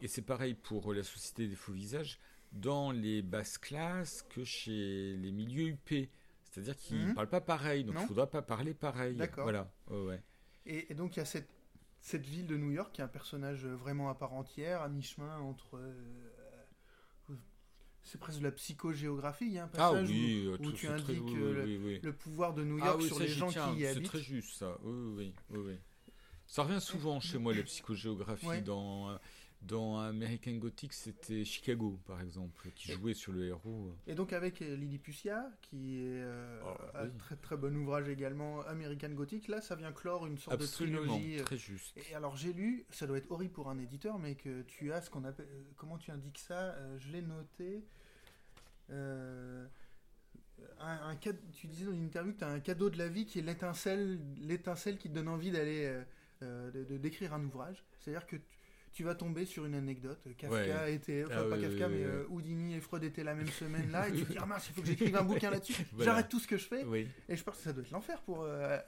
et 0.00 0.06
c'est 0.06 0.22
pareil 0.22 0.54
pour 0.54 0.94
la 0.94 1.02
Société 1.02 1.48
des 1.48 1.56
faux 1.56 1.72
visages, 1.72 2.20
dans 2.52 2.92
les 2.92 3.20
basses 3.22 3.58
classes 3.58 4.22
que 4.30 4.44
chez 4.44 5.16
les 5.16 5.32
milieux 5.32 5.68
UP. 5.70 6.08
C'est-à-dire 6.52 6.76
qu'ils 6.76 6.98
ne 7.00 7.06
Mhm. 7.08 7.14
parlent 7.14 7.30
pas 7.30 7.40
pareil, 7.40 7.82
donc 7.82 7.96
il 7.98 8.02
ne 8.02 8.06
faudra 8.06 8.28
pas 8.28 8.42
parler 8.42 8.74
pareil. 8.74 9.16
D'accord. 9.16 9.42
Voilà. 9.44 9.72
Ouais, 9.90 10.22
et 10.66 10.94
donc 10.94 11.16
il 11.16 11.18
y 11.18 11.22
a 11.22 11.24
cette, 11.24 11.48
cette 12.02 12.26
ville 12.26 12.46
de 12.46 12.56
New 12.58 12.72
York 12.72 12.92
qui 12.92 13.00
est 13.00 13.04
un 13.04 13.08
personnage 13.08 13.64
euh, 13.64 13.74
vraiment 13.74 14.10
à 14.10 14.14
part 14.14 14.34
entière, 14.34 14.82
à 14.82 14.88
mi-chemin 14.90 15.38
entre. 15.38 15.76
euh, 15.76 15.94
euh, 17.30 17.34
c'est 18.02 18.18
presque 18.18 18.40
de 18.40 18.44
la 18.44 18.50
psychogéographie. 18.52 19.46
Il 19.46 19.52
y 19.52 19.58
a 19.58 19.64
un 19.64 19.70
Ah 19.74 19.90
passage 19.92 20.08
oui, 20.10 20.44
euh, 20.46 20.50
où, 20.50 20.54
où 20.54 20.56
tout- 20.58 20.72
tu 20.72 20.86
c'est 20.88 20.96
très- 20.96 21.12
indiques 21.12 21.22
oui, 21.24 21.34
oui, 21.40 21.76
oui. 21.84 22.00
le, 22.02 22.10
le 22.10 22.12
pouvoir 22.12 22.52
de 22.54 22.64
New 22.64 22.78
Ah 22.82 22.86
York 22.86 22.98
oui, 23.00 23.06
sur 23.06 23.18
les 23.20 23.28
gens 23.28 23.48
tiens, 23.48 23.72
qui 23.72 23.78
y 23.78 23.82
C'est 23.82 23.88
habitent. 23.90 24.06
très 24.06 24.20
juste 24.20 24.58
ça. 24.58 24.76
Oui, 24.82 24.92
oui, 24.92 25.14
oui, 25.16 25.34
oui, 25.50 25.58
oui. 25.68 25.78
Ça 26.48 26.64
revient 26.64 26.80
souvent 26.80 27.20
chez 27.20 27.38
moi 27.38 27.54
la 27.54 27.62
psychogéographie 27.62 28.46
Ouais. 28.46 28.60
dans 28.60 29.16
dans 29.62 29.98
American 30.00 30.52
Gothic, 30.56 30.92
c'était 30.92 31.44
Chicago 31.44 31.98
par 32.06 32.20
exemple 32.20 32.68
qui 32.74 32.92
jouait 32.92 33.14
sur 33.14 33.32
le 33.32 33.46
héros. 33.46 33.92
Et 34.06 34.14
donc 34.14 34.32
avec 34.32 34.60
euh, 34.60 34.74
Lilliputian, 34.76 35.50
qui 35.62 35.98
est 36.00 36.20
euh, 36.22 36.60
Oh, 36.64 36.74
un 36.94 37.04
oui. 37.06 37.10
très 37.18 37.36
très 37.36 37.56
bon 37.56 37.74
ouvrage 37.76 38.08
également, 38.08 38.60
American 38.62 39.10
Gothic, 39.10 39.48
là 39.48 39.60
ça 39.60 39.76
vient 39.76 39.92
clore 39.92 40.26
une 40.26 40.36
sorte 40.38 40.60
Absolument, 40.60 41.02
de 41.02 41.06
trilogie. 41.06 41.38
euh, 41.40 41.44
très 41.44 41.56
juste. 41.58 41.96
Et 42.10 42.14
alors 42.14 42.36
j'ai 42.36 42.52
lu, 42.52 42.84
ça 42.90 43.06
doit 43.06 43.18
être 43.18 43.30
horrible 43.30 43.52
pour 43.52 43.70
un 43.70 43.78
éditeur, 43.78 44.18
mais 44.18 44.34
que 44.34 44.62
tu 44.62 44.92
as 44.92 45.00
ce 45.02 45.10
qu'on 45.10 45.24
appelle, 45.24 45.48
comment 45.76 45.96
tu 45.98 46.10
indiques 46.10 46.38
ça 46.38 46.74
Je 46.98 47.08
l'ai 47.12 47.22
noté. 47.22 47.84
Euh, 48.90 49.66
un, 50.80 51.16
tu 51.16 51.66
disais 51.66 51.86
dans 51.86 51.92
une 51.92 52.04
interview 52.04 52.32
que 52.32 52.38
tu 52.38 52.44
as 52.44 52.48
un 52.48 52.60
cadeau 52.60 52.90
de 52.90 52.98
la 52.98 53.08
vie 53.08 53.26
qui 53.26 53.38
est 53.38 53.42
l'étincelle, 53.42 54.18
l'étincelle 54.40 54.98
qui 54.98 55.08
te 55.08 55.14
donne 55.14 55.28
envie 55.28 55.50
d'aller, 55.50 56.02
euh, 56.42 56.70
de, 56.72 56.84
de- 56.84 56.98
d'écrire 56.98 57.32
un 57.34 57.44
ouvrage. 57.44 57.84
C'est-à-dire 58.00 58.26
que 58.26 58.36
tu, 58.92 59.04
vas 59.04 59.14
tomber 59.14 59.44
sur 59.46 59.64
une 59.66 59.74
anecdote. 59.74 60.20
Kafka 60.36 60.54
Ouais. 60.84 60.94
était, 60.94 61.24
enfin 61.24 61.42
Ah, 61.46 61.48
pas 61.50 61.58
Kafka, 61.58 61.88
mais 61.88 62.02
euh, 62.04 62.24
Houdini 62.28 62.74
et 62.76 62.80
Freud 62.80 63.02
étaient 63.04 63.24
la 63.24 63.34
même 63.34 63.48
semaine 63.48 63.90
là, 63.90 64.08
et 64.08 64.12
tu 64.12 64.24
te 64.24 64.32
dis 64.32 64.38
ah 64.42 64.46
mince, 64.46 64.68
il 64.68 64.74
faut 64.74 64.80
que 64.82 64.86
j'écrive 64.88 65.16
un 65.16 65.22
bouquin 65.24 65.50
là-dessus. 65.50 65.74
Voilà. 65.92 66.04
J'arrête 66.12 66.28
tout 66.28 66.38
ce 66.40 66.46
que 66.46 66.56
je 66.56 66.64
fais, 66.66 66.84
et 67.28 67.36
je 67.36 67.42
pense 67.42 67.56
que 67.56 67.62
ça 67.62 67.72
doit 67.72 67.82
être 67.82 67.90
l'enfer 67.90 68.20
pour. 68.22 68.42
euh, 68.42 68.78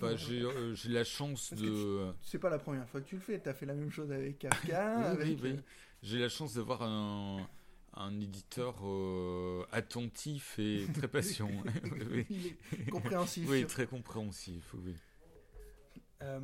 Bah, 0.00 0.16
j'ai 0.16 0.42
euh, 0.42 0.74
la 0.88 1.04
chance 1.04 1.50
Parce 1.50 1.62
de. 1.62 2.12
C'est 2.22 2.38
pas 2.38 2.50
la 2.50 2.58
première 2.58 2.88
fois 2.88 3.00
que 3.00 3.06
tu 3.08 3.14
le 3.16 3.20
fais. 3.20 3.38
T'as 3.38 3.54
fait 3.54 3.66
la 3.66 3.74
même 3.74 3.90
chose 3.90 4.10
avec 4.12 4.38
Kafka. 4.38 5.14
Oui, 5.18 5.22
avec, 5.22 5.44
euh, 5.44 5.56
J'ai 6.02 6.18
la 6.18 6.28
chance 6.28 6.54
d'avoir 6.54 6.82
un, 6.82 7.48
un 7.94 8.20
éditeur 8.20 8.76
euh, 8.84 9.64
attentif 9.72 10.58
et 10.58 10.86
très 10.94 11.08
patient. 11.08 11.50
oui, 11.84 12.02
oui. 12.10 12.26
il 12.30 12.46
est 12.88 12.90
compréhensif. 12.90 13.48
Oui, 13.48 13.64
très 13.66 13.86
compréhensif. 13.86 14.74
Oui. 14.74 14.94
Euh, 16.22 16.40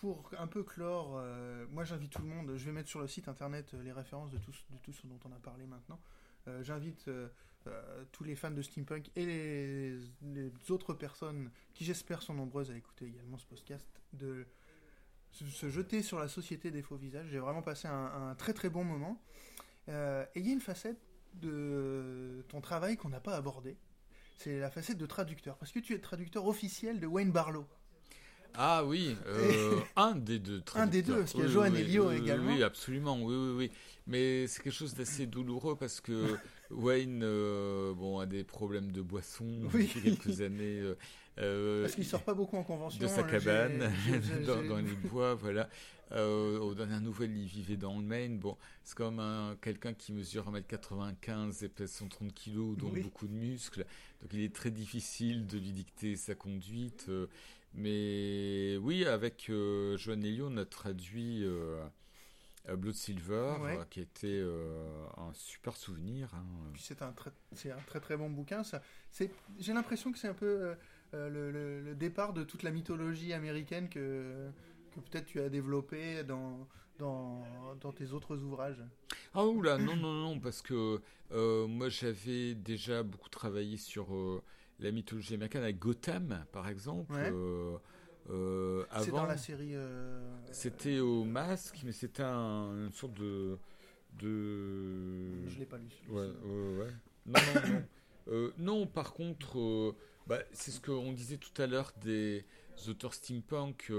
pour 0.00 0.30
un 0.38 0.46
peu 0.46 0.62
clore, 0.62 1.18
euh, 1.18 1.66
moi 1.68 1.84
j'invite 1.84 2.10
tout 2.12 2.22
le 2.22 2.28
monde, 2.28 2.56
je 2.56 2.64
vais 2.64 2.72
mettre 2.72 2.88
sur 2.88 3.00
le 3.00 3.06
site 3.06 3.28
internet 3.28 3.74
euh, 3.74 3.82
les 3.82 3.92
références 3.92 4.30
de 4.30 4.38
tout, 4.38 4.50
ce- 4.52 5.06
dont 5.06 5.20
on 5.26 5.32
a 5.32 5.38
parlé 5.38 5.66
maintenant. 5.66 6.00
Euh, 6.48 6.62
J'invite 6.62 7.10
tous 8.12 8.24
les 8.24 8.34
fans 8.34 8.50
de 8.50 8.62
steampunk 8.62 9.10
et 9.14 9.26
les, 9.26 10.00
autres 10.70 10.94
personnes 10.94 11.50
qui 11.74 11.84
j'espère 11.84 12.22
sont 12.22 12.32
nombreuses 12.32 12.70
à 12.70 12.76
écouter 12.76 13.04
également 13.04 13.36
ce 13.36 13.44
podcast 13.44 13.86
de 14.14 14.46
se, 15.32 15.68
jeter 15.68 16.02
sur 16.02 16.18
la 16.18 16.28
société 16.28 16.70
des 16.70 16.80
faux 16.80 16.96
visages. 16.96 17.28
J'ai 17.28 17.38
vraiment 17.38 17.60
passé 17.60 17.86
un, 17.86 18.30
un 18.30 18.34
très 18.36 18.54
très 18.54 18.70
bon 18.70 18.84
moment. 18.84 19.22
Et 19.88 19.92
il 20.36 20.46
y 20.46 20.50
a 20.50 20.52
une 20.54 20.62
facette 20.62 21.02
de 21.34 22.42
ton 22.48 22.62
travail 22.62 22.96
qu'on 22.96 23.10
n'a 23.10 23.20
pas 23.20 23.36
abordée. 23.36 23.76
C'est 24.38 24.58
la 24.58 24.70
facette 24.70 24.96
de 24.96 25.04
traducteur. 25.06 25.58
Parce 25.58 25.72
que 25.72 25.80
tu 25.80 25.92
es 25.92 25.98
traducteur 25.98 26.46
officiel 26.46 26.98
de 27.00 27.06
Wayne 27.06 27.30
Barlow. 27.32 27.66
Ah 28.54 28.84
oui, 28.84 29.16
euh, 29.26 29.78
un 29.96 30.14
des 30.14 30.38
deux. 30.38 30.62
Un 30.74 30.86
des 30.86 31.02
deux, 31.02 31.18
parce 31.20 31.32
qu'il 31.32 31.40
y 31.40 31.42
a 31.44 31.46
Oui, 31.46 31.52
Johan 31.52 31.70
oui, 31.72 31.98
oui, 31.98 32.16
également. 32.16 32.52
Oui, 32.52 32.62
absolument, 32.62 33.18
oui, 33.22 33.34
oui, 33.36 33.54
oui. 33.56 33.70
Mais 34.06 34.46
c'est 34.46 34.62
quelque 34.62 34.72
chose 34.74 34.94
d'assez 34.94 35.26
douloureux 35.26 35.76
parce 35.76 36.00
que 36.00 36.36
Wayne, 36.70 37.20
euh, 37.22 37.94
bon, 37.94 38.18
a 38.18 38.26
des 38.26 38.44
problèmes 38.44 38.90
de 38.92 39.02
boisson 39.02 39.44
depuis 39.72 39.86
quelques 39.88 40.40
années. 40.40 40.82
euh, 41.38 41.82
Parce 41.82 41.94
qu'il 41.94 42.04
sort 42.04 42.22
pas 42.22 42.34
beaucoup 42.34 42.56
en 42.56 42.64
convention. 42.64 43.00
de 43.00 43.06
sa 43.06 43.24
j'ai- 43.24 43.30
cabane 43.38 43.92
dans, 44.46 44.62
dans 44.64 44.78
les 44.78 44.94
bois, 44.94 45.34
voilà. 45.34 45.68
Aux 46.12 46.74
dernières 46.74 47.00
nouvelles, 47.00 47.36
il 47.36 47.46
vivait 47.46 47.76
dans 47.76 47.96
le 47.96 48.02
Maine. 48.04 48.40
Bon, 48.40 48.56
c'est 48.82 48.96
comme 48.96 49.20
un, 49.20 49.56
quelqu'un 49.62 49.92
qui 49.94 50.12
mesure 50.12 50.50
1m95 50.50 51.64
et 51.64 51.68
pèse 51.68 51.92
130 51.92 52.34
kg, 52.34 52.76
donc 52.76 53.00
beaucoup 53.00 53.28
de 53.28 53.32
muscles. 53.32 53.86
Donc 54.20 54.30
il 54.32 54.40
est 54.42 54.52
très 54.52 54.72
difficile 54.72 55.46
de 55.46 55.56
lui 55.58 55.70
dicter 55.70 56.16
sa 56.16 56.34
conduite. 56.34 57.06
Mais 57.74 58.76
oui, 58.82 59.04
avec 59.04 59.48
euh, 59.50 59.96
Joan 59.96 60.24
Elio, 60.24 60.48
on 60.50 60.56
a 60.56 60.64
traduit 60.64 61.44
euh, 61.44 61.82
Blood 62.76 62.94
Silver, 62.94 63.54
Ouais. 63.62 63.78
euh, 63.78 63.84
qui 63.90 64.00
était 64.00 64.26
euh, 64.28 65.06
un 65.16 65.32
super 65.32 65.76
souvenir. 65.76 66.32
hein. 66.34 66.44
C'est 66.78 67.02
un 67.02 67.12
très, 67.12 67.30
un 67.66 67.80
très 67.86 68.00
très 68.00 68.16
bon 68.16 68.30
bouquin. 68.30 68.62
J'ai 69.58 69.72
l'impression 69.72 70.12
que 70.12 70.18
c'est 70.18 70.28
un 70.28 70.34
peu 70.34 70.74
euh, 71.14 71.28
le, 71.28 71.50
le- 71.50 71.80
le 71.82 71.94
départ 71.94 72.32
de 72.32 72.44
toute 72.44 72.62
la 72.62 72.70
mythologie 72.70 73.32
américaine 73.32 73.88
que 73.88 74.48
que 74.94 74.98
peut-être 75.00 75.26
tu 75.26 75.40
as 75.40 75.48
développé 75.48 76.24
dans 76.24 76.66
dans, 76.98 77.42
dans 77.80 77.92
tes 77.92 78.12
autres 78.12 78.36
ouvrages. 78.36 78.82
Ah 79.32 79.44
oula, 79.46 79.78
non, 79.78 79.96
non, 79.96 80.12
non, 80.12 80.40
parce 80.40 80.60
que 80.62 81.00
moi 81.66 81.88
j'avais 81.88 82.54
déjà 82.54 83.02
beaucoup 83.02 83.28
travaillé 83.30 83.76
sur 83.76 84.12
la 84.80 84.90
mythologie 84.90 85.34
américaine 85.34 85.62
avec 85.62 85.78
Gotham, 85.78 86.44
par 86.52 86.68
exemple. 86.68 87.12
Ouais. 87.14 87.30
Euh, 87.32 87.76
euh, 88.30 88.84
C'est 89.02 89.10
dans 89.10 89.26
la 89.26 89.36
série. 89.36 89.74
euh, 89.74 90.20
c'était 90.52 90.98
au 91.00 91.24
masque, 91.24 91.80
mais 91.84 91.92
c'était 91.92 92.22
un- 92.22 92.86
une 92.86 92.92
sorte 92.92 93.14
de. 93.14 93.58
de... 94.18 95.48
Je 95.48 95.58
l'ai 95.58 95.66
pas 95.66 95.78
lu. 95.78 95.86
Ouais. 96.08 96.28
Non, 97.26 97.40
non, 97.54 97.82
non. 98.26 98.52
Non, 98.58 98.86
par 98.86 99.12
contre, 99.12 99.94
bah, 100.26 100.38
c'est 100.52 100.70
ce 100.70 100.80
qu'on 100.80 101.12
disait 101.12 101.38
tout 101.38 101.60
à 101.60 101.66
l'heure 101.66 101.92
des 102.00 102.44
auteurs 102.88 103.14
steampunk. 103.14 103.92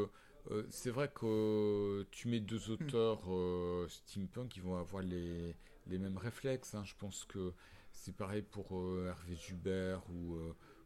c'est 0.69 0.89
vrai 0.91 1.11
que 1.13 2.05
tu 2.11 2.27
mets 2.27 2.39
deux 2.39 2.69
auteurs 2.71 3.21
euh, 3.29 3.87
steampunk, 3.89 4.55
ils 4.57 4.63
vont 4.63 4.77
avoir 4.77 5.03
les, 5.03 5.55
les 5.87 5.97
mêmes 5.97 6.17
réflexes. 6.17 6.73
hein. 6.75 6.83
Je 6.85 6.93
pense 6.97 7.25
que 7.25 7.53
c'est 7.91 8.15
pareil 8.15 8.41
pour 8.41 8.71
Hervé 9.05 9.35
Joubert 9.35 10.01
ou 10.09 10.37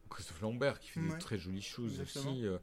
Christophe 0.09 0.41
Lambert 0.41 0.79
qui 0.79 0.89
fait 0.89 0.99
Ouais. 0.99 1.09
des 1.09 1.17
très 1.17 1.37
jolies 1.37 1.61
choses 1.61 1.99
Exactement. 1.99 2.31
aussi. 2.33 2.45
euh, 2.45 2.57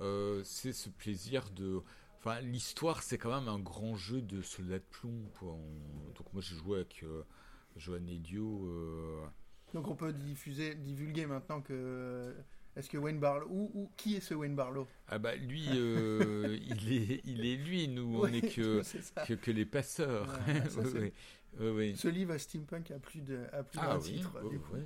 euh, 0.00 0.42
c'est 0.44 0.72
ce 0.72 0.88
plaisir 0.88 1.50
de. 1.50 1.80
Enfin, 2.18 2.40
l'histoire, 2.40 3.02
c'est 3.02 3.16
quand 3.18 3.34
même 3.38 3.48
un 3.48 3.58
grand 3.60 3.94
jeu 3.96 4.20
de 4.20 4.42
soldat 4.42 4.78
de 4.78 4.84
plomb. 4.90 5.30
quoi. 5.38 5.52
On- 5.52 6.10
Donc, 6.16 6.32
moi, 6.32 6.42
j'ai 6.42 6.56
joué 6.56 6.76
avec 6.78 7.02
euh, 7.04 7.22
Johan 7.76 8.06
Elio. 8.06 8.66
euh, 8.66 9.24
Donc 9.74 9.86
on 9.88 9.94
peut 9.94 10.12
diffuser, 10.12 10.74
divulguer 10.74 11.26
maintenant 11.26 11.60
que 11.60 12.34
est-ce 12.76 12.88
que 12.90 12.96
Wayne 12.98 13.18
Barlow 13.20 13.46
ou, 13.50 13.70
ou 13.74 13.90
qui 13.96 14.16
est 14.16 14.20
ce 14.20 14.34
Wayne 14.34 14.56
Barlow? 14.56 14.86
Ah 15.08 15.18
bah 15.18 15.34
lui, 15.36 15.64
euh, 15.74 16.56
il 16.66 16.92
est, 16.92 17.20
il 17.24 17.44
est 17.46 17.56
lui. 17.56 17.86
Nous, 17.88 18.20
on 18.22 18.28
n'est 18.28 18.40
que, 18.40 18.82
que 19.26 19.34
que 19.34 19.50
les 19.50 19.66
passeurs. 19.66 20.26
Ouais, 20.46 20.68
ça. 20.70 20.82
Ce 21.58 22.08
livre 22.08 22.34
à 22.34 22.38
steampunk 22.38 22.90
a 22.90 22.98
plus 22.98 23.20
de 23.22 23.38
a 23.52 23.62
plus 23.62 23.78
Ah 23.82 23.94
d'un 23.94 23.98
oui, 24.00 24.12
titre. 24.16 24.38
oui, 24.44 24.50
du 24.50 24.58
coup. 24.60 24.76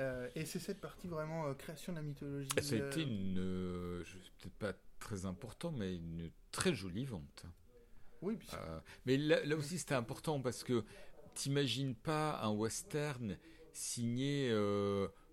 Euh, 0.00 0.28
et 0.34 0.44
c'est 0.44 0.58
cette 0.58 0.80
partie 0.80 1.08
vraiment 1.08 1.46
euh, 1.46 1.54
création 1.54 1.92
de 1.92 1.98
la 1.98 2.02
mythologie. 2.02 2.48
Ça 2.60 2.74
a 2.74 2.78
été 2.78 3.02
une, 3.02 3.38
euh, 3.38 4.04
peut-être 4.38 4.54
pas 4.54 4.72
très 4.98 5.26
important, 5.26 5.72
mais 5.72 5.96
une 5.96 6.30
très 6.50 6.74
jolie 6.74 7.04
vente. 7.04 7.44
Oui, 8.20 8.36
puis 8.36 8.48
mais 9.04 9.16
là, 9.16 9.44
là 9.44 9.56
aussi, 9.56 9.78
c'était 9.78 9.96
important 9.96 10.40
parce 10.40 10.62
que 10.62 10.84
t'imagines 11.34 11.94
pas 11.94 12.40
un 12.42 12.50
western 12.50 13.36
signé 13.72 14.50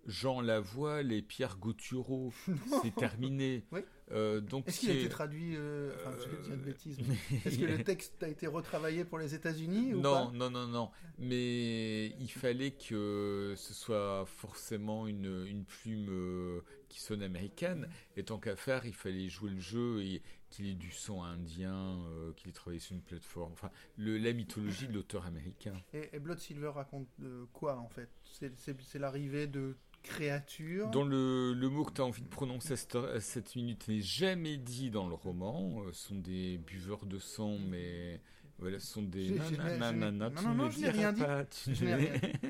Jean 0.05 0.41
Lavoie 0.41 1.01
et 1.03 1.21
Pierre 1.21 1.57
Gautureau. 1.57 2.33
C'est 2.81 2.95
terminé. 2.95 3.65
Oui. 3.71 3.81
Euh, 4.11 4.41
donc 4.41 4.67
Est-ce 4.67 4.79
qu'il 4.79 4.89
a 4.89 4.93
été 4.93 5.09
traduit 5.09 5.55
euh, 5.55 5.91
Enfin, 5.95 6.15
je 6.47 6.55
bêtises. 6.55 6.97
mais 7.07 7.15
Est-ce 7.45 7.59
que 7.59 7.65
le 7.65 7.83
texte 7.83 8.21
a 8.23 8.27
été 8.27 8.47
retravaillé 8.47 9.05
pour 9.05 9.19
les 9.19 9.35
États-Unis 9.35 9.93
ou 9.93 10.01
Non, 10.01 10.27
pas? 10.27 10.31
non, 10.33 10.49
non, 10.49 10.67
non. 10.67 10.89
Mais 11.19 12.07
il 12.19 12.29
fallait 12.29 12.71
que 12.71 13.53
ce 13.55 13.73
soit 13.73 14.25
forcément 14.25 15.05
une, 15.07 15.45
une 15.47 15.63
plume 15.65 16.07
euh, 16.09 16.61
qui 16.87 17.01
sonne 17.01 17.21
américaine. 17.21 17.87
Et 18.17 18.23
tant 18.23 18.39
qu'à 18.39 18.55
faire, 18.55 18.85
il 18.85 18.93
fallait 18.93 19.29
jouer 19.29 19.51
le 19.51 19.59
jeu 19.59 20.01
et 20.01 20.21
qu'il 20.49 20.67
ait 20.67 20.73
du 20.75 20.91
son 20.91 21.23
indien, 21.23 21.73
euh, 22.07 22.33
qu'il 22.33 22.49
ait 22.49 22.53
travaillé 22.53 22.79
sur 22.79 22.93
une 22.95 23.01
plateforme. 23.01 23.53
Enfin, 23.53 23.69
le, 23.97 24.17
la 24.17 24.33
mythologie 24.33 24.87
de 24.87 24.93
l'auteur 24.93 25.25
américain. 25.25 25.73
et, 25.93 26.09
et 26.13 26.19
Blood 26.19 26.39
Silver 26.39 26.69
raconte 26.69 27.07
euh, 27.21 27.45
quoi 27.53 27.77
en 27.77 27.87
fait? 27.89 28.09
C'est- 28.23 28.99
l'arrivée 28.99 29.47
de 29.47 29.75
créatures? 30.03 30.89
Dans 30.89 31.03
le, 31.03 31.53
le 31.53 31.69
mot 31.69 31.83
que 31.85 31.93
tu 31.93 32.01
as 32.01 32.05
envie 32.05 32.21
de 32.21 32.27
prononcer 32.27 32.73
à 32.73 33.19
cette, 33.19 33.55
minute 33.55 33.87
n'est 33.87 34.01
jamais 34.01 34.57
dit 34.57 34.89
dans 34.91 35.07
le 35.07 35.15
roman. 35.15 35.83
Euh, 35.83 35.91
Ce 35.93 36.07
sont 36.09 36.15
des 36.15 36.57
buveurs 36.57 37.05
de 37.05 37.19
sang, 37.19 37.57
mais 37.59 38.21
voilà, 38.57 38.79
ce 38.79 38.87
sont 38.87 39.03
des. 39.03 39.29
Non, 39.31 39.93
non, 39.93 40.11
non, 40.55 40.65
le 40.65 40.71
je 40.71 40.79
n'ai 40.79 40.89
rien 40.89 41.13
dit. 41.13 41.21
pas, 41.21 41.45
Je 41.67 41.85
rien 41.85 41.97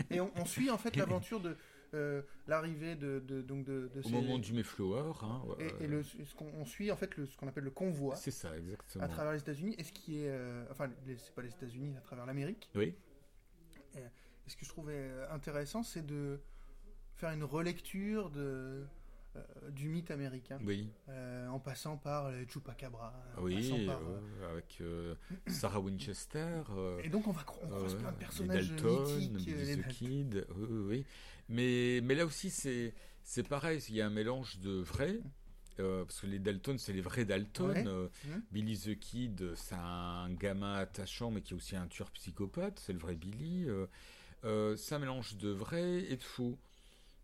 Et 0.10 0.20
on, 0.20 0.32
on 0.36 0.46
suit 0.46 0.70
en 0.70 0.78
fait 0.78 0.96
l'aventure 0.96 1.40
de 1.40 1.56
l'arrivée 2.48 2.96
de, 2.96 3.20
de, 3.20 3.42
donc 3.42 3.64
de, 3.66 3.90
de 3.94 4.00
Au 4.00 4.04
ces- 4.04 4.12
moment 4.12 4.38
du 4.40 4.54
Mayflower. 4.54 5.14
Hein, 5.22 5.42
ouais, 5.48 5.68
et, 5.80 5.84
et 5.86 5.88
le, 5.88 6.04
ce 6.04 6.36
qu'on 6.36 6.48
on 6.58 6.66
suit 6.66 6.92
en 6.92 6.96
fait 6.96 7.16
le, 7.18 7.26
ce 7.26 7.36
qu'on 7.38 7.48
appelle 7.48 7.64
le 7.66 7.72
convoi 7.72 8.16
C'est 8.16 8.32
ça, 8.32 8.58
exactement. 8.58 9.04
à 9.04 9.08
travers 9.08 9.34
les 9.34 9.40
États-Unis. 9.40 9.76
Et 9.78 9.84
ce 9.84 9.92
qui 9.92 10.24
est, 10.24 10.30
euh, 10.30 10.66
enfin, 10.72 10.90
les- 11.06 11.18
c'est 11.18 11.34
pas 11.34 11.42
les 11.42 11.50
États-Unis, 11.50 11.96
à 11.98 12.02
travers 12.02 12.26
l'Amérique. 12.26 12.70
Oui. 12.76 12.94
Et 13.96 14.02
ce 14.50 14.56
que 14.56 14.66
je 14.66 14.70
trouvais 14.70 14.94
euh, 14.98 15.32
intéressant, 15.32 15.84
c'est 15.84 16.06
de 16.06 16.40
faire 17.16 17.32
une 17.32 17.44
relecture 17.44 18.30
de 18.30 18.86
euh, 19.36 19.70
du 19.70 19.90
mythe 19.90 20.10
américain, 20.10 20.58
Oui, 20.64 20.90
euh, 21.08 21.48
en 21.50 21.60
passant 21.60 21.98
par 21.98 22.32
les 22.32 22.48
Chupacabra, 22.48 23.14
en 23.38 23.44
oui, 23.44 23.86
par, 23.86 24.00
euh, 24.02 24.20
euh, 24.42 24.52
avec 24.54 24.78
euh, 24.82 25.14
Sarah 25.46 25.80
Winchester. 25.80 26.64
euh, 26.72 27.00
Et 27.04 27.10
donc 27.10 27.28
on 27.28 27.32
va 27.32 27.42
on 27.42 27.44
croise 27.46 27.94
euh, 27.94 28.00
plein 28.00 28.10
de 28.12 28.16
les 28.16 28.20
personnages 28.20 28.70
Dalton, 28.72 29.18
mythiques. 29.20 29.50
Euh, 29.54 29.76
les. 29.76 29.84
Kid, 29.84 30.48
oui, 30.56 30.68
oui, 30.70 30.80
oui. 30.88 31.06
Mais, 31.50 32.00
mais 32.04 32.16
là 32.16 32.26
aussi, 32.26 32.50
c'est 32.50 32.94
c'est 33.24 33.48
pareil, 33.48 33.80
il 33.90 33.96
y 33.96 34.02
a 34.02 34.08
un 34.08 34.10
mélange 34.10 34.58
de 34.60 34.72
vrais, 34.82 35.20
euh, 35.80 36.04
parce 36.06 36.22
que 36.22 36.28
les 36.28 36.40
Dalton, 36.40 36.78
c'est 36.80 36.94
les 36.94 37.02
vrais 37.02 37.26
Dalton. 37.26 37.70
Ouais. 37.72 37.84
euh, 37.88 38.08
Mhm. 38.26 38.44
Billy 38.52 38.78
the 38.80 38.98
Kid, 39.00 39.56
c'est 39.56 39.76
un 39.76 40.32
gamin 40.34 40.76
attachant, 40.76 41.30
mais 41.32 41.42
qui 41.42 41.54
est 41.54 41.58
aussi 41.58 41.76
un 41.76 41.88
tueur 41.88 42.10
psychopathe, 42.12 42.80
c'est 42.84 42.94
le 42.94 43.00
vrai 43.00 43.16
Billy. 43.16 43.66
euh, 43.68 43.86
euh, 44.46 44.76
c'est 44.78 44.96
un 44.96 45.00
mélange 45.00 45.36
de 45.38 45.50
vrai 45.50 46.06
et 46.10 46.16
de 46.18 46.24
faux. 46.24 46.58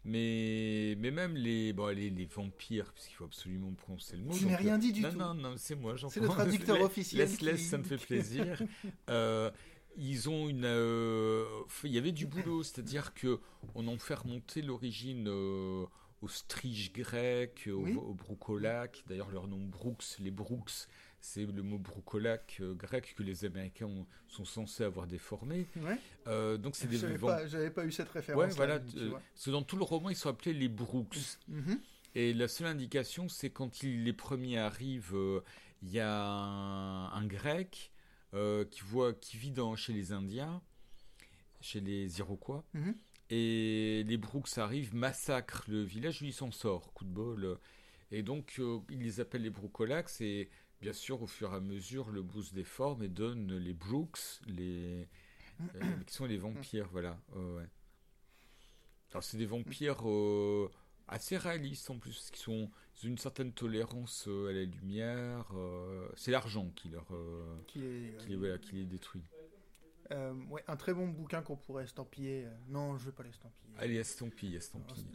Mais, 0.07 0.95
mais 0.99 1.09
même 1.09 1.35
les, 1.35 1.73
bon, 1.73 1.87
les, 1.87 2.11
les 2.11 2.25
vampires, 2.25 2.93
puisqu'il 2.93 3.15
faut 3.15 3.25
absolument 3.25 3.73
prononcer 3.73 4.15
le 4.17 4.23
mot. 4.23 4.33
Tu 4.37 4.45
n'as 4.45 4.51
donc, 4.51 4.59
rien 4.59 4.75
euh, 4.75 4.77
dit 4.77 4.93
du 4.93 5.01
non, 5.01 5.11
tout. 5.11 5.17
Non, 5.17 5.33
non, 5.33 5.53
c'est 5.57 5.73
moi, 5.75 5.95
j'en 5.95 6.09
C'est 6.09 6.19
le 6.19 6.27
traducteur 6.27 6.79
officiel 6.81 7.21
Laisse, 7.27 7.37
qui- 7.37 7.45
laisse, 7.45 7.67
ça 7.67 7.77
me 7.79 7.83
fait 7.83 7.97
plaisir. 7.97 8.61
Euh, 9.09 9.49
ils 9.97 10.29
ont 10.29 10.47
une. 10.49 10.65
euh, 10.65 11.45
il 11.83 11.91
y 11.91 11.97
avait 11.97 12.11
du 12.11 12.25
boulot, 12.25 12.63
c'est-à-dire 12.63 13.13
que 13.13 13.39
on 13.75 13.87
en 13.87 13.97
fait 13.97 14.15
remonter 14.15 14.61
l'origine 14.61 15.25
euh, 15.27 15.85
au 16.21 16.27
strige 16.27 16.91
grec, 16.93 17.67
au, 17.71 17.77
Oui. 17.83 17.93
au 17.95 18.13
broukolac. 18.13 19.03
D'ailleurs, 19.07 19.31
leur 19.31 19.47
nom 19.47 19.59
Brooks, 19.59 20.17
les 20.19 20.31
Brooks, 20.31 20.87
c'est 21.21 21.45
le 21.45 21.63
mot 21.63 21.77
broucolaque 21.79 22.57
euh, 22.61 22.73
grec 22.73 23.15
que 23.17 23.23
les 23.23 23.45
Américains 23.45 23.87
ont- 23.87 24.05
sont 24.27 24.45
censés 24.45 24.83
avoir 24.83 25.07
déformé. 25.07 25.65
Ouais. 25.77 25.97
Euh, 26.27 26.57
donc 26.57 26.75
c'est 26.75 26.87
des 26.87 26.97
J'avais 26.97 27.17
pas, 27.17 27.47
j'avais 27.47 27.71
pas 27.71 27.85
eu 27.85 27.91
cette 27.91 28.09
référence. 28.09 28.43
Ouais, 28.43 28.49
voilà. 28.55 28.75
euh, 28.97 29.11
parce 29.11 29.45
que 29.45 29.51
dans 29.51 29.63
tout 29.63 29.77
le 29.77 29.83
roman, 29.83 30.09
ils 30.09 30.15
sont 30.15 30.29
appelés 30.29 30.53
les 30.53 30.67
Brooks. 30.69 31.17
Mhm. 31.47 31.79
Et 32.15 32.33
la 32.33 32.47
seule 32.47 32.67
indication, 32.67 33.27
c'est 33.27 33.49
quand 33.49 33.81
les 33.83 34.13
premiers 34.13 34.57
arrivent, 34.59 35.15
il 35.83 35.89
y 35.91 35.99
a 35.99 36.23
un, 36.23 37.11
un 37.11 37.25
grec 37.25 37.91
euh, 38.35 38.65
qui, 38.65 38.81
voit, 38.81 39.13
qui 39.13 39.37
vit 39.37 39.51
dans, 39.51 39.75
chez 39.75 39.93
les 39.93 40.11
Indiens, 40.11 40.61
chez 41.61 41.79
les 41.79 42.19
Iroquois. 42.19 42.63
Mhm. 42.73 42.95
Et 43.31 44.03
les 44.05 44.17
Brooks 44.17 44.57
arrivent, 44.57 44.93
massacrent 44.93 45.65
le 45.67 45.81
village, 45.81 46.21
lui 46.21 46.29
il 46.29 46.33
s'en 46.33 46.51
sort, 46.51 46.93
coup 46.93 47.05
de 47.05 47.09
bol. 47.09 47.57
Et 48.11 48.21
donc 48.21 48.55
euh, 48.59 48.79
ils 48.89 48.99
les 48.99 49.19
appellent 49.19 49.41
les 49.41 49.49
Brookolax 49.49 50.21
et 50.21 50.49
bien 50.79 50.93
sûr 50.93 51.23
au 51.23 51.27
fur 51.27 51.53
et 51.53 51.55
à 51.55 51.59
mesure 51.59 52.11
le 52.11 52.21
boost 52.21 52.53
des 52.53 52.63
formes 52.63 53.01
et 53.01 53.07
donne 53.07 53.57
les 53.57 53.73
Brooks, 53.73 54.19
les, 54.45 55.07
euh, 55.75 55.97
qui 56.05 56.13
sont 56.13 56.25
les 56.25 56.37
vampires, 56.37 56.87
voilà. 56.91 57.19
ouais, 57.33 57.41
ouais. 57.41 57.69
Alors 59.11 59.23
c'est 59.23 59.37
des 59.37 59.45
vampires 59.45 60.07
euh, 60.07 60.69
assez 61.07 61.37
réalistes 61.37 61.89
en 61.89 61.97
plus, 61.99 62.11
parce 62.13 62.31
qu'ils 62.31 62.39
sont, 62.43 62.69
ils 62.97 63.05
ont 63.07 63.09
une 63.11 63.17
certaine 63.17 63.51
tolérance 63.53 64.25
euh, 64.27 64.49
à 64.49 64.53
la 64.53 64.63
lumière. 64.63 65.47
euh, 65.55 66.07
c'est 66.15 66.31
l'argent 66.31 66.69
qui 66.75 66.89
leur, 66.89 67.05
euh, 67.13 67.57
Qui 67.67 67.85
est, 67.85 68.17
qui 68.19 68.29
les, 68.29 68.35
voilà, 68.35 68.57
qui 68.57 68.75
les 68.75 68.85
détruit. 68.85 69.23
euh, 70.11 70.33
ouais, 70.49 70.63
un 70.67 70.75
très 70.75 70.93
bon 70.93 71.07
bouquin 71.07 71.41
qu'on 71.41 71.55
pourrait 71.57 71.83
estampiller. 71.83 72.47
Non, 72.67 72.97
je 72.97 73.05
vais 73.05 73.11
pas 73.11 73.23
l'estampiller. 73.23 73.73
Allez, 73.77 73.95
estampille, 73.97 74.55
estampille. 74.55 75.05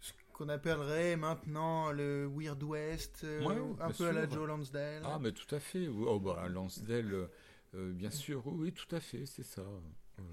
Ce 0.00 0.12
qu'on 0.32 0.48
appellerait 0.48 1.16
maintenant 1.16 1.92
le 1.92 2.26
Weird 2.26 2.62
West, 2.64 3.22
Ouais, 3.22 3.56
un 3.80 3.90
peu 3.92 4.08
à 4.08 4.12
la. 4.12 4.28
Joe 4.28 4.48
Lansdale. 4.48 5.02
Ah, 5.04 5.18
mais 5.20 5.30
tout 5.32 5.54
à 5.54 5.60
fait. 5.60 5.86
Oh, 5.88 6.18
bah, 6.18 6.48
Lansdale, 6.48 7.28
bien 7.72 8.10
sûr. 8.10 8.46
Oui, 8.46 8.54
oui, 8.56 8.72
tout 8.72 8.92
à 8.94 9.00
fait, 9.00 9.26
c'est 9.26 9.42
ça. 9.44 9.62
Ouais. 10.18 10.24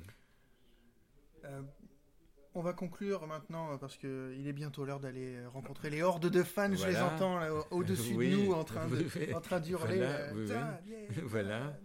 On 2.60 2.62
va 2.62 2.74
conclure 2.74 3.26
maintenant 3.26 3.72
euh, 3.72 3.78
parce 3.78 3.95
que 3.95 4.36
il 4.38 4.45
est 4.45 4.51
bientôt 4.51 4.84
l'heure 4.84 4.99
d'aller 4.99 5.38
euh, 5.38 5.47
rencontrer 5.47 5.89
les 5.89 6.01
hordes 6.01 6.30
de 6.30 6.43
fans. 6.43 6.76
Je 6.76 6.88
les 6.88 6.97
entends 6.97 7.39
au-dessus 7.72 8.16
Oui, 8.16 8.32
de 8.32 8.36
nous 8.36 8.51
en 8.51 8.66
train 8.66 8.86
de, 8.86 8.97
oui, 8.97 9.07
oui. 9.16 9.34
en 9.34 9.39
train 9.39 9.62
d'hurler. 9.62 9.95
Voilà, 10.34 10.78
euh, 10.91 11.22
Voilà. 11.24 11.80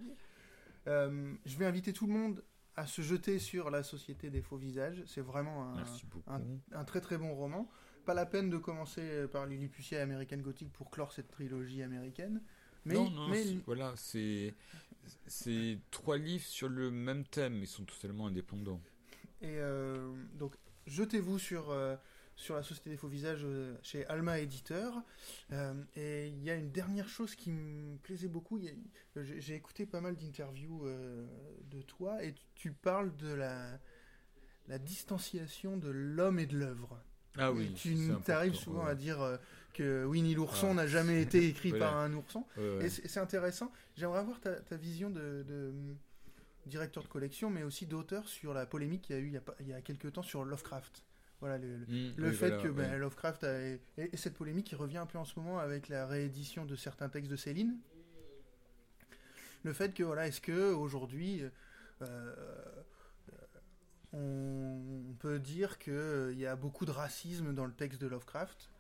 Euh, 0.89 1.33
je 1.47 1.57
vais 1.57 1.65
inviter 1.65 1.93
tout 1.93 2.09
le 2.09 2.13
monde 2.13 2.43
à 2.75 2.89
se 2.89 3.03
jeter 3.03 3.39
sur 3.39 3.71
la 3.71 3.85
Société 3.85 4.31
des 4.31 4.43
faux 4.43 4.57
visages. 4.57 5.01
C'est 5.07 5.21
vraiment 5.21 5.77
un, 6.73 6.85
très 6.85 7.01
très 7.01 7.19
bon 7.19 7.33
roman. 7.37 7.71
Pas 8.05 8.15
la 8.15 8.27
peine 8.27 8.51
de 8.51 8.59
commencer 8.59 9.29
par 9.31 9.47
Lilliputier 9.47 9.99
et 9.99 10.01
American 10.01 10.39
Gothic 10.39 10.73
pour 10.73 10.91
clore 10.91 11.13
cette 11.13 11.29
trilogie 11.29 11.85
américaine. 11.85 12.43
Mais, 12.85 12.95
non, 12.95 13.11
non, 13.11 13.29
mais 13.29 13.45
voilà, 13.65 13.95
c'est 13.97 14.53
trois 15.93 16.19
livres 16.19 16.45
sur 16.45 16.69
le 16.69 16.91
même 16.91 17.23
thème, 17.23 17.63
ils 17.63 17.69
sont 17.69 17.85
totalement 17.85 18.27
indépendants. 18.27 18.81
Et 19.45 19.59
euh, 19.59 20.11
donc, 20.39 20.55
jetez-vous 20.87 21.39
sur, 21.39 21.71
euh, 21.71 21.97
sur 22.35 22.55
la 22.55 22.63
Société 22.63 22.89
des 22.89 22.97
Faux 22.97 23.09
Visages 23.09 23.43
euh, 23.45 23.77
chez 23.83 24.07
Alma 24.07 24.39
Éditeur. 24.39 25.03
Et 25.97 26.29
il 26.29 26.43
y 26.43 26.51
a 26.51 26.55
une 26.55 26.71
dernière 26.71 27.09
chose 27.09 27.35
qui 27.35 27.51
me 27.51 27.97
plaisait 27.99 28.29
beaucoup. 28.29 28.59
J'ai 29.17 29.55
écouté 29.55 29.85
pas 29.85 30.01
mal 30.01 30.17
d'interviews 30.17 30.87
de 31.71 31.83
toi 31.83 32.25
et 32.25 32.35
tu, 32.55 32.73
parles 32.73 33.15
de 33.17 33.33
la, 33.33 33.79
la 34.67 34.79
distanciation 34.79 35.77
de 35.77 35.91
l'homme 35.91 36.39
et 36.39 36.47
de 36.47 36.57
l'œuvre. 36.59 36.99
Ah 37.37 37.53
oui, 37.53 37.73
tu 37.75 37.97
t'arrives 38.25 38.55
souvent 38.55 38.85
ouais. 38.85 38.91
à 38.91 38.95
dire 38.95 39.21
euh, 39.21 39.37
que 39.73 40.05
Winnie 40.05 40.35
l'ourson 40.35 40.69
Ah. 40.71 40.75
n'a 40.75 40.87
jamais 40.87 41.21
été 41.21 41.49
écrit 41.49 41.71
Voilà. 41.71 41.87
par 41.87 41.97
un 41.99 42.13
ourson. 42.15 42.47
Ouais, 42.57 42.77
ouais. 42.79 42.87
Et 42.87 42.89
c'est 42.89 43.19
intéressant. 43.19 43.73
J'aimerais 43.97 44.21
avoir 44.21 44.41
ta, 44.41 44.55
ta 44.61 44.77
vision 44.77 45.11
de, 45.11 45.45
de, 45.47 45.73
directeur 46.67 47.03
de 47.03 47.09
collection, 47.09 47.51
mais 47.51 47.63
aussi 47.63 47.87
d'auteur 47.87 48.29
sur 48.29 48.55
la 48.55 48.67
polémique 48.67 49.03
qu'il 49.03 49.17
y 49.17 49.19
a 49.19 49.23
eu 49.23 49.27
il 49.27 49.33
y 49.35 49.37
a, 49.37 49.43
il 49.61 49.69
y 49.69 49.73
a 49.75 49.81
quelques 49.83 50.13
temps 50.13 50.23
sur 50.23 50.45
Lovecraft. 50.45 51.05
Voilà, 51.41 51.59
le, 51.59 51.79
le- 51.79 52.13
le 52.17 52.29
oui, 52.31 52.35
fait 52.35 52.49
voilà, 52.49 52.63
que 52.63 52.69
ouais. 52.69 52.99
Lovecraft 52.99 53.45
a, 53.45 53.61
et, 53.61 53.81
et 53.99 54.17
cette 54.17 54.35
polémique 54.35 54.67
qui 54.67 54.75
revient 54.77 54.99
un 54.99 55.07
peu 55.07 55.19
en 55.19 55.25
ce 55.25 55.39
moment 55.39 55.59
avec 55.59 55.89
la 55.89 56.07
réédition 56.07 56.65
de 56.65 56.75
certains 56.77 57.09
textes 57.09 57.31
de 57.31 57.37
Céline. 57.37 57.77
Le 59.63 59.73
fait 59.73 59.93
que 59.95 60.03
voilà, 60.03 60.27
est-ce 60.27 60.41
que 60.41 60.73
aujourd'hui 60.73 61.43
euh, 62.03 62.35
on 64.13 65.15
peut 65.19 65.39
dire 65.39 65.79
qu'il 65.79 66.35
y 66.39 66.47
a 66.47 66.57
beaucoup 66.57 66.87
de 66.87 66.91
racisme 66.91 67.53
dans 67.55 67.67
le 67.67 67.73
texte 67.73 68.01
de 68.01 68.07
Lovecraft? 68.07 68.71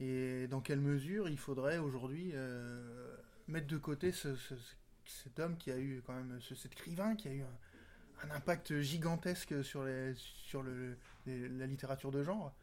Et 0.00 0.48
dans 0.48 0.60
quelle 0.60 0.80
mesure 0.80 1.28
il 1.28 1.38
faudrait 1.38 1.78
aujourd'hui 1.78 2.32
euh, 2.34 3.16
mettre 3.46 3.68
de 3.68 3.78
côté 3.78 4.10
ce- 4.10 4.34
ce- 4.34 4.56
ce- 4.56 4.74
cet 5.06 5.38
homme 5.38 5.56
qui 5.56 5.70
a 5.70 5.78
eu 5.78 6.02
quand 6.06 6.14
même 6.14 6.40
ce- 6.40 6.54
cet 6.54 6.72
écrivain 6.72 7.14
qui 7.16 7.28
a 7.28 7.32
eu 7.32 7.42
un, 7.42 8.28
un 8.28 8.34
impact 8.36 8.80
gigantesque 8.80 9.64
sur, 9.64 9.84
les, 9.84 10.14
sur 10.16 10.62
le, 10.62 10.96
les- 11.26 11.48
la 11.48 11.66
littérature 11.66 12.10
de 12.10 12.22
genre. 12.22 12.54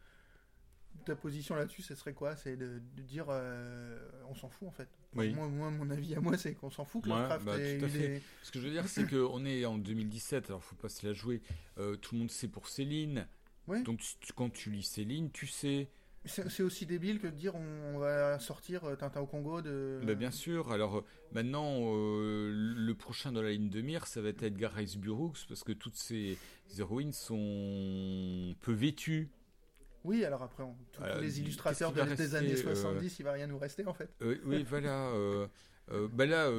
Ta 1.05 1.15
position 1.15 1.55
là-dessus, 1.55 1.81
ce 1.81 1.95
serait 1.95 2.13
quoi? 2.13 2.35
C'est 2.35 2.57
de, 2.57 2.81
de 2.95 3.01
dire 3.03 3.25
euh, 3.29 3.97
on 4.27 4.35
s'en 4.35 4.49
fout 4.49 4.67
en 4.67 4.71
fait. 4.71 4.89
Oui. 5.15 5.33
Moi, 5.33 5.47
moi, 5.47 5.69
mon 5.69 5.89
avis 5.89 6.13
à 6.15 6.19
moi, 6.19 6.37
c'est 6.37 6.53
qu'on 6.55 6.69
s'en 6.69 6.83
fout 6.83 7.03
que 7.03 7.09
Ouais, 7.09 7.15
Lovecraft 7.15 7.45
bah, 7.45 7.57
ait 7.59 7.77
tout 7.77 7.85
à 7.85 7.87
eu 7.87 7.91
fait. 7.91 8.07
des- 8.09 8.21
Ce 8.43 8.51
que 8.51 8.59
je 8.59 8.65
veux 8.65 8.71
dire, 8.71 8.87
c'est 8.87 9.07
qu'on 9.09 9.45
est 9.45 9.65
en 9.65 9.77
2017, 9.77 10.47
alors 10.47 10.63
faut 10.63 10.75
pas 10.75 10.89
se 10.89 11.05
la 11.07 11.13
jouer. 11.13 11.41
Euh, 11.77 11.95
tout 11.95 12.15
le 12.15 12.19
monde 12.19 12.31
sait 12.31 12.47
pour 12.47 12.67
Céline. 12.67 13.27
Ouais. 13.67 13.81
Donc 13.83 13.99
tu- 13.99 14.33
quand 14.33 14.49
tu 14.51 14.71
lis 14.71 14.83
Céline, 14.83 15.31
tu 15.31 15.47
sais. 15.47 15.89
C'est 16.25 16.63
aussi 16.63 16.85
débile 16.85 17.19
que 17.19 17.27
de 17.27 17.31
dire 17.35 17.55
on, 17.55 17.95
on 17.95 17.97
va 17.99 18.39
sortir 18.39 18.83
euh, 18.83 18.95
Tintin 18.95 19.21
au 19.21 19.25
Congo 19.25 19.61
de. 19.61 20.01
Bah, 20.03 20.15
bien 20.15 20.31
sûr. 20.31 20.71
Alors 20.71 20.97
euh, 20.97 21.05
maintenant, 21.31 21.77
euh, 21.95 22.51
le 22.53 22.93
prochain 22.93 23.31
dans 23.31 23.41
la 23.41 23.51
ligne 23.51 23.69
de 23.69 23.81
mire, 23.81 24.05
ça 24.05 24.21
va 24.21 24.29
être 24.29 24.43
Edgar 24.43 24.73
Rice 24.73 24.97
Burroughs, 24.97 25.45
parce 25.47 25.63
que 25.63 25.71
toutes 25.71 25.95
ces 25.95 26.37
héroïnes 26.77 27.13
sont 27.13 28.55
peu 28.61 28.73
vêtues. 28.73 29.29
Oui, 30.03 30.23
alors 30.25 30.43
après, 30.43 30.63
on- 30.63 30.75
tous 30.91 31.01
les 31.21 31.39
illustrateurs 31.39 31.91
de- 31.93 32.01
des 32.15 32.35
années 32.35 32.49
rester, 32.49 32.67
euh, 32.67 32.75
70, 32.75 33.19
il 33.19 33.23
va 33.23 33.31
rien 33.33 33.47
nous 33.47 33.57
rester 33.57 33.85
en 33.85 33.93
fait. 33.93 34.09
Euh, 34.21 34.37
oui, 34.45 34.65
voilà. 34.69 35.11
bah 36.13 36.25
là, 36.25 36.49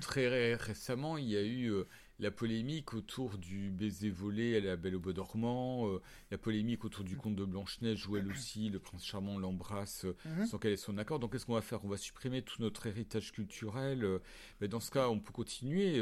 très 0.00 0.28
ré- 0.28 0.54
récemment, 0.54 1.16
il 1.18 1.28
y 1.28 1.36
a 1.36 1.42
eu 1.42 1.72
la 2.18 2.30
polémique 2.30 2.94
autour 2.94 3.38
du 3.38 3.70
baiser 3.70 4.10
volé 4.10 4.56
à 4.56 4.60
la 4.60 4.76
Belle 4.76 4.94
au 4.96 5.00
Bois 5.00 5.12
dormant, 5.12 5.88
euh, 5.88 6.00
la 6.30 6.38
polémique 6.38 6.84
autour 6.84 7.04
du 7.04 7.16
conte 7.16 7.34
de 7.36 7.44
Blanche-Neige 7.44 8.06
où 8.06 8.16
elle 8.16 8.28
aussi, 8.30 8.68
le 8.68 8.78
prince 8.78 9.04
charmant 9.04 9.38
l'embrasse 9.38 10.04
euh, 10.04 10.14
Mhm. 10.26 10.46
sans 10.46 10.58
qu'elle 10.58 10.72
ait 10.72 10.76
son 10.76 10.98
accord. 10.98 11.18
Donc 11.18 11.32
qu'est-ce 11.32 11.46
qu'on 11.46 11.54
va 11.54 11.62
faire? 11.62 11.84
On 11.84 11.88
va 11.88 11.96
supprimer 11.96 12.42
tout 12.42 12.60
notre 12.62 12.86
héritage 12.86 13.32
culturel. 13.32 14.04
euh, 14.04 14.18
mais 14.60 14.68
dans 14.68 14.80
ce 14.80 14.90
cas, 14.90 15.08
on 15.08 15.18
peut 15.18 15.32
continuer. 15.32 16.00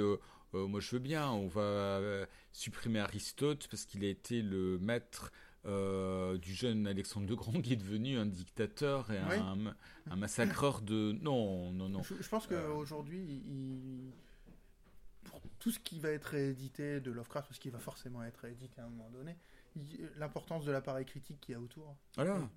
moi, 0.53 0.81
je 0.81 0.91
veux 0.91 0.99
bien. 0.99 1.31
On 1.31 1.47
va 1.47 2.27
supprimer 2.53 2.99
Aristote 2.99 3.69
parce 3.71 3.85
qu'il 3.85 4.05
a 4.05 4.09
été 4.09 4.43
le 4.43 4.79
maître 4.81 5.31
euh, 5.67 6.39
du 6.39 6.53
jeune 6.55 6.87
Alexandre 6.87 7.29
le 7.29 7.37
Grand 7.37 7.61
qui 7.63 7.75
est 7.75 7.77
devenu 7.77 8.19
un 8.19 8.27
dictateur 8.27 9.11
et 9.13 9.21
Oui. 9.31 9.37
un, 9.37 9.75
un 10.11 10.17
massacreur 10.17 10.81
de... 10.81 11.13
Non, 11.21 11.71
non, 11.73 11.89
non. 11.89 12.03
Je, 12.03 12.15
je 12.21 12.29
pense 12.29 12.49
Euh. 12.51 12.67
qu'aujourd'hui, 12.67 13.43
il... 13.47 14.11
pour 15.25 15.41
tout 15.59 15.71
ce 15.71 15.79
qui 15.79 15.99
va 16.01 16.11
être 16.11 16.25
réédité 16.27 17.01
de 17.01 17.11
Lovecraft, 17.11 17.49
parce 17.49 17.59
qu'il 17.59 17.71
va 17.73 17.79
forcément 17.79 18.23
être 18.25 18.39
réédité 18.39 18.81
à 18.81 18.85
un 18.85 18.89
moment 18.89 19.11
donné, 19.11 19.37
l'importance 20.19 20.65
de 20.65 20.73
l'appareil 20.73 21.05
critique 21.05 21.41
qu'il 21.41 21.53
y 21.53 21.57
a 21.57 21.61
autour. 21.61 21.97
Voilà. 22.17 22.49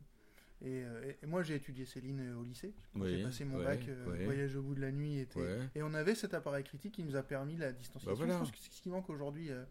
Et, 0.61 0.77
et- 0.79 1.17
et 1.21 1.25
moi, 1.25 1.43
j'ai 1.43 1.55
étudié 1.55 1.85
Céline 1.85 2.33
au 2.35 2.43
lycée. 2.43 2.73
Oui, 2.95 3.17
J'ai 3.17 3.23
passé 3.23 3.43
mon 3.43 3.57
ouais, 3.57 3.65
bac, 3.65 3.81
euh, 3.89 4.05
ouais. 4.11 4.23
Voyage 4.23 4.55
au 4.55 4.61
bout 4.61 4.75
de 4.75 4.81
la 4.81 4.91
nuit. 4.91 5.19
Était... 5.19 5.39
Ouais. 5.41 5.69
Et 5.75 5.83
on 5.83 5.93
avait 5.93 6.15
cet 6.15 6.33
appareil 6.33 6.63
critique 6.63 6.93
qui 6.93 7.03
nous 7.03 7.15
a 7.17 7.23
permis 7.23 7.57
la 7.57 7.73
distanciation. 7.73 8.11
Bah 8.11 8.15
voilà. 8.17 8.33
Je 8.35 8.39
pense 8.39 8.51
que 8.51 8.57
ce 8.57 8.81
qui 8.81 8.89
manque 8.89 9.09
aujourd'hui 9.09 9.51
euh, 9.51 9.65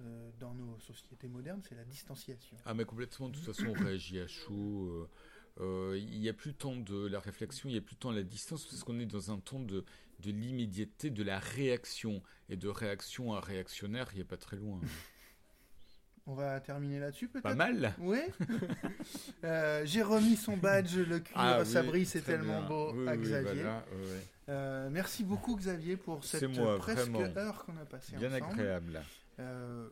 euh, 0.00 0.30
dans 0.40 0.54
nos 0.54 0.78
sociétés 0.78 1.28
modernes, 1.28 1.60
c'est 1.68 1.74
la 1.74 1.84
distanciation. 1.84 2.56
Ah 2.64 2.72
mais 2.72 2.86
complètement, 2.86 3.28
de 3.28 3.34
toute 3.34 3.44
façon 3.44 3.66
on 3.68 3.72
réagit 3.84 4.18
à 4.20 4.26
chaud. 4.26 5.08
Euh, 5.60 5.96
Il 5.98 6.20
n'y 6.20 6.28
a 6.28 6.32
plus 6.32 6.54
tant 6.54 6.76
de 6.76 7.06
la 7.06 7.20
réflexion, 7.20 7.68
il 7.68 7.72
n'y 7.72 7.78
a 7.78 7.82
plus 7.82 7.96
tant 7.96 8.10
la 8.10 8.22
distance, 8.22 8.64
parce 8.66 8.82
qu'on 8.84 8.98
est 8.98 9.06
dans 9.06 9.30
un 9.30 9.38
temps 9.38 9.60
de, 9.60 9.84
de 10.20 10.30
l'immédiateté, 10.30 11.10
de 11.10 11.22
la 11.22 11.38
réaction. 11.38 12.22
Et 12.48 12.56
de 12.56 12.68
réaction 12.68 13.32
à 13.34 13.40
réactionnaire, 13.40 14.08
il 14.12 14.16
n'y 14.16 14.22
a 14.22 14.26
pas 14.26 14.36
très 14.36 14.56
loin. 14.56 14.80
On 16.26 16.32
va 16.34 16.58
terminer 16.58 16.98
là-dessus 17.00 17.28
peut-être? 17.28 17.42
Pas 17.42 17.54
mal 17.54 17.92
Oui. 17.98 18.18
Euh, 19.44 19.82
J'ai 19.84 20.02
remis 20.02 20.36
son 20.36 20.56
badge, 20.56 20.96
le 20.96 21.18
cuir, 21.20 21.36
Ah 21.36 21.58
oui, 21.60 21.66
Sabri, 21.66 22.06
c'est 22.06 22.22
tellement 22.22 22.60
bien. 22.60 22.68
beau 22.68 22.92
Oui, 22.94 23.08
à 23.08 23.12
oui, 23.14 23.22
Xavier. 23.22 23.52
voilà. 23.62 23.84
Euh, 24.48 24.88
merci 24.90 25.22
beaucoup 25.24 25.54
Xavier 25.56 25.96
pour 25.98 26.24
cette 26.24 26.44
moi, 26.56 26.78
presque 26.78 27.08
vraiment. 27.10 27.20
heure 27.36 27.64
qu'on 27.66 27.76
a 27.76 27.84
passée 27.84 28.16
Bien 28.16 28.32
ensemble. 28.34 28.52
agréable. 28.52 29.02
Euh, 29.38 29.86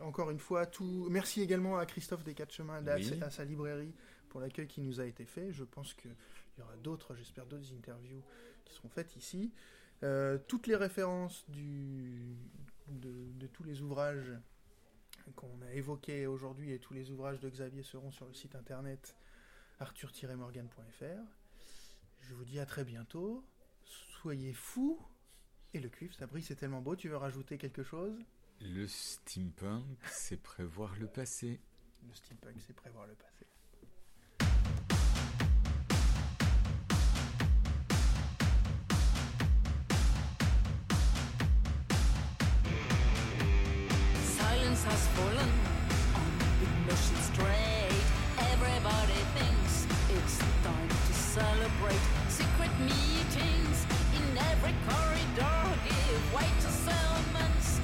encore 0.00 0.30
une 0.30 0.38
fois, 0.38 0.64
tout. 0.66 1.06
Merci 1.10 1.42
également 1.42 1.76
à 1.78 1.84
Christophe 1.84 2.24
Descatchemins 2.24 2.82
et 2.84 2.90
à, 2.90 2.96
Oui. 2.96 3.20
à 3.22 3.28
sa 3.30 3.44
librairie 3.44 3.92
pour 4.36 4.42
l'accueil 4.42 4.66
qui 4.66 4.82
nous 4.82 5.00
a 5.00 5.06
été 5.06 5.24
fait. 5.24 5.50
Je 5.50 5.64
pense 5.64 5.94
qu'il 5.94 6.14
y 6.58 6.60
aura 6.60 6.76
d'autres, 6.76 7.14
j'espère, 7.14 7.46
d'autres 7.46 7.72
interviews 7.72 8.22
qui 8.66 8.74
seront 8.74 8.90
faites 8.90 9.16
ici. 9.16 9.50
Euh, 10.02 10.36
toutes 10.46 10.66
les 10.66 10.76
références 10.76 11.48
du, 11.48 12.36
de, 12.88 13.32
de 13.32 13.46
tous 13.46 13.64
les 13.64 13.80
ouvrages 13.80 14.34
qu'on 15.36 15.62
a 15.62 15.72
évoqués 15.72 16.26
aujourd'hui 16.26 16.72
et 16.72 16.78
tous 16.78 16.92
les 16.92 17.10
ouvrages 17.10 17.40
de 17.40 17.48
Xavier 17.48 17.82
seront 17.82 18.10
sur 18.10 18.26
le 18.26 18.34
site 18.34 18.54
internet 18.56 19.16
arthur-morgan.fr. 19.80 21.22
Je 22.20 22.34
vous 22.34 22.44
dis 22.44 22.60
à 22.60 22.66
très 22.66 22.84
bientôt. 22.84 23.42
Soyez 23.86 24.52
fous. 24.52 25.00
Et 25.72 25.80
le 25.80 25.88
cuivre, 25.88 26.14
ça 26.14 26.26
brille, 26.26 26.42
c'est 26.42 26.56
tellement 26.56 26.82
beau. 26.82 26.94
Tu 26.94 27.08
veux 27.08 27.16
rajouter 27.16 27.56
quelque 27.56 27.82
chose? 27.82 28.18
Le 28.60 28.86
steampunk, 28.86 29.96
c'est 30.10 30.42
prévoir 30.42 30.94
le 30.98 31.06
passé. 31.06 31.58
Le 32.06 32.12
steampunk, 32.12 32.56
c'est 32.66 32.76
prévoir 32.76 33.06
le 33.06 33.14
passé. 33.14 33.45
Has 44.88 45.06
fallen 45.18 45.50
on 46.14 46.30
big 46.60 46.74
machine 46.86 47.22
straight. 47.34 48.06
Everybody 48.54 49.18
thinks 49.34 49.86
it's 50.14 50.38
time 50.62 50.88
to 50.88 51.12
celebrate. 51.12 52.04
Secret 52.30 52.70
meetings 52.78 53.78
in 54.14 54.26
every 54.50 54.74
corridor 54.86 55.58
give 55.82 56.22
way 56.34 56.46
to 56.62 56.70
settlements 56.70 57.80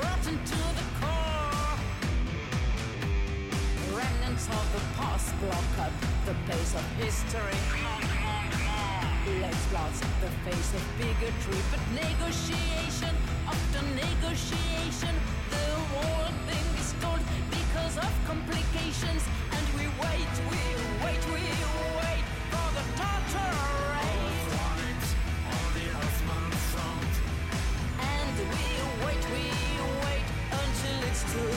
rotten 0.00 0.36
to 0.52 0.60
the 0.78 0.86
core. 1.00 1.76
Remnants 3.92 4.46
of 4.48 4.66
the 4.72 4.82
past 4.96 5.28
block 5.40 5.72
up 5.84 5.92
the 6.24 6.34
pace 6.48 6.74
of 6.74 6.86
history. 6.96 7.60
Let's 9.42 9.64
blast 9.66 10.02
the 10.24 10.32
face 10.48 10.72
of 10.72 10.82
bigotry, 10.96 11.60
but 11.70 11.82
negotiation 11.92 13.14
after 13.48 13.82
negotiation, 13.94 15.14
the 15.50 15.68
whole 15.92 16.32
thing 16.48 16.66
is 16.80 16.88
stalled 16.94 17.24
because 17.50 17.96
of 17.96 18.12
complications. 18.26 19.22
And 19.56 19.64
we 19.76 19.86
wait, 20.02 20.32
we 20.50 20.62
wait, 21.04 21.22
we 21.34 21.42
wait 22.00 22.24
for 22.52 22.68
the 22.76 22.84
Tartar 22.98 23.52
raid. 23.94 25.00
And 28.12 28.36
we 28.54 28.66
wait, 29.04 29.24
we 29.34 29.44
wait 30.04 30.28
until 30.62 30.98
it's 31.08 31.24
too 31.32 31.52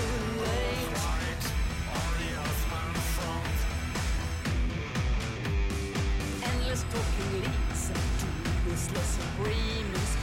late. 0.45 0.97
Endless 6.49 6.83
talking 6.93 7.31
leads 7.43 7.83
to 7.89 8.69
useless 8.71 9.11
agreements. 9.33 10.20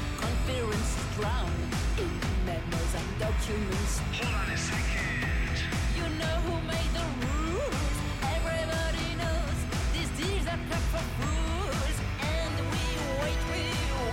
Conferences 0.48 1.04
drown 1.14 1.52
in 1.98 2.08
memos 2.46 2.92
and 2.96 3.08
documents. 3.20 4.00
Hold 4.16 4.34
on 4.34 4.48
a 4.48 4.56
second. 4.56 5.60
You 5.94 6.08
know 6.16 6.36
who 6.48 6.54
made 6.66 6.92
the 6.96 7.04
rules. 7.20 7.96
Everybody 8.24 9.06
knows 9.20 9.58
these 9.92 10.08
deals 10.16 10.46
are 10.48 10.62
cut 10.70 10.84
for 10.88 11.04
fools. 11.20 11.96
And 12.32 12.54
we 12.72 12.84
wait, 13.20 13.40
we 13.52 13.64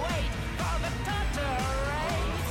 wait 0.03 0.29
for 0.59 0.75
the 0.83 0.91
Tartar 1.07 1.55
raid. 1.87 2.43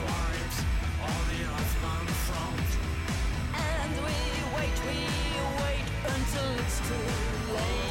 And 3.52 3.92
we 4.00 4.18
wait, 4.56 4.76
we 4.88 4.98
wait 5.60 5.86
until 6.08 6.48
it's 6.56 6.78
too 6.88 7.52
late. 7.52 7.83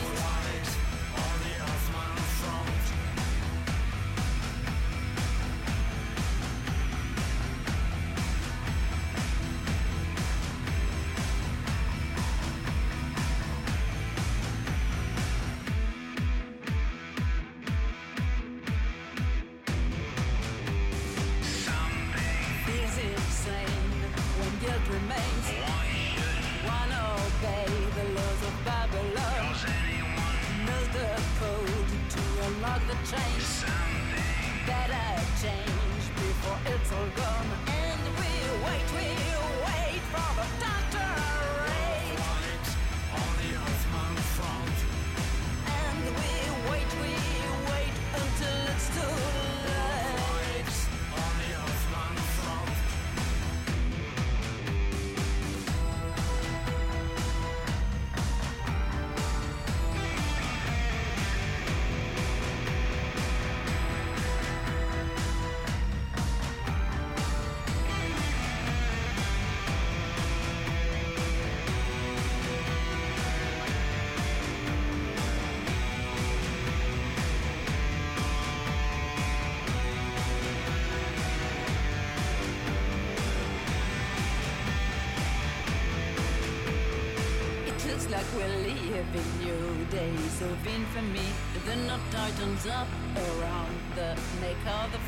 We're 88.36 88.48
living 88.48 89.32
new 89.40 89.86
days 89.92 90.42
of 90.42 90.68
infamy. 90.68 91.28
The 91.66 91.76
knot 91.88 92.00
tightens 92.12 92.66
up 92.68 92.88
around 93.16 93.76
the 93.96 94.18
neck 94.42 94.62
of 94.66 94.92
the 94.92 95.03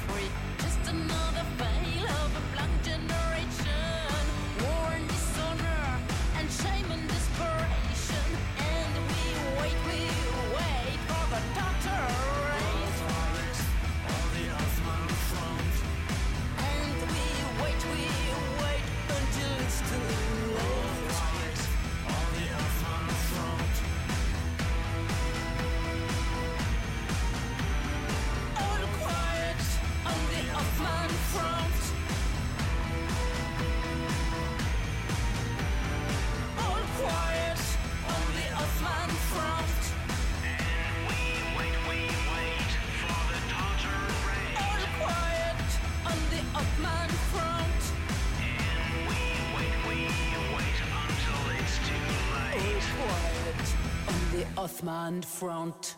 All 54.87 54.91
quiet 54.91 54.97
on 54.97 55.17
the 55.17 55.21
Ottoman 55.21 55.21
front. 55.21 55.94